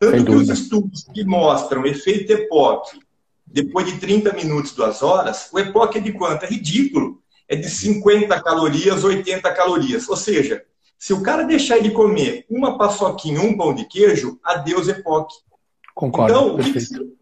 [0.00, 2.98] Tanto que os estudos que mostram efeito EPOC
[3.46, 6.44] depois de 30 minutos, duas horas, o EPOC é de quanto?
[6.44, 7.20] É ridículo.
[7.46, 10.08] É de 50 calorias, 80 calorias.
[10.08, 10.64] Ou seja,
[10.96, 15.34] se o cara deixar ele comer uma paçoquinha, um pão de queijo, adeus EPOC.
[15.94, 16.32] Concordo.
[16.32, 17.12] Então, perfeito.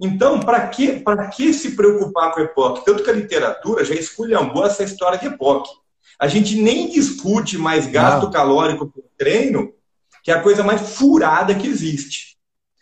[0.00, 1.04] então para que,
[1.36, 2.84] que se preocupar com EPOC?
[2.84, 5.68] Tanto que a literatura já esculhambou essa história de EPOC.
[6.18, 8.30] A gente nem discute mais gasto Não.
[8.30, 9.74] calórico por treino,
[10.26, 12.36] que é a coisa mais furada que existe.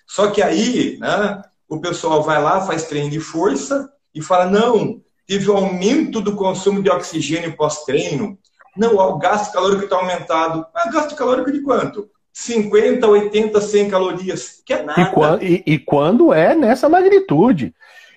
[0.06, 5.02] Só que aí, né, o pessoal vai lá, faz treino de força e fala: não,
[5.26, 8.38] teve um aumento do consumo de oxigênio pós-treino,
[8.74, 10.64] não, o gasto calórico está aumentado.
[10.74, 12.08] Mas gasto calórico de quanto?
[12.32, 14.62] 50, 80, 100 calorias.
[14.64, 15.38] Que é nada.
[15.42, 17.74] E, e, e quando é nessa magnitude?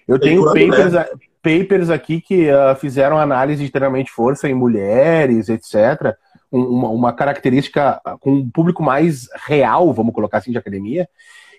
[0.07, 1.09] Eu tenho papers, é.
[1.43, 6.15] papers aqui que uh, fizeram análise de treinamento de força em mulheres, etc.
[6.51, 11.09] Um, uma, uma, característica com um público mais real, vamos colocar assim, de academia,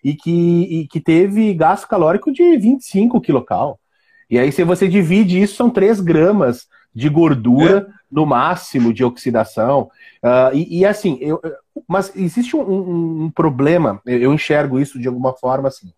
[0.02, 3.78] e que, e que teve gasto calórico de 25 quilocal.
[4.30, 7.92] E aí, se você divide isso, são 3 gramas de gordura é.
[8.10, 9.90] no máximo de oxidação.
[10.22, 11.40] Uh, e, e, assim, eu,
[11.86, 15.92] mas existe um, um, um, problema, eu enxergo isso de alguma forma assim.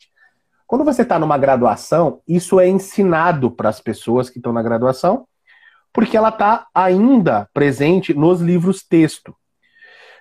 [0.66, 5.26] Quando você está numa graduação, isso é ensinado para as pessoas que estão na graduação,
[5.92, 9.34] porque ela está ainda presente nos livros texto.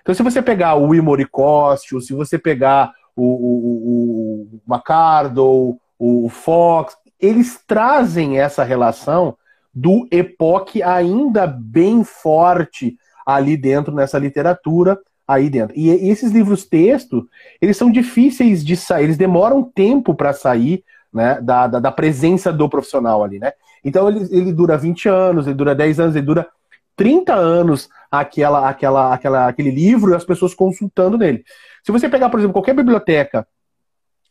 [0.02, 6.28] Então, se você pegar o Will Costa, se você pegar o, o, o, o o
[6.30, 9.36] Fox, eles trazem essa relação
[9.72, 14.98] do EPOC ainda bem forte ali dentro nessa literatura
[15.28, 15.78] aí dentro.
[15.78, 17.28] E, esses livros texto,
[17.60, 20.82] eles são difíceis de sair, eles demoram tempo para sair
[21.12, 23.52] né, da, da, da, presença do profissional ali, né?
[23.84, 26.46] Então ele, ele dura 20 anos, ele dura 10 anos, ele dura
[26.96, 31.44] 30 anos aquela, aquela, aquela, aquele livro e as pessoas consultando nele.
[31.82, 33.46] Se você pegar, por exemplo, qualquer biblioteca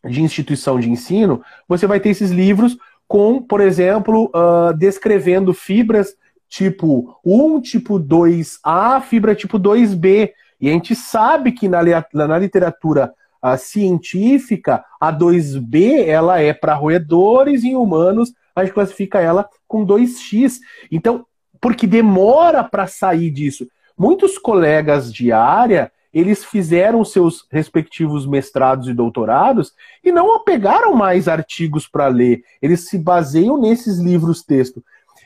[0.06, 2.78] de instituição de ensino, você vai ter esses livros
[3.08, 6.16] com, por exemplo, uh, descrevendo fibras
[6.48, 10.32] tipo 1, tipo 2A, fibra tipo 2B.
[10.62, 11.80] E a gente sabe que na,
[12.14, 13.12] na literatura
[13.44, 19.86] uh, científica, a 2B ela é para roedores e humanos, a gente classifica ela com
[19.86, 20.60] 2X.
[20.92, 21.26] Então,
[21.62, 23.68] porque demora para sair disso.
[23.98, 31.28] Muitos colegas de área eles fizeram seus respectivos mestrados e doutorados e não pegaram mais
[31.28, 32.44] artigos para ler.
[32.62, 34.84] Eles se baseiam nesses livros texto.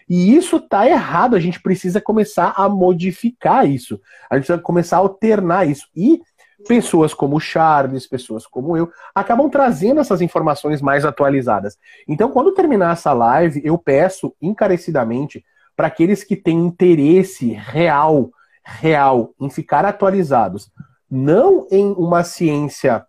[0.10, 1.36] E isso está errado.
[1.36, 4.00] A gente precisa começar a modificar isso.
[4.30, 5.88] A gente precisa começar a alternar isso.
[5.96, 6.22] E
[6.68, 11.78] pessoas como o Charles, pessoas como eu, acabam trazendo essas informações mais atualizadas.
[12.08, 15.44] Então, quando terminar essa live, eu peço encarecidamente
[15.76, 18.30] para aqueles que têm interesse real
[18.64, 20.72] real, em ficar atualizados,
[21.10, 23.06] não em uma ciência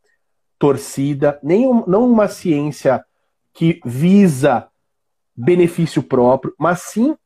[0.59, 3.05] torcida, nem um, não uma ciência
[3.52, 4.66] que visa
[5.36, 7.16] benefício próprio, mas sim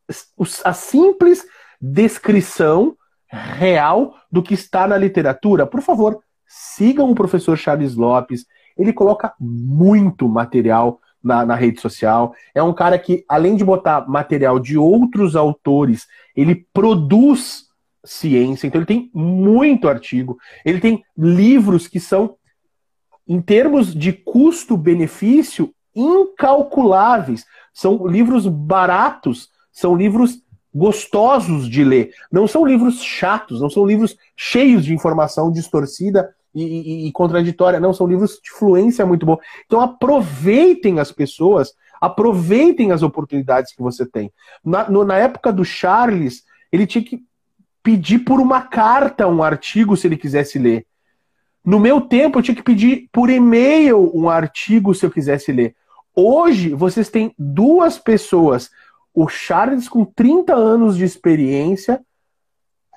[0.64, 1.46] a simples
[1.80, 2.96] descrição
[3.30, 5.66] real do que está na literatura.
[5.66, 8.46] Por favor, sigam o professor Charles Lopes.
[8.76, 12.34] Ele coloca muito material na, na, rede social.
[12.54, 17.66] É um cara que, além de botar material de outros autores, ele produz
[18.04, 22.36] ciência, então ele tem muito artigo, ele tem livros que são,
[23.26, 27.44] em termos de custo-benefício, incalculáveis.
[27.74, 30.40] São livros baratos, são livros
[30.74, 32.10] gostosos de ler.
[32.30, 37.80] Não são livros chatos, não são livros cheios de informação distorcida e, e, e contraditória,
[37.80, 39.38] não, são livros de fluência muito boa.
[39.66, 44.32] Então aproveitem as pessoas, aproveitem as oportunidades que você tem.
[44.64, 47.22] Na, no, na época do Charles, ele tinha que
[47.82, 50.86] pedir por uma carta um artigo se ele quisesse ler.
[51.64, 55.74] No meu tempo, eu tinha que pedir por e-mail um artigo se eu quisesse ler.
[56.14, 58.70] Hoje, vocês têm duas pessoas.
[59.20, 62.00] O Charles com 30 anos de experiência,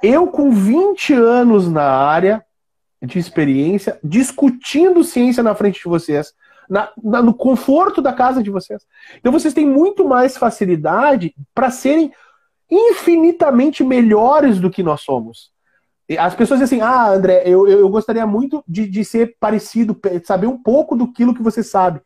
[0.04, 2.46] eu com 20 anos na área
[3.02, 6.32] de experiência, discutindo ciência na frente de vocês,
[6.70, 8.86] na, na, no conforto da casa de vocês.
[9.18, 12.14] Então vocês têm muito mais facilidade para serem
[12.70, 15.52] infinitamente melhores do que nós somos.
[16.20, 20.46] As pessoas dizem assim, ah, André, eu, eu gostaria muito de, de ser parecido, saber
[20.46, 22.00] um pouco do que você sabe.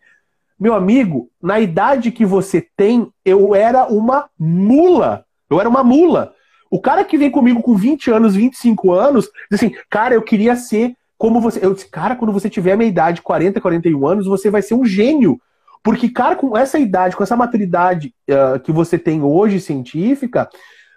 [0.59, 5.25] Meu amigo, na idade que você tem, eu era uma mula.
[5.49, 6.33] Eu era uma mula.
[6.71, 10.55] O cara que vem comigo com 20 anos, 25 anos, diz assim, cara, eu queria
[10.55, 11.63] ser como você.
[11.63, 14.75] Eu disse, cara, quando você tiver a minha idade, 40, 41 anos, você vai ser
[14.75, 15.39] um gênio.
[15.83, 20.49] Porque, cara, com essa idade, com essa maturidade uh, que você tem hoje científica,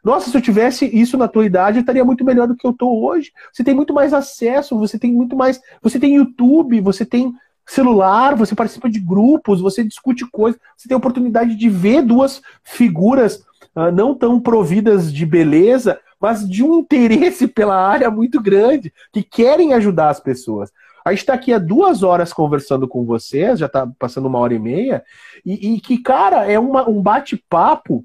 [0.03, 2.71] nossa, se eu tivesse isso na tua idade, eu estaria muito melhor do que eu
[2.71, 3.33] estou hoje.
[3.53, 5.61] Você tem muito mais acesso, você tem muito mais.
[5.83, 7.35] Você tem YouTube, você tem
[7.69, 12.41] celular, você participa de grupos, você discute coisas, você tem a oportunidade de ver duas
[12.65, 13.45] figuras
[13.77, 19.23] uh, não tão providas de beleza, mas de um interesse pela área muito grande, que
[19.23, 20.73] querem ajudar as pessoas.
[21.05, 24.55] A gente está aqui há duas horas conversando com vocês, já está passando uma hora
[24.55, 25.03] e meia,
[25.45, 28.05] e, e que, cara, é uma, um bate-papo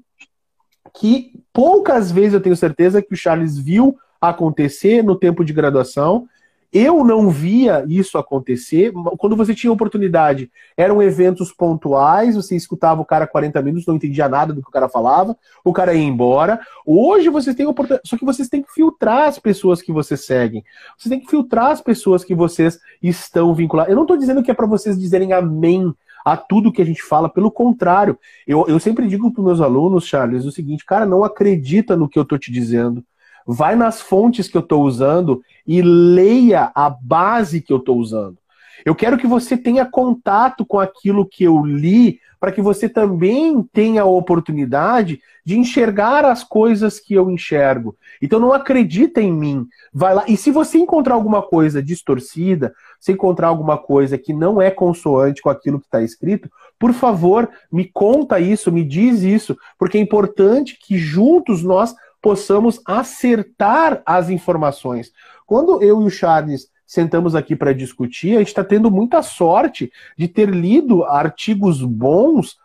[0.94, 6.26] que poucas vezes eu tenho certeza que o Charles viu acontecer no tempo de graduação
[6.74, 8.92] eu não via isso acontecer.
[9.16, 14.28] Quando você tinha oportunidade, eram eventos pontuais, você escutava o cara 40 minutos, não entendia
[14.28, 16.58] nada do que o cara falava, o cara ia embora.
[16.84, 20.64] Hoje vocês têm oportunidade, só que vocês têm que filtrar as pessoas que vocês seguem.
[20.98, 23.90] Vocês têm que filtrar as pessoas que vocês estão vinculados.
[23.90, 25.94] Eu não estou dizendo que é para vocês dizerem amém
[26.24, 28.18] a tudo que a gente fala, pelo contrário.
[28.48, 32.18] Eu, eu sempre digo para meus alunos, Charles, o seguinte, cara, não acredita no que
[32.18, 33.04] eu estou te dizendo
[33.46, 38.38] vai nas fontes que eu estou usando e leia a base que eu estou usando.
[38.84, 43.62] Eu quero que você tenha contato com aquilo que eu li, para que você também
[43.72, 47.96] tenha a oportunidade de enxergar as coisas que eu enxergo.
[48.20, 49.66] Então não acredita em mim.
[49.90, 50.24] Vai lá.
[50.28, 55.40] E se você encontrar alguma coisa distorcida, se encontrar alguma coisa que não é consoante
[55.40, 60.00] com aquilo que está escrito, por favor, me conta isso, me diz isso, porque é
[60.00, 61.94] importante que juntos nós
[62.24, 65.12] possamos acertar as informações.
[65.44, 69.92] Quando eu e o Charles sentamos aqui para discutir, a gente está tendo muita sorte
[70.16, 72.56] de ter lido artigos bons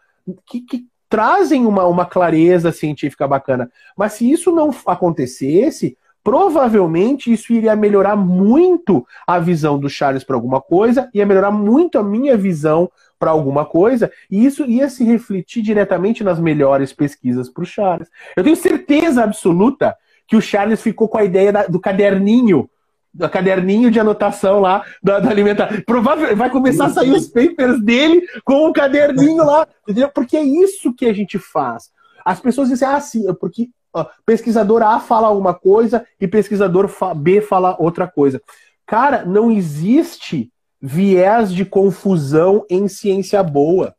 [0.45, 3.69] que, que trazem uma, uma clareza científica bacana.
[3.97, 10.37] Mas se isso não acontecesse, provavelmente isso iria melhorar muito a visão do Charles para
[10.37, 12.89] alguma coisa, ia melhorar muito a minha visão
[13.19, 18.07] para alguma coisa, e isso ia se refletir diretamente nas melhores pesquisas para o Charles.
[18.35, 22.69] Eu tenho certeza absoluta que o Charles ficou com a ideia da, do caderninho
[23.11, 25.81] do caderninho de anotação lá da, da alimentação.
[25.81, 30.09] Provavelmente vai começar a sair os papers dele com o caderninho lá, entendeu?
[30.09, 31.89] Porque é isso que a gente faz.
[32.23, 37.41] As pessoas dizem, ah, sim, porque ó, pesquisador A fala alguma coisa e pesquisador B
[37.41, 38.39] fala outra coisa.
[38.85, 43.95] Cara, não existe viés de confusão em ciência boa.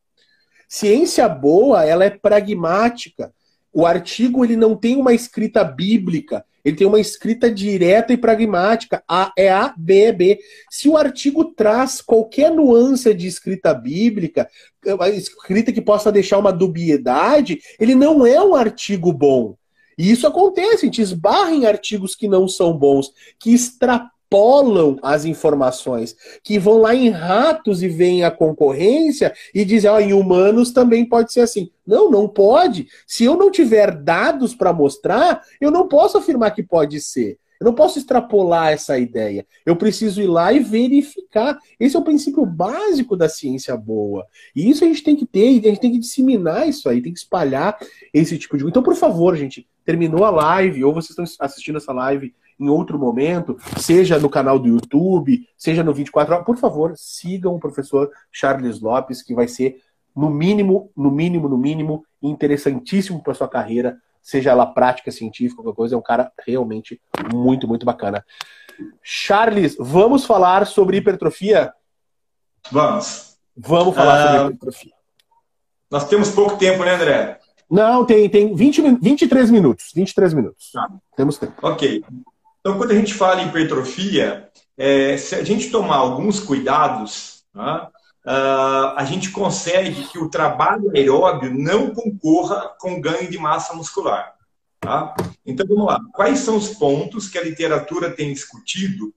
[0.69, 3.33] Ciência boa, ela é pragmática.
[3.73, 9.03] O artigo ele não tem uma escrita bíblica, ele tem uma escrita direta e pragmática.
[9.09, 10.39] A é A, B é B.
[10.71, 14.49] Se o artigo traz qualquer nuance de escrita bíblica,
[15.15, 19.57] escrita que possa deixar uma dubiedade, ele não é um artigo bom.
[19.97, 24.97] E isso acontece, a gente esbarra em artigos que não são bons, que extrapolam extrapolam
[25.03, 30.01] as informações, que vão lá em ratos e veem a concorrência e dizem, ó, oh,
[30.01, 31.71] em humanos também pode ser assim.
[31.85, 32.87] Não, não pode.
[33.07, 37.39] Se eu não tiver dados para mostrar, eu não posso afirmar que pode ser.
[37.61, 39.45] Eu não posso extrapolar essa ideia.
[39.67, 41.59] Eu preciso ir lá e verificar.
[41.79, 44.25] Esse é o princípio básico da ciência boa.
[44.57, 47.13] E isso a gente tem que ter, a gente tem que disseminar isso aí, tem
[47.13, 47.77] que espalhar
[48.15, 48.65] esse tipo de.
[48.65, 52.99] Então, por favor, gente, terminou a live, ou vocês estão assistindo essa live em outro
[52.99, 58.11] momento, seja no canal do YouTube, seja no 24 horas, por favor, sigam o professor
[58.31, 59.81] Charles Lopes, que vai ser,
[60.15, 65.77] no mínimo, no mínimo, no mínimo, interessantíssimo para sua carreira, seja ela prática, científica, qualquer
[65.77, 67.01] coisa, é um cara realmente
[67.33, 68.23] muito, muito bacana.
[69.03, 71.73] Charles, vamos falar sobre hipertrofia?
[72.71, 73.39] Vamos.
[73.57, 74.93] Vamos falar ah, sobre hipertrofia.
[75.91, 77.41] Nós temos pouco tempo, né, André?
[77.71, 79.93] Não, tem, tem 20, 23 minutos.
[79.95, 80.73] 23 minutos.
[80.77, 81.55] Ah, temos tempo.
[81.63, 82.05] Ok.
[82.61, 87.89] Então, quando a gente fala em hipertrofia, é, se a gente tomar alguns cuidados, né,
[88.27, 94.35] uh, a gente consegue que o trabalho aeróbio não concorra com ganho de massa muscular.
[94.79, 95.15] Tá?
[95.45, 96.01] Então, vamos lá.
[96.13, 99.13] Quais são os pontos que a literatura tem discutido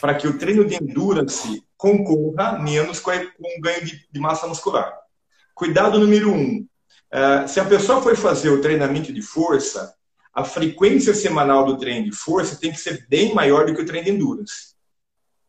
[0.00, 4.92] para que o treino de endurance concorra menos com o ganho de, massa muscular?
[5.54, 6.66] Cuidado número um.
[7.12, 9.94] Uh, se a pessoa for fazer o treinamento de força,
[10.38, 13.84] a frequência semanal do treino de força tem que ser bem maior do que o
[13.84, 14.76] treino de endurance.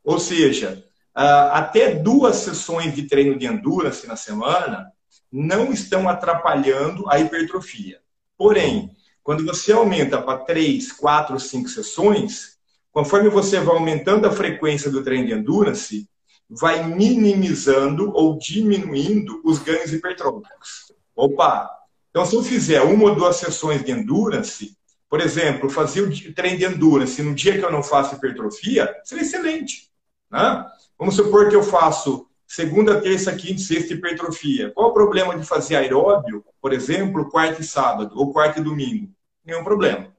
[0.04, 0.84] Ou seja,
[1.14, 4.92] até duas sessões de treino de endurance na semana
[5.32, 8.00] não estão atrapalhando a hipertrofia.
[8.36, 8.90] Porém,
[9.22, 12.58] quando você aumenta para três, quatro, cinco sessões,
[12.92, 16.10] conforme você vai aumentando a frequência do treino de endurance,
[16.50, 20.92] vai minimizando ou diminuindo os ganhos hipertróficos.
[21.16, 21.70] Opa!
[22.10, 24.79] Então, se eu fizer uma ou duas sessões de endurance,
[25.10, 29.24] por exemplo, fazer o treino de endurance no dia que eu não faço hipertrofia, seria
[29.24, 29.90] excelente.
[30.30, 30.66] Né?
[30.98, 34.72] Vamos supor que eu faço segunda, terça, quinta e sexta hipertrofia.
[34.72, 39.12] Qual o problema de fazer aeróbio, por exemplo, quarta e sábado, ou quarta e domingo?
[39.44, 40.14] Nenhum problema.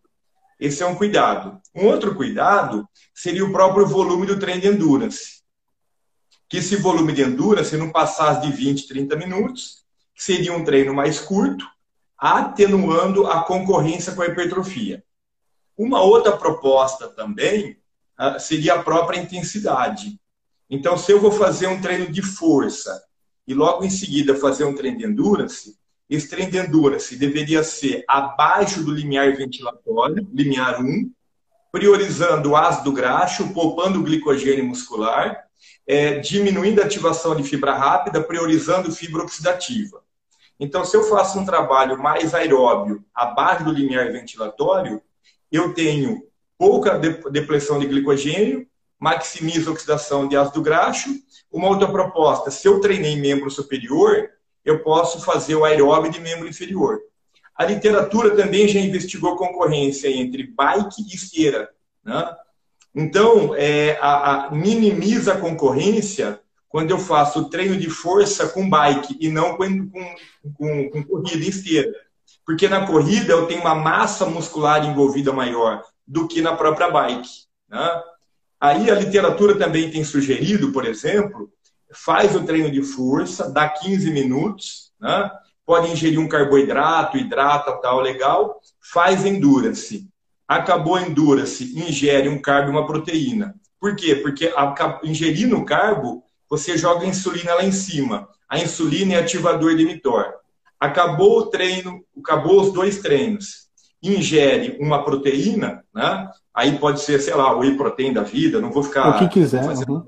[0.58, 1.60] Esse é um cuidado.
[1.74, 5.40] Um outro cuidado seria o próprio volume do treino de endurance.
[6.48, 9.84] Que esse volume de endurance não passasse de 20, 30 minutos,
[10.16, 11.64] seria um treino mais curto,
[12.20, 15.02] atenuando a concorrência com a hipertrofia.
[15.76, 17.78] Uma outra proposta também
[18.20, 20.20] uh, seria a própria intensidade.
[20.68, 23.02] Então, se eu vou fazer um treino de força
[23.46, 25.78] e logo em seguida fazer um treino de endurance,
[26.08, 31.10] esse treino de endurance deveria ser abaixo do limiar ventilatório, limiar 1,
[31.72, 35.44] priorizando o ácido graxo, poupando o glicogênio muscular,
[35.86, 40.02] é, diminuindo a ativação de fibra rápida, priorizando fibra oxidativa.
[40.60, 45.00] Então, se eu faço um trabalho mais aeróbio, abaixo do limiar ventilatório,
[45.50, 46.22] eu tenho
[46.58, 46.98] pouca
[47.30, 48.66] depressão de glicogênio,
[48.98, 51.08] maximizo a oxidação de ácido graxo.
[51.50, 54.28] Uma outra proposta, se eu treinei membro superior,
[54.62, 57.00] eu posso fazer o aeróbio de membro inferior.
[57.56, 61.70] A literatura também já investigou concorrência entre bike e esteira.
[62.04, 62.36] Né?
[62.94, 66.38] Então, é, a, a, minimiza a concorrência
[66.70, 69.90] quando eu faço treino de força com bike e não com,
[70.54, 71.92] com, com, corrida em esteira.
[72.46, 77.28] Porque na corrida eu tenho uma massa muscular envolvida maior do que na própria bike.
[77.68, 78.02] Né?
[78.60, 81.50] Aí a literatura também tem sugerido, por exemplo,
[81.92, 85.28] faz o treino de força, dá 15 minutos, né?
[85.66, 90.08] pode ingerir um carboidrato, hidrata, tal, legal, faz endurance.
[90.46, 93.56] Acabou a endurance, ingere um carbo e uma proteína.
[93.80, 94.14] Por quê?
[94.14, 94.52] Porque
[95.02, 98.28] ingerindo carbo, você joga a insulina lá em cima.
[98.48, 100.34] A insulina é ativador de mTOR.
[100.80, 103.68] Acabou o treino, acabou os dois treinos.
[104.02, 106.28] ingere uma proteína, né?
[106.52, 109.10] Aí pode ser, sei lá, o whey protein da vida, não vou ficar.
[109.10, 109.62] O que quiser.
[109.64, 110.02] Uhum.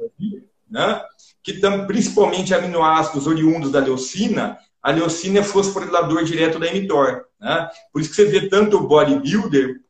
[0.68, 1.00] né?
[1.42, 7.24] Que principalmente aminoácidos oriundos da leucina, a leucina é fosforilador direto da mTOR.
[7.40, 7.68] Né?
[7.92, 9.82] Por isso que você vê tanto o bodybuilder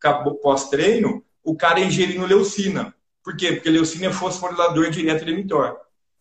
[0.42, 2.94] pós-treino, o cara ingerindo leucina.
[3.24, 3.52] Por quê?
[3.52, 5.76] Porque leucina é fosforilador direto da mTOR.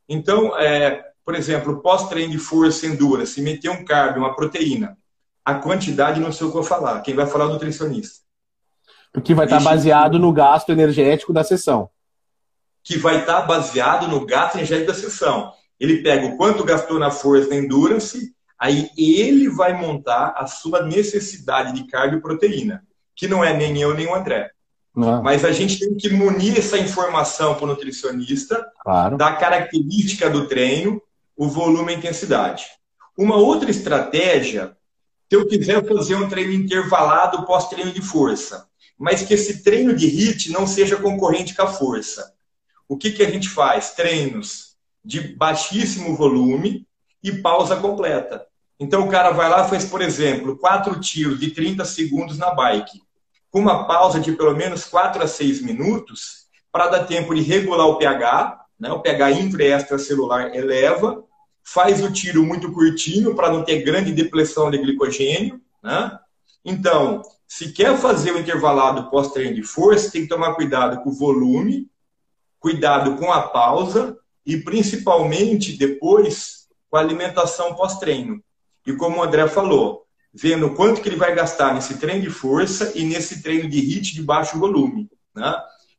[0.08, 4.98] Então, é, por exemplo, pós-treino de força endurance, se meter um carbo, uma proteína,
[5.44, 7.02] a quantidade não sei o que eu falar.
[7.02, 8.22] Quem vai falar é o nutricionista.
[9.12, 11.90] Porque vai estar baseado no gasto energético da sessão.
[12.84, 15.52] Que vai estar baseado no gasto energético da sessão.
[15.80, 20.84] Ele pega o quanto gastou na força da endurance, aí ele vai montar a sua
[20.84, 22.84] necessidade de carbo e proteína,
[23.16, 24.52] que não é nem eu nem o André.
[24.96, 25.24] Não.
[25.24, 29.18] Mas a gente tem que munir essa informação para o nutricionista claro.
[29.18, 31.02] da característica do treino,
[31.36, 32.66] o volume e a intensidade.
[33.18, 34.76] Uma outra estratégia
[35.32, 38.68] se eu quiser fazer um treino intervalado pós-treino de força,
[39.00, 42.34] mas que esse treino de HIIT não seja concorrente com a força.
[42.86, 43.92] O que, que a gente faz?
[43.92, 46.86] Treinos de baixíssimo volume
[47.24, 48.46] e pausa completa.
[48.78, 52.54] Então o cara vai lá e faz, por exemplo, quatro tiros de 30 segundos na
[52.54, 53.02] bike,
[53.52, 57.86] com uma pausa de pelo menos 4 a 6 minutos, para dar tempo de regular
[57.86, 58.92] o pH, né?
[58.92, 61.24] o pH intra e extracelular eleva,
[61.62, 65.62] faz o tiro muito curtinho para não ter grande depressão de glicogênio.
[65.84, 66.18] Né?
[66.64, 71.14] Então, se quer fazer o intervalado pós-treino de força, tem que tomar cuidado com o
[71.14, 71.90] volume,
[72.58, 78.42] cuidado com a pausa e principalmente depois com a alimentação pós-treino.
[78.88, 82.92] E como o André falou, vendo quanto que ele vai gastar nesse treino de força
[82.96, 85.10] e nesse treino de HIIT de baixo volume.
[85.36, 85.54] Né?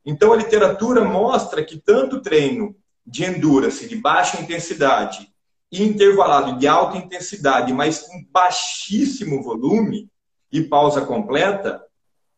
[0.05, 5.33] Então a literatura mostra que tanto treino de endurance de baixa intensidade
[5.81, 10.09] intervalado de alta intensidade, mas com baixíssimo volume
[10.51, 11.81] e pausa completa,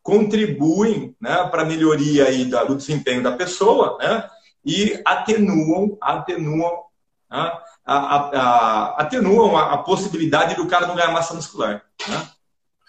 [0.01, 4.30] contribuem né, para a melhoria aí do desempenho da pessoa né,
[4.63, 6.84] e atenuam, atenuam,
[7.30, 7.51] né,
[7.86, 11.84] a, a, atenuam a, possibilidade do cara não ganhar massa muscular.
[12.07, 12.28] Né?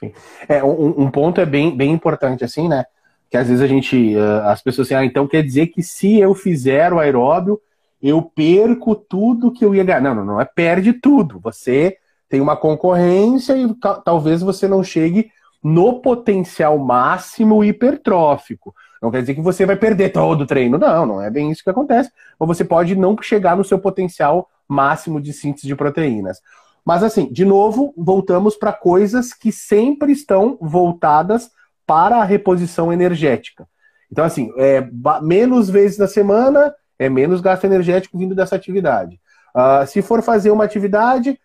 [0.01, 0.13] Sim.
[0.49, 2.85] É, um, um, ponto é bem, bem importante, assim, né?
[3.31, 6.19] Que às vezes a gente, uh, as pessoas assim, ah, então quer dizer que se
[6.19, 7.61] eu fizer o aeróbio,
[8.03, 10.01] eu perco tudo que eu ia ganhar.
[10.01, 11.41] Não, não, não é perde tudo.
[11.41, 11.99] Você
[12.29, 13.75] tem uma concorrência e
[14.05, 15.31] talvez você não chegue
[15.63, 18.75] no potencial máximo hipertrófico.
[19.03, 20.79] Não quer dizer que você vai perder todo o treino.
[20.79, 22.11] Não, não é bem isso que acontece.
[22.39, 26.41] Ou você pode não chegar no seu potencial máximo de síntese de proteínas.
[26.85, 31.51] Mas assim, de novo, voltamos para coisas que sempre estão voltadas
[31.87, 33.67] para a reposição energética.
[34.11, 34.89] Então, assim, é,
[35.23, 39.21] menos vezes na semana, é menos gasto energético vindo dessa atividade.
[39.55, 41.39] Uh, se for fazer uma atividade,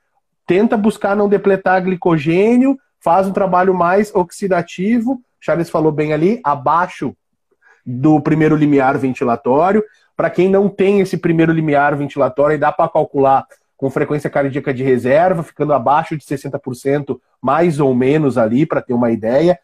[0.45, 5.21] tenta buscar não depletar glicogênio, faz um trabalho mais oxidativo.
[5.39, 7.15] Charles falou bem ali, abaixo
[7.85, 9.83] do primeiro limiar ventilatório.
[10.21, 13.43] Para quem não tem esse primeiro limiar ventilatório, dá para calcular
[13.75, 18.93] com frequência cardíaca de reserva, ficando abaixo de 60%, mais ou menos ali, para ter
[18.93, 19.57] uma ideia.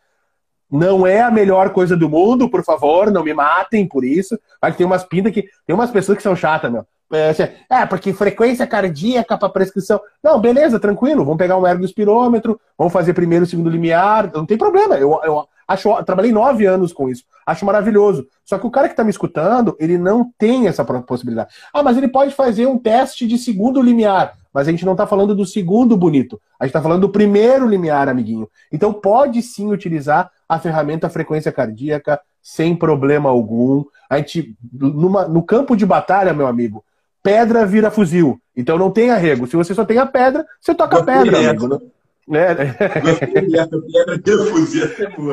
[0.67, 4.35] Não é a melhor coisa do mundo, por favor, não me matem por isso.
[4.59, 5.43] Mas tem umas pintas que.
[5.63, 6.87] Tem umas pessoas que são chatas, meu.
[7.13, 10.01] É, assim, é porque frequência cardíaca para prescrição.
[10.23, 11.23] Não, beleza, tranquilo.
[11.23, 14.31] Vamos pegar um ergospirômetro, vamos fazer primeiro e segundo limiar.
[14.33, 14.95] Não tem problema.
[14.95, 17.23] Eu, eu acho, trabalhei nove anos com isso.
[17.45, 18.27] Acho maravilhoso.
[18.45, 21.53] Só que o cara que está me escutando, ele não tem essa possibilidade.
[21.73, 24.33] Ah, mas ele pode fazer um teste de segundo limiar.
[24.53, 26.41] Mas a gente não está falando do segundo bonito.
[26.59, 28.49] A gente está falando do primeiro limiar, amiguinho.
[28.71, 33.83] Então pode sim utilizar a ferramenta frequência cardíaca sem problema algum.
[34.09, 36.83] A gente, numa, no campo de batalha, meu amigo,
[37.21, 38.39] pedra vira fuzil.
[38.55, 39.45] Então não tem arrego.
[39.45, 41.91] Se você só tem a pedra, você toca a pedra, amigo.
[42.27, 42.47] Né?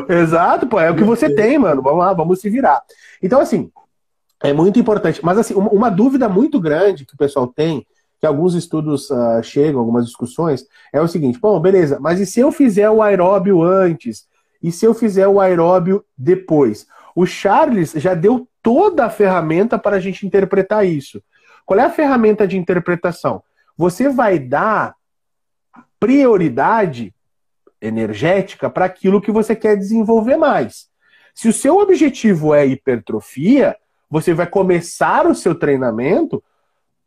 [0.09, 0.23] É.
[0.23, 1.83] Exato, pô, é o que você tem, mano.
[1.83, 2.83] Vamos lá, vamos se virar.
[3.23, 3.71] Então, assim,
[4.43, 5.21] é muito importante.
[5.25, 7.85] Mas, assim, uma, uma dúvida muito grande que o pessoal tem,
[8.21, 12.41] que alguns estudos uh, chegam, algumas discussões, é o seguinte: bom, beleza, mas e se
[12.41, 14.27] eu fizer o aeróbio antes?
[14.63, 16.87] E se eu fizer o aeróbio depois?
[17.15, 21.23] O Charles já deu toda a ferramenta para a gente interpretar isso.
[21.67, 23.43] Qual é a ferramenta de interpretação?
[23.77, 24.95] Você vai dar
[26.05, 27.15] prioridade
[27.81, 30.87] energética para aquilo que você quer desenvolver mais.
[31.35, 33.75] Se o seu objetivo é hipertrofia,
[34.11, 36.45] você vai começar o seu treinamento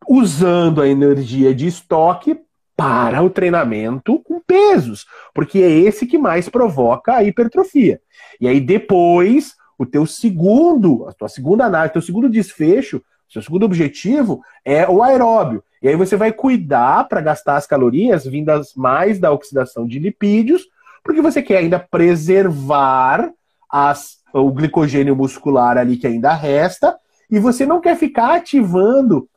[0.09, 2.39] usando a energia de estoque
[2.75, 8.01] para o treinamento com pesos, porque é esse que mais provoca a hipertrofia.
[8.41, 12.99] E aí depois, o teu segundo, a tua segunda análise, teu segundo desfecho,
[13.29, 15.63] seu segundo objetivo é o aeróbio.
[15.81, 20.63] E aí você vai cuidar para gastar as calorias vindas mais da oxidação de lipídios,
[21.03, 23.31] Porque você quer ainda preservar
[23.71, 26.97] as, o glicogênio muscular ali que ainda resta,
[27.29, 29.29] e você não quer ficar ativando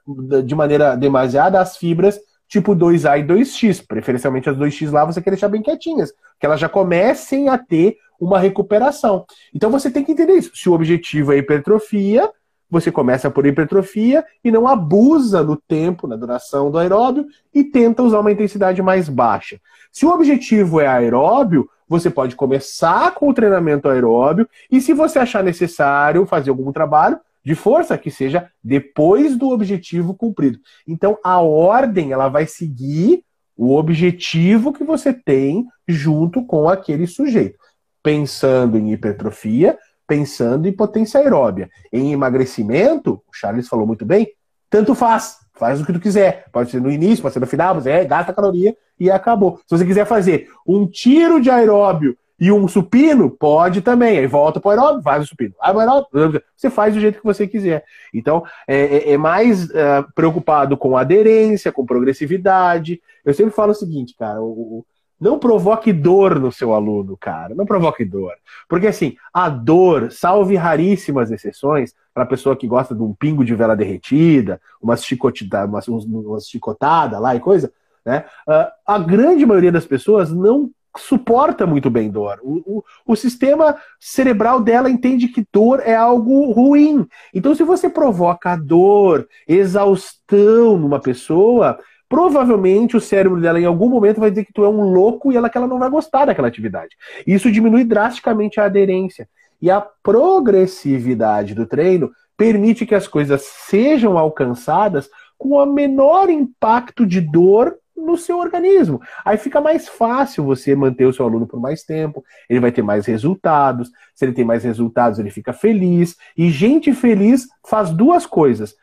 [0.44, 2.18] de maneira demasiada as fibras
[2.48, 3.86] tipo 2A e 2X.
[3.86, 7.96] Preferencialmente as 2X lá você quer deixar bem quietinhas, que elas já comecem a ter
[8.20, 9.24] uma recuperação.
[9.54, 10.50] Então você tem que entender isso.
[10.54, 12.28] Se o objetivo é hipertrofia,
[12.70, 18.02] você começa por hipertrofia e não abusa no tempo, na duração do aeróbio e tenta
[18.02, 19.60] usar uma intensidade mais baixa.
[19.90, 25.18] Se o objetivo é aeróbio, você pode começar com o treinamento aeróbio e se você
[25.18, 30.58] achar necessário fazer algum trabalho de força que seja depois do objetivo cumprido.
[30.86, 33.24] Então a ordem ela vai seguir
[33.56, 37.58] o objetivo que você tem junto com aquele sujeito
[38.02, 39.78] pensando em hipertrofia,
[40.10, 41.70] pensando em potência aeróbia.
[41.92, 44.32] Em emagrecimento, o Charles falou muito bem,
[44.68, 45.38] tanto faz.
[45.54, 46.46] Faz o que tu quiser.
[46.50, 49.60] Pode ser no início, pode ser no final, mas é, gasta caloria e acabou.
[49.68, 54.18] Se você quiser fazer um tiro de aeróbio e um supino, pode também.
[54.18, 55.54] Aí volta para o aeróbio, faz o supino.
[55.62, 57.84] Aí o aeróbio, você faz do jeito que você quiser.
[58.12, 63.00] Então, é, é, é mais uh, preocupado com aderência, com progressividade.
[63.24, 64.84] Eu sempre falo o seguinte, cara, o,
[65.20, 67.54] não provoque dor no seu aluno, cara.
[67.54, 68.32] Não provoque dor.
[68.68, 73.44] Porque, assim, a dor, salve raríssimas exceções, para a pessoa que gosta de um pingo
[73.44, 77.72] de vela derretida, umas chicotada, umas, umas chicotada lá e coisa,
[78.04, 78.24] né?
[78.48, 82.40] Uh, a grande maioria das pessoas não suporta muito bem dor.
[82.42, 87.06] O, o, o, sistema cerebral dela entende que dor é algo ruim.
[87.32, 91.78] Então, se você provoca dor, exaustão numa pessoa,
[92.10, 95.36] provavelmente o cérebro dela em algum momento vai dizer que tu é um louco e
[95.36, 96.96] ela que ela não vai gostar daquela atividade.
[97.24, 99.28] Isso diminui drasticamente a aderência.
[99.62, 105.08] E a progressividade do treino permite que as coisas sejam alcançadas
[105.38, 109.00] com o menor impacto de dor no seu organismo.
[109.24, 112.82] Aí fica mais fácil você manter o seu aluno por mais tempo, ele vai ter
[112.82, 113.88] mais resultados.
[114.16, 116.16] Se ele tem mais resultados, ele fica feliz.
[116.36, 118.74] E gente feliz faz duas coisas: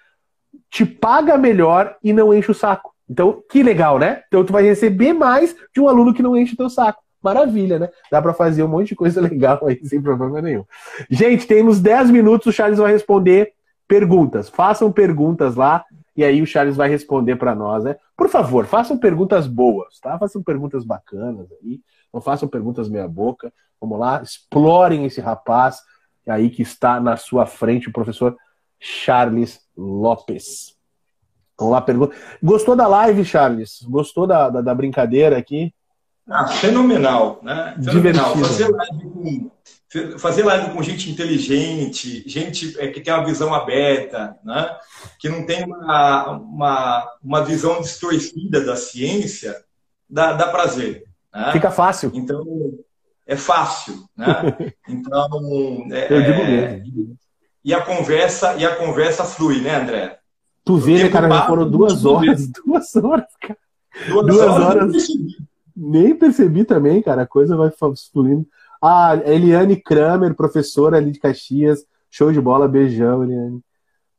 [0.69, 2.95] te paga melhor e não enche o saco.
[3.09, 4.23] Então, que legal, né?
[4.27, 7.01] Então, tu vai receber mais de um aluno que não enche o teu saco.
[7.21, 7.89] Maravilha, né?
[8.11, 10.65] Dá para fazer um monte de coisa legal aí, sem problema nenhum.
[11.09, 13.53] Gente, temos 10 minutos, o Charles vai responder
[13.87, 14.49] perguntas.
[14.49, 15.83] Façam perguntas lá
[16.15, 17.95] e aí o Charles vai responder para nós, né?
[18.15, 20.17] Por favor, façam perguntas boas, tá?
[20.17, 21.79] Façam perguntas bacanas aí.
[22.13, 23.53] Não façam perguntas meia boca.
[23.79, 25.81] Vamos lá, explorem esse rapaz
[26.27, 28.35] aí que está na sua frente, o professor
[28.79, 30.76] Charles Lopes.
[31.57, 32.15] Vamos lá, pergunta.
[32.41, 33.81] Gostou da live, Charles?
[33.83, 35.73] Gostou da, da, da brincadeira aqui?
[36.29, 37.75] Ah, fenomenal, né?
[37.83, 38.35] Fenomenal.
[38.37, 39.51] Fazer live, com,
[40.19, 44.75] fazer live com gente inteligente, gente é, que tem uma visão aberta, né?
[45.19, 49.55] que não tem uma, uma, uma visão distorcida da ciência,
[50.09, 51.05] dá, dá prazer.
[51.33, 51.51] Né?
[51.53, 52.11] Fica fácil.
[52.13, 52.45] Então,
[53.25, 54.03] é fácil.
[54.15, 54.27] Né?
[54.87, 57.17] Então, é, Eu digo mesmo.
[57.63, 60.16] E a conversa, e a conversa flui, né, André?
[60.67, 62.47] Tu vê, né, cara, já foram duas horas.
[62.65, 63.57] Duas horas, cara.
[64.09, 64.65] Duas, duas horas.
[64.65, 65.07] horas.
[65.75, 67.21] Nem percebi também, cara.
[67.21, 67.71] A coisa vai
[68.11, 68.45] fluindo.
[68.81, 71.85] Ah, Eliane Kramer, professora ali de Caxias.
[72.11, 73.61] Show de bola, beijão, Eliane.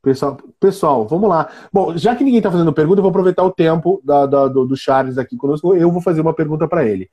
[0.01, 1.51] Pessoal, pessoal, vamos lá.
[1.71, 4.65] Bom, já que ninguém está fazendo pergunta, eu vou aproveitar o tempo da, da, do,
[4.65, 5.75] do, Charles aqui conosco.
[5.75, 7.11] Eu vou fazer uma pergunta para ele.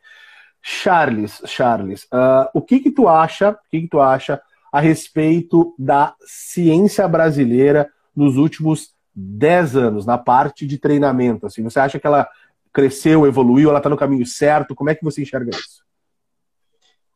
[0.62, 3.52] Charles, Charles, uh, o que que tu acha?
[3.52, 4.42] O que que tu acha
[4.72, 11.46] a respeito da ciência brasileira nos últimos 10 anos na parte de treinamento?
[11.46, 12.28] Assim, você acha que ela
[12.74, 14.76] cresceu, evoluiu, ela está no caminho certo?
[14.76, 15.86] Como é que você enxerga isso?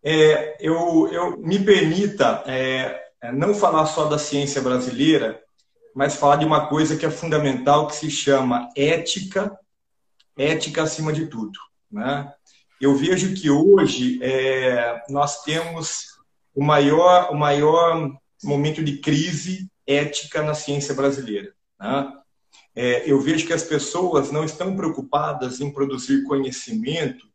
[0.02, 3.02] É, eu, eu me permita é,
[3.34, 5.42] não falar só da ciência brasileira,
[5.94, 9.58] mas falar de uma coisa que é fundamental, que se chama ética,
[10.38, 11.60] ética acima de tudo.
[11.92, 12.32] Né?
[12.80, 16.18] Eu vejo que hoje é, nós temos
[16.56, 18.10] o maior, o maior
[18.42, 21.54] momento de crise ética na ciência brasileira.
[21.80, 22.14] Né?
[22.76, 27.28] É, eu vejo que as pessoas não estão preocupadas em produzir conhecimento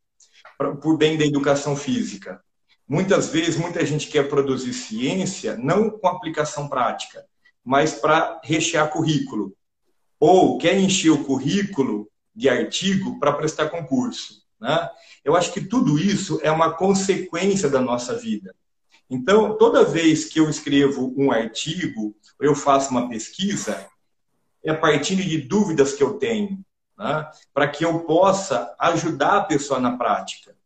[0.57, 2.43] pra, por bem da educação física.
[2.87, 7.25] Muitas vezes, muita gente quer produzir ciência não com aplicação prática,
[7.65, 9.57] mas para rechear currículo.
[10.21, 14.43] Ou quer encher o currículo de artigo para prestar concurso.
[14.61, 14.89] Né?
[15.25, 18.55] Eu acho que tudo isso é uma consequência da nossa vida.
[19.09, 23.87] Então, toda vez que eu escrevo um artigo, eu faço uma pesquisa,
[24.65, 26.65] é a partir de dúvidas que eu tenho,
[26.99, 27.31] né?
[27.53, 30.57] para que eu possa ajudar a pessoa na prática.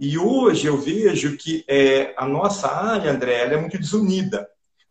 [0.00, 4.48] E hoje eu vejo que é, a nossa área, André, é muito desunida.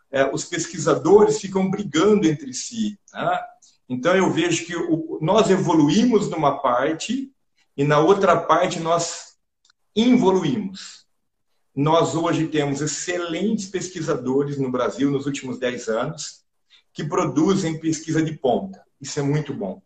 [0.09, 2.97] É, os pesquisadores ficam brigando entre si.
[3.13, 3.39] Né?
[3.89, 7.31] Então eu vejo que o, nós evoluímos numa parte
[7.75, 9.37] e na outra parte nós
[9.95, 11.05] evoluímos.
[11.75, 16.46] Nós hoje temos excelentes pesquisadores no Brasil nos últimos 10 anos
[16.97, 18.83] que produzem pesquisa de ponta.
[18.99, 19.83] Isso é muito bom.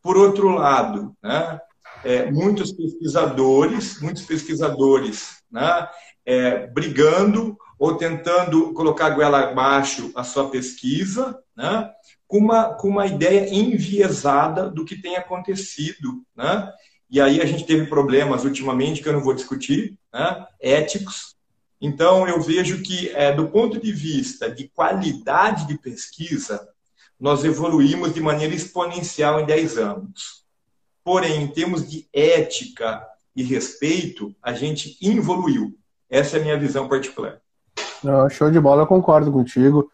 [0.00, 1.60] Por outro lado, né,
[2.04, 5.88] é, muitos pesquisadores, muitos pesquisadores né,
[6.24, 11.90] é, brigando ou tentando colocar goela abaixo a sua pesquisa, né,
[12.28, 16.22] com, uma, com uma ideia enviesada do que tem acontecido.
[16.36, 16.72] Né?
[17.10, 21.31] E aí a gente teve problemas ultimamente, que eu não vou discutir, né, éticos.
[21.84, 26.68] Então, eu vejo que, é, do ponto de vista de qualidade de pesquisa,
[27.18, 30.44] nós evoluímos de maneira exponencial em 10 anos.
[31.04, 33.04] Porém, em termos de ética
[33.34, 35.76] e respeito, a gente evoluiu.
[36.08, 37.40] Essa é a minha visão particular.
[38.30, 39.90] show de bola, eu concordo contigo.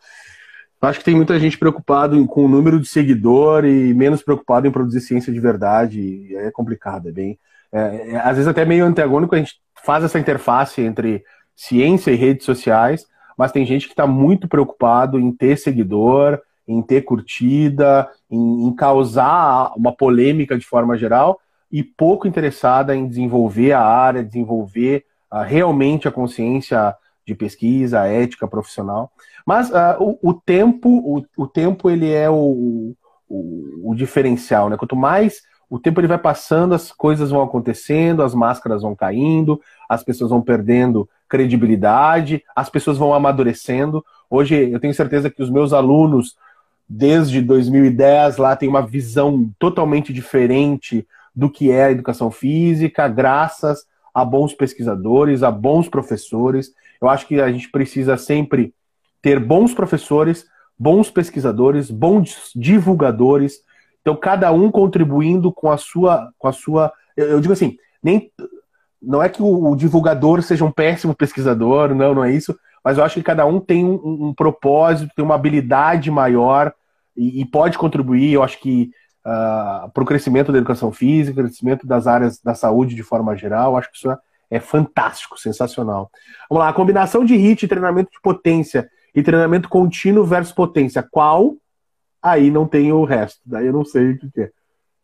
[0.83, 4.71] Acho que tem muita gente preocupado com o número de seguidor e menos preocupado em
[4.71, 6.01] produzir ciência de verdade.
[6.01, 7.39] E é complicado, é bem.
[7.73, 11.25] É, é, às vezes até meio antagônico, a gente faz essa interface entre
[11.59, 13.05] ciência e redes sociais,
[13.37, 18.75] mas tem gente que está muito preocupado em ter seguidor, em ter curtida, em, em
[18.77, 21.41] causar uma polêmica de forma geral,
[21.71, 26.95] e pouco interessada em desenvolver a área, desenvolver uh, realmente a consciência
[27.27, 29.11] de pesquisa, a ética profissional.
[29.45, 32.95] Mas uh, o, o, tempo, o, o, tempo ele é o,
[33.29, 34.77] o, o, diferencial, né?
[34.77, 39.61] Quanto mais o tempo ele vai passando, as coisas vão acontecendo, as máscaras vão caindo,
[39.89, 44.05] as pessoas vão perdendo credibilidade, as pessoas vão amadurecendo.
[44.31, 46.37] Hoje eu tenho certeza que os meus alunos,
[46.89, 53.87] desde 2010, lá têm uma visão totalmente diferente do que é a educação física, graças
[54.13, 56.73] a bons pesquisadores, a bons professores.
[57.01, 58.75] Eu acho que a gente precisa sempre
[59.23, 60.47] ter bons professores,
[60.79, 63.61] bons pesquisadores, bons divulgadores.
[64.01, 66.31] Então, cada um contribuindo com a sua.
[66.39, 68.31] Com a sua eu, digo assim, nem,
[69.03, 72.57] não é que o, divulgador seja um péssimo pesquisador, não, não é isso.
[72.85, 76.73] Mas eu acho que cada um tem um, um propósito, tem uma habilidade maior
[77.17, 78.33] e, e pode contribuir.
[78.33, 78.91] Eu acho que
[79.27, 83.77] uh, para o crescimento da educação física, crescimento das áreas da saúde de forma geral,
[83.77, 84.17] acho que isso é,
[84.51, 86.11] é fantástico, sensacional.
[86.49, 91.03] Vamos lá, a combinação de HIT treinamento de potência e treinamento contínuo versus potência.
[91.03, 91.57] Qual?
[92.23, 93.41] Aí não tem o resto.
[93.45, 94.51] Daí eu não sei o que é.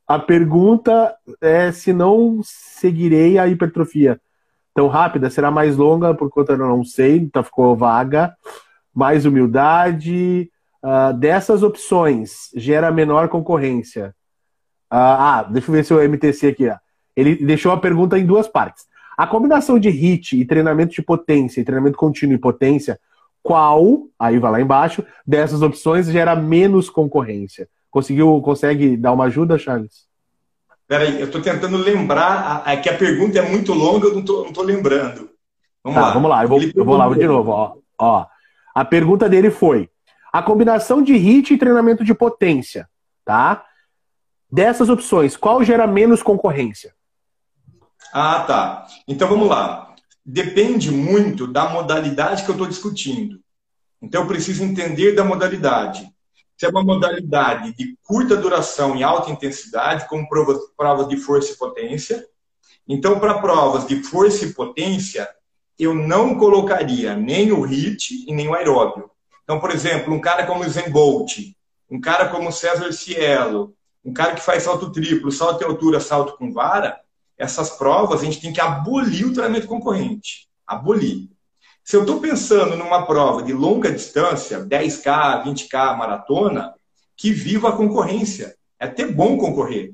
[0.06, 4.20] A pergunta é se não seguirei a hipertrofia
[4.74, 8.34] tão rápida, será mais longa, por conta eu não sei, então ficou vaga.
[8.94, 10.50] Mais humildade.
[10.82, 14.14] Uh, dessas opções, gera menor concorrência.
[14.92, 16.68] Uh, ah, deixa eu ver se o MTC aqui.
[16.68, 16.76] Ó.
[17.16, 18.84] Ele deixou a pergunta em duas partes.
[19.16, 23.00] A combinação de HIT e treinamento de potência, e treinamento contínuo e potência,
[23.44, 27.68] qual, aí vai lá embaixo, dessas opções gera menos concorrência?
[27.90, 30.06] Conseguiu, consegue dar uma ajuda, Charles?
[30.88, 34.64] Peraí, eu estou tentando lembrar, é que a pergunta é muito longa, eu não estou
[34.64, 35.28] lembrando.
[35.84, 36.14] Vamos tá, lá.
[36.14, 37.50] Vamos lá, eu vou, eu vou lá de novo.
[37.50, 38.26] Ó, ó,
[38.74, 39.90] a pergunta dele foi:
[40.32, 42.88] a combinação de HIT e treinamento de potência,
[43.26, 43.62] tá?
[44.50, 46.94] Dessas opções, qual gera menos concorrência?
[48.10, 48.86] Ah, tá.
[49.06, 49.93] Então vamos lá
[50.24, 53.40] depende muito da modalidade que eu estou discutindo.
[54.00, 56.08] Então, eu preciso entender da modalidade.
[56.56, 61.52] Se é uma modalidade de curta duração e alta intensidade, como provas, provas de força
[61.52, 62.24] e potência,
[62.86, 65.28] então, para provas de força e potência,
[65.78, 69.10] eu não colocaria nem o HIT e nem o aeróbio.
[69.42, 71.38] Então, por exemplo, um cara como o Zen Bolt,
[71.90, 73.74] um cara como o César Cielo,
[74.04, 77.00] um cara que faz salto triplo, salto em altura, salto com vara,
[77.38, 80.48] essas provas, a gente tem que abolir o treinamento concorrente.
[80.66, 81.28] Abolir.
[81.84, 86.74] Se eu estou pensando numa prova de longa distância, 10K, 20K, maratona,
[87.16, 88.56] que viva a concorrência.
[88.80, 89.92] É até bom concorrer.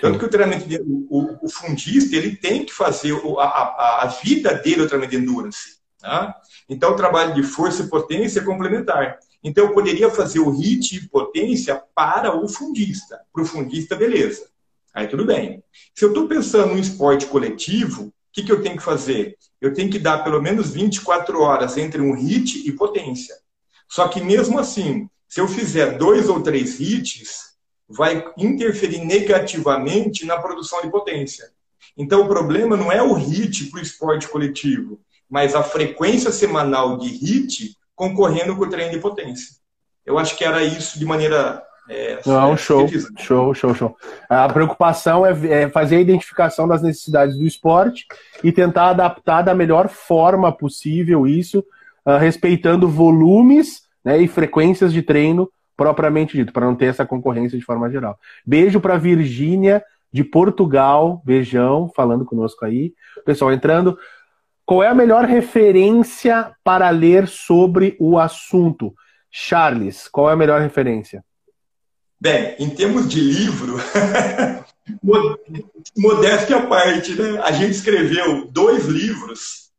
[0.00, 4.06] Tanto que o treinamento, de, o, o, fundista, ele tem que fazer a, a, a
[4.06, 5.80] vida dele, o treinamento de endurance.
[5.98, 6.34] Tá?
[6.68, 9.18] Então, o trabalho de força e potência é complementar.
[9.42, 13.20] Então, eu poderia fazer o HIT e potência para o fundista.
[13.32, 14.49] Para o fundista, beleza.
[14.94, 15.62] Aí tudo bem.
[15.94, 19.36] Se eu estou pensando em esporte coletivo, o que, que eu tenho que fazer?
[19.60, 23.34] Eu tenho que dar pelo menos 24 horas entre um hit e potência.
[23.88, 27.50] Só que mesmo assim, se eu fizer dois ou três hits,
[27.88, 31.50] vai interferir negativamente na produção de potência.
[31.96, 36.98] Então o problema não é o hit para o esporte coletivo, mas a frequência semanal
[36.98, 39.56] de hit concorrendo com o treino de potência.
[40.06, 42.86] Eu acho que era isso de maneira é, Não, é show,
[43.18, 43.96] show, show, show.
[44.28, 48.06] A preocupação é, é, fazer a identificação das necessidades do esporte
[48.44, 51.64] e tentar adaptar da melhor forma possível isso,
[52.06, 57.58] uh, respeitando volumes né, e frequências de treino propriamente dito, para não ter essa concorrência
[57.58, 58.18] de forma geral.
[58.46, 62.92] Beijo para Virgínia de Portugal, beijão, falando conosco aí.
[63.24, 63.98] Pessoal entrando.
[64.64, 68.94] Qual é a melhor referência para ler sobre o assunto?
[69.28, 71.24] Charles, qual é a melhor referência?
[72.20, 73.78] Bem, em termos de livro,
[75.96, 77.40] modéstia à parte, né?
[77.42, 79.70] A gente escreveu dois livros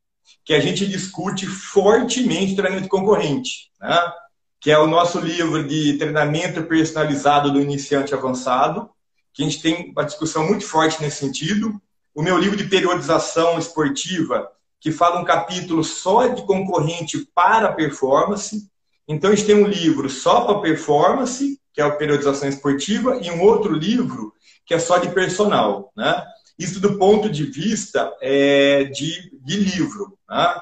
[0.43, 3.95] que a gente discute fortemente treinamento concorrente, né?
[4.59, 8.89] que é o nosso livro de treinamento personalizado do iniciante avançado,
[9.31, 11.79] que a gente tem uma discussão muito forte nesse sentido.
[12.13, 18.67] O meu livro de periodização esportiva, que fala um capítulo só de concorrente para performance.
[19.07, 23.31] Então, a gente tem um livro só para performance que é a periodização esportiva, e
[23.31, 24.33] um outro livro
[24.65, 25.91] que é só de personal.
[25.95, 26.23] Né?
[26.57, 30.17] Isso do ponto de vista é, de, de livro.
[30.29, 30.55] Né?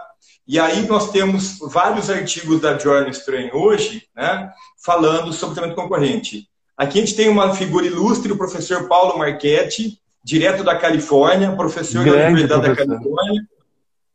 [0.47, 4.51] E aí nós temos vários artigos da Journal Strain hoje, né,
[4.83, 6.49] falando sobre treinamento concorrente.
[6.75, 12.03] Aqui a gente tem uma figura ilustre, o professor Paulo Marchetti, direto da Califórnia, professor
[12.03, 12.87] grande da Universidade professor.
[12.87, 13.41] da Califórnia,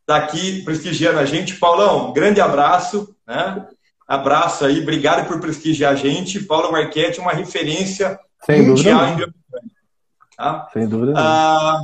[0.05, 1.55] daqui prestigiando a gente.
[1.55, 3.15] Paulão, grande abraço.
[3.25, 3.67] Né?
[4.07, 6.43] Abraço aí, obrigado por prestigiar a gente.
[6.43, 9.75] Paulo Marchetti, uma referência Sem mundial em biomecânica.
[10.37, 10.69] Tá?
[10.71, 11.13] Sem dúvida.
[11.17, 11.81] Ah,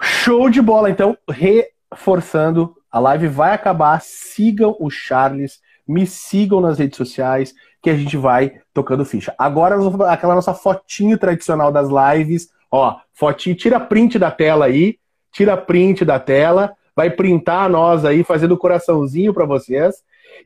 [0.00, 4.00] Show de bola, então, reforçando a live vai acabar.
[4.00, 9.34] Sigam o Charles, me sigam nas redes sociais, que a gente vai tocando ficha.
[9.38, 9.76] Agora,
[10.10, 12.48] aquela nossa fotinho tradicional das lives.
[12.70, 14.96] Ó, fotinho, tira print da tela aí,
[15.32, 19.96] tira print da tela, vai printar nós aí, fazendo coraçãozinho para vocês.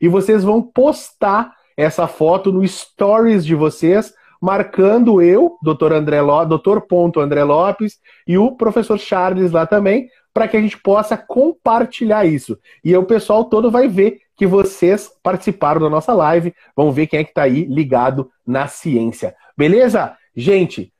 [0.01, 5.93] E vocês vão postar essa foto no stories de vocês, marcando eu, Dr.
[5.93, 7.19] André Lopes, Dr.
[7.19, 12.59] André Lopes, e o professor Charles lá também, para que a gente possa compartilhar isso.
[12.83, 17.21] E o pessoal todo vai ver que vocês participaram da nossa live, vão ver quem
[17.21, 19.33] é que está aí ligado na ciência.
[19.57, 20.17] Beleza?
[20.35, 20.93] Gente,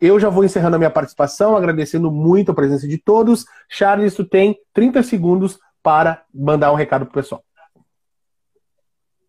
[0.00, 3.44] eu já vou encerrando a minha participação, agradecendo muito a presença de todos.
[3.68, 7.44] Charles, tu tem 30 segundos para mandar um recado para o pessoal.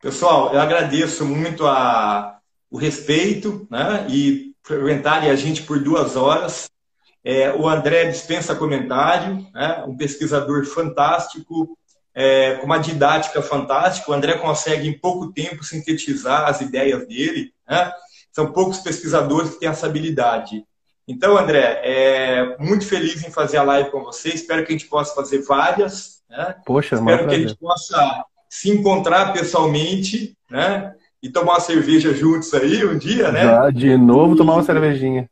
[0.02, 6.72] Pessoal, eu agradeço muito a, o respeito né, e frequentarem a gente por duas horas.
[7.24, 9.84] É, o André dispensa comentário, né?
[9.88, 11.78] um pesquisador fantástico,
[12.14, 14.12] é, com uma didática fantástica.
[14.12, 17.54] O André consegue, em pouco tempo, sintetizar as ideias dele.
[17.70, 17.92] Né?
[18.32, 20.66] São poucos pesquisadores que têm essa habilidade.
[21.08, 24.30] Então, André, é, muito feliz em fazer a live com você.
[24.30, 26.22] Espero que a gente possa fazer várias.
[26.30, 26.56] Né?
[26.66, 30.94] Poxa, Espero que a gente possa se encontrar pessoalmente né?
[31.22, 33.44] e tomar uma cerveja juntos aí um dia, né?
[33.44, 35.30] Já, de novo, tomar uma cervejinha.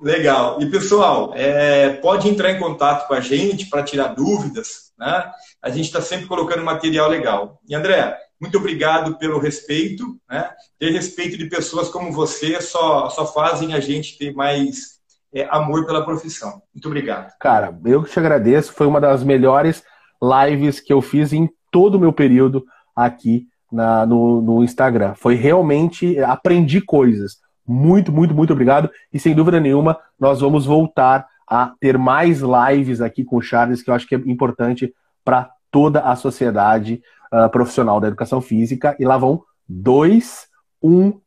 [0.00, 0.60] Legal.
[0.60, 4.92] E pessoal, é, pode entrar em contato com a gente para tirar dúvidas.
[4.96, 5.30] Né?
[5.60, 7.60] A gente está sempre colocando material legal.
[7.68, 10.04] E André, muito obrigado pelo respeito.
[10.30, 10.48] Né?
[10.78, 14.98] Ter respeito de pessoas como você só, só fazem a gente ter mais
[15.34, 16.62] é, amor pela profissão.
[16.72, 17.32] Muito obrigado.
[17.40, 18.72] Cara, eu que te agradeço.
[18.72, 19.82] Foi uma das melhores
[20.22, 22.64] lives que eu fiz em todo o meu período
[22.94, 25.14] aqui na, no, no Instagram.
[25.14, 27.38] Foi realmente aprendi coisas
[27.68, 28.90] muito, muito, muito obrigado.
[29.12, 33.82] E sem dúvida nenhuma, nós vamos voltar a ter mais lives aqui com o Charles,
[33.82, 38.96] que eu acho que é importante para toda a sociedade uh, profissional da educação física.
[38.98, 40.46] E lá vão dois,
[40.82, 41.20] um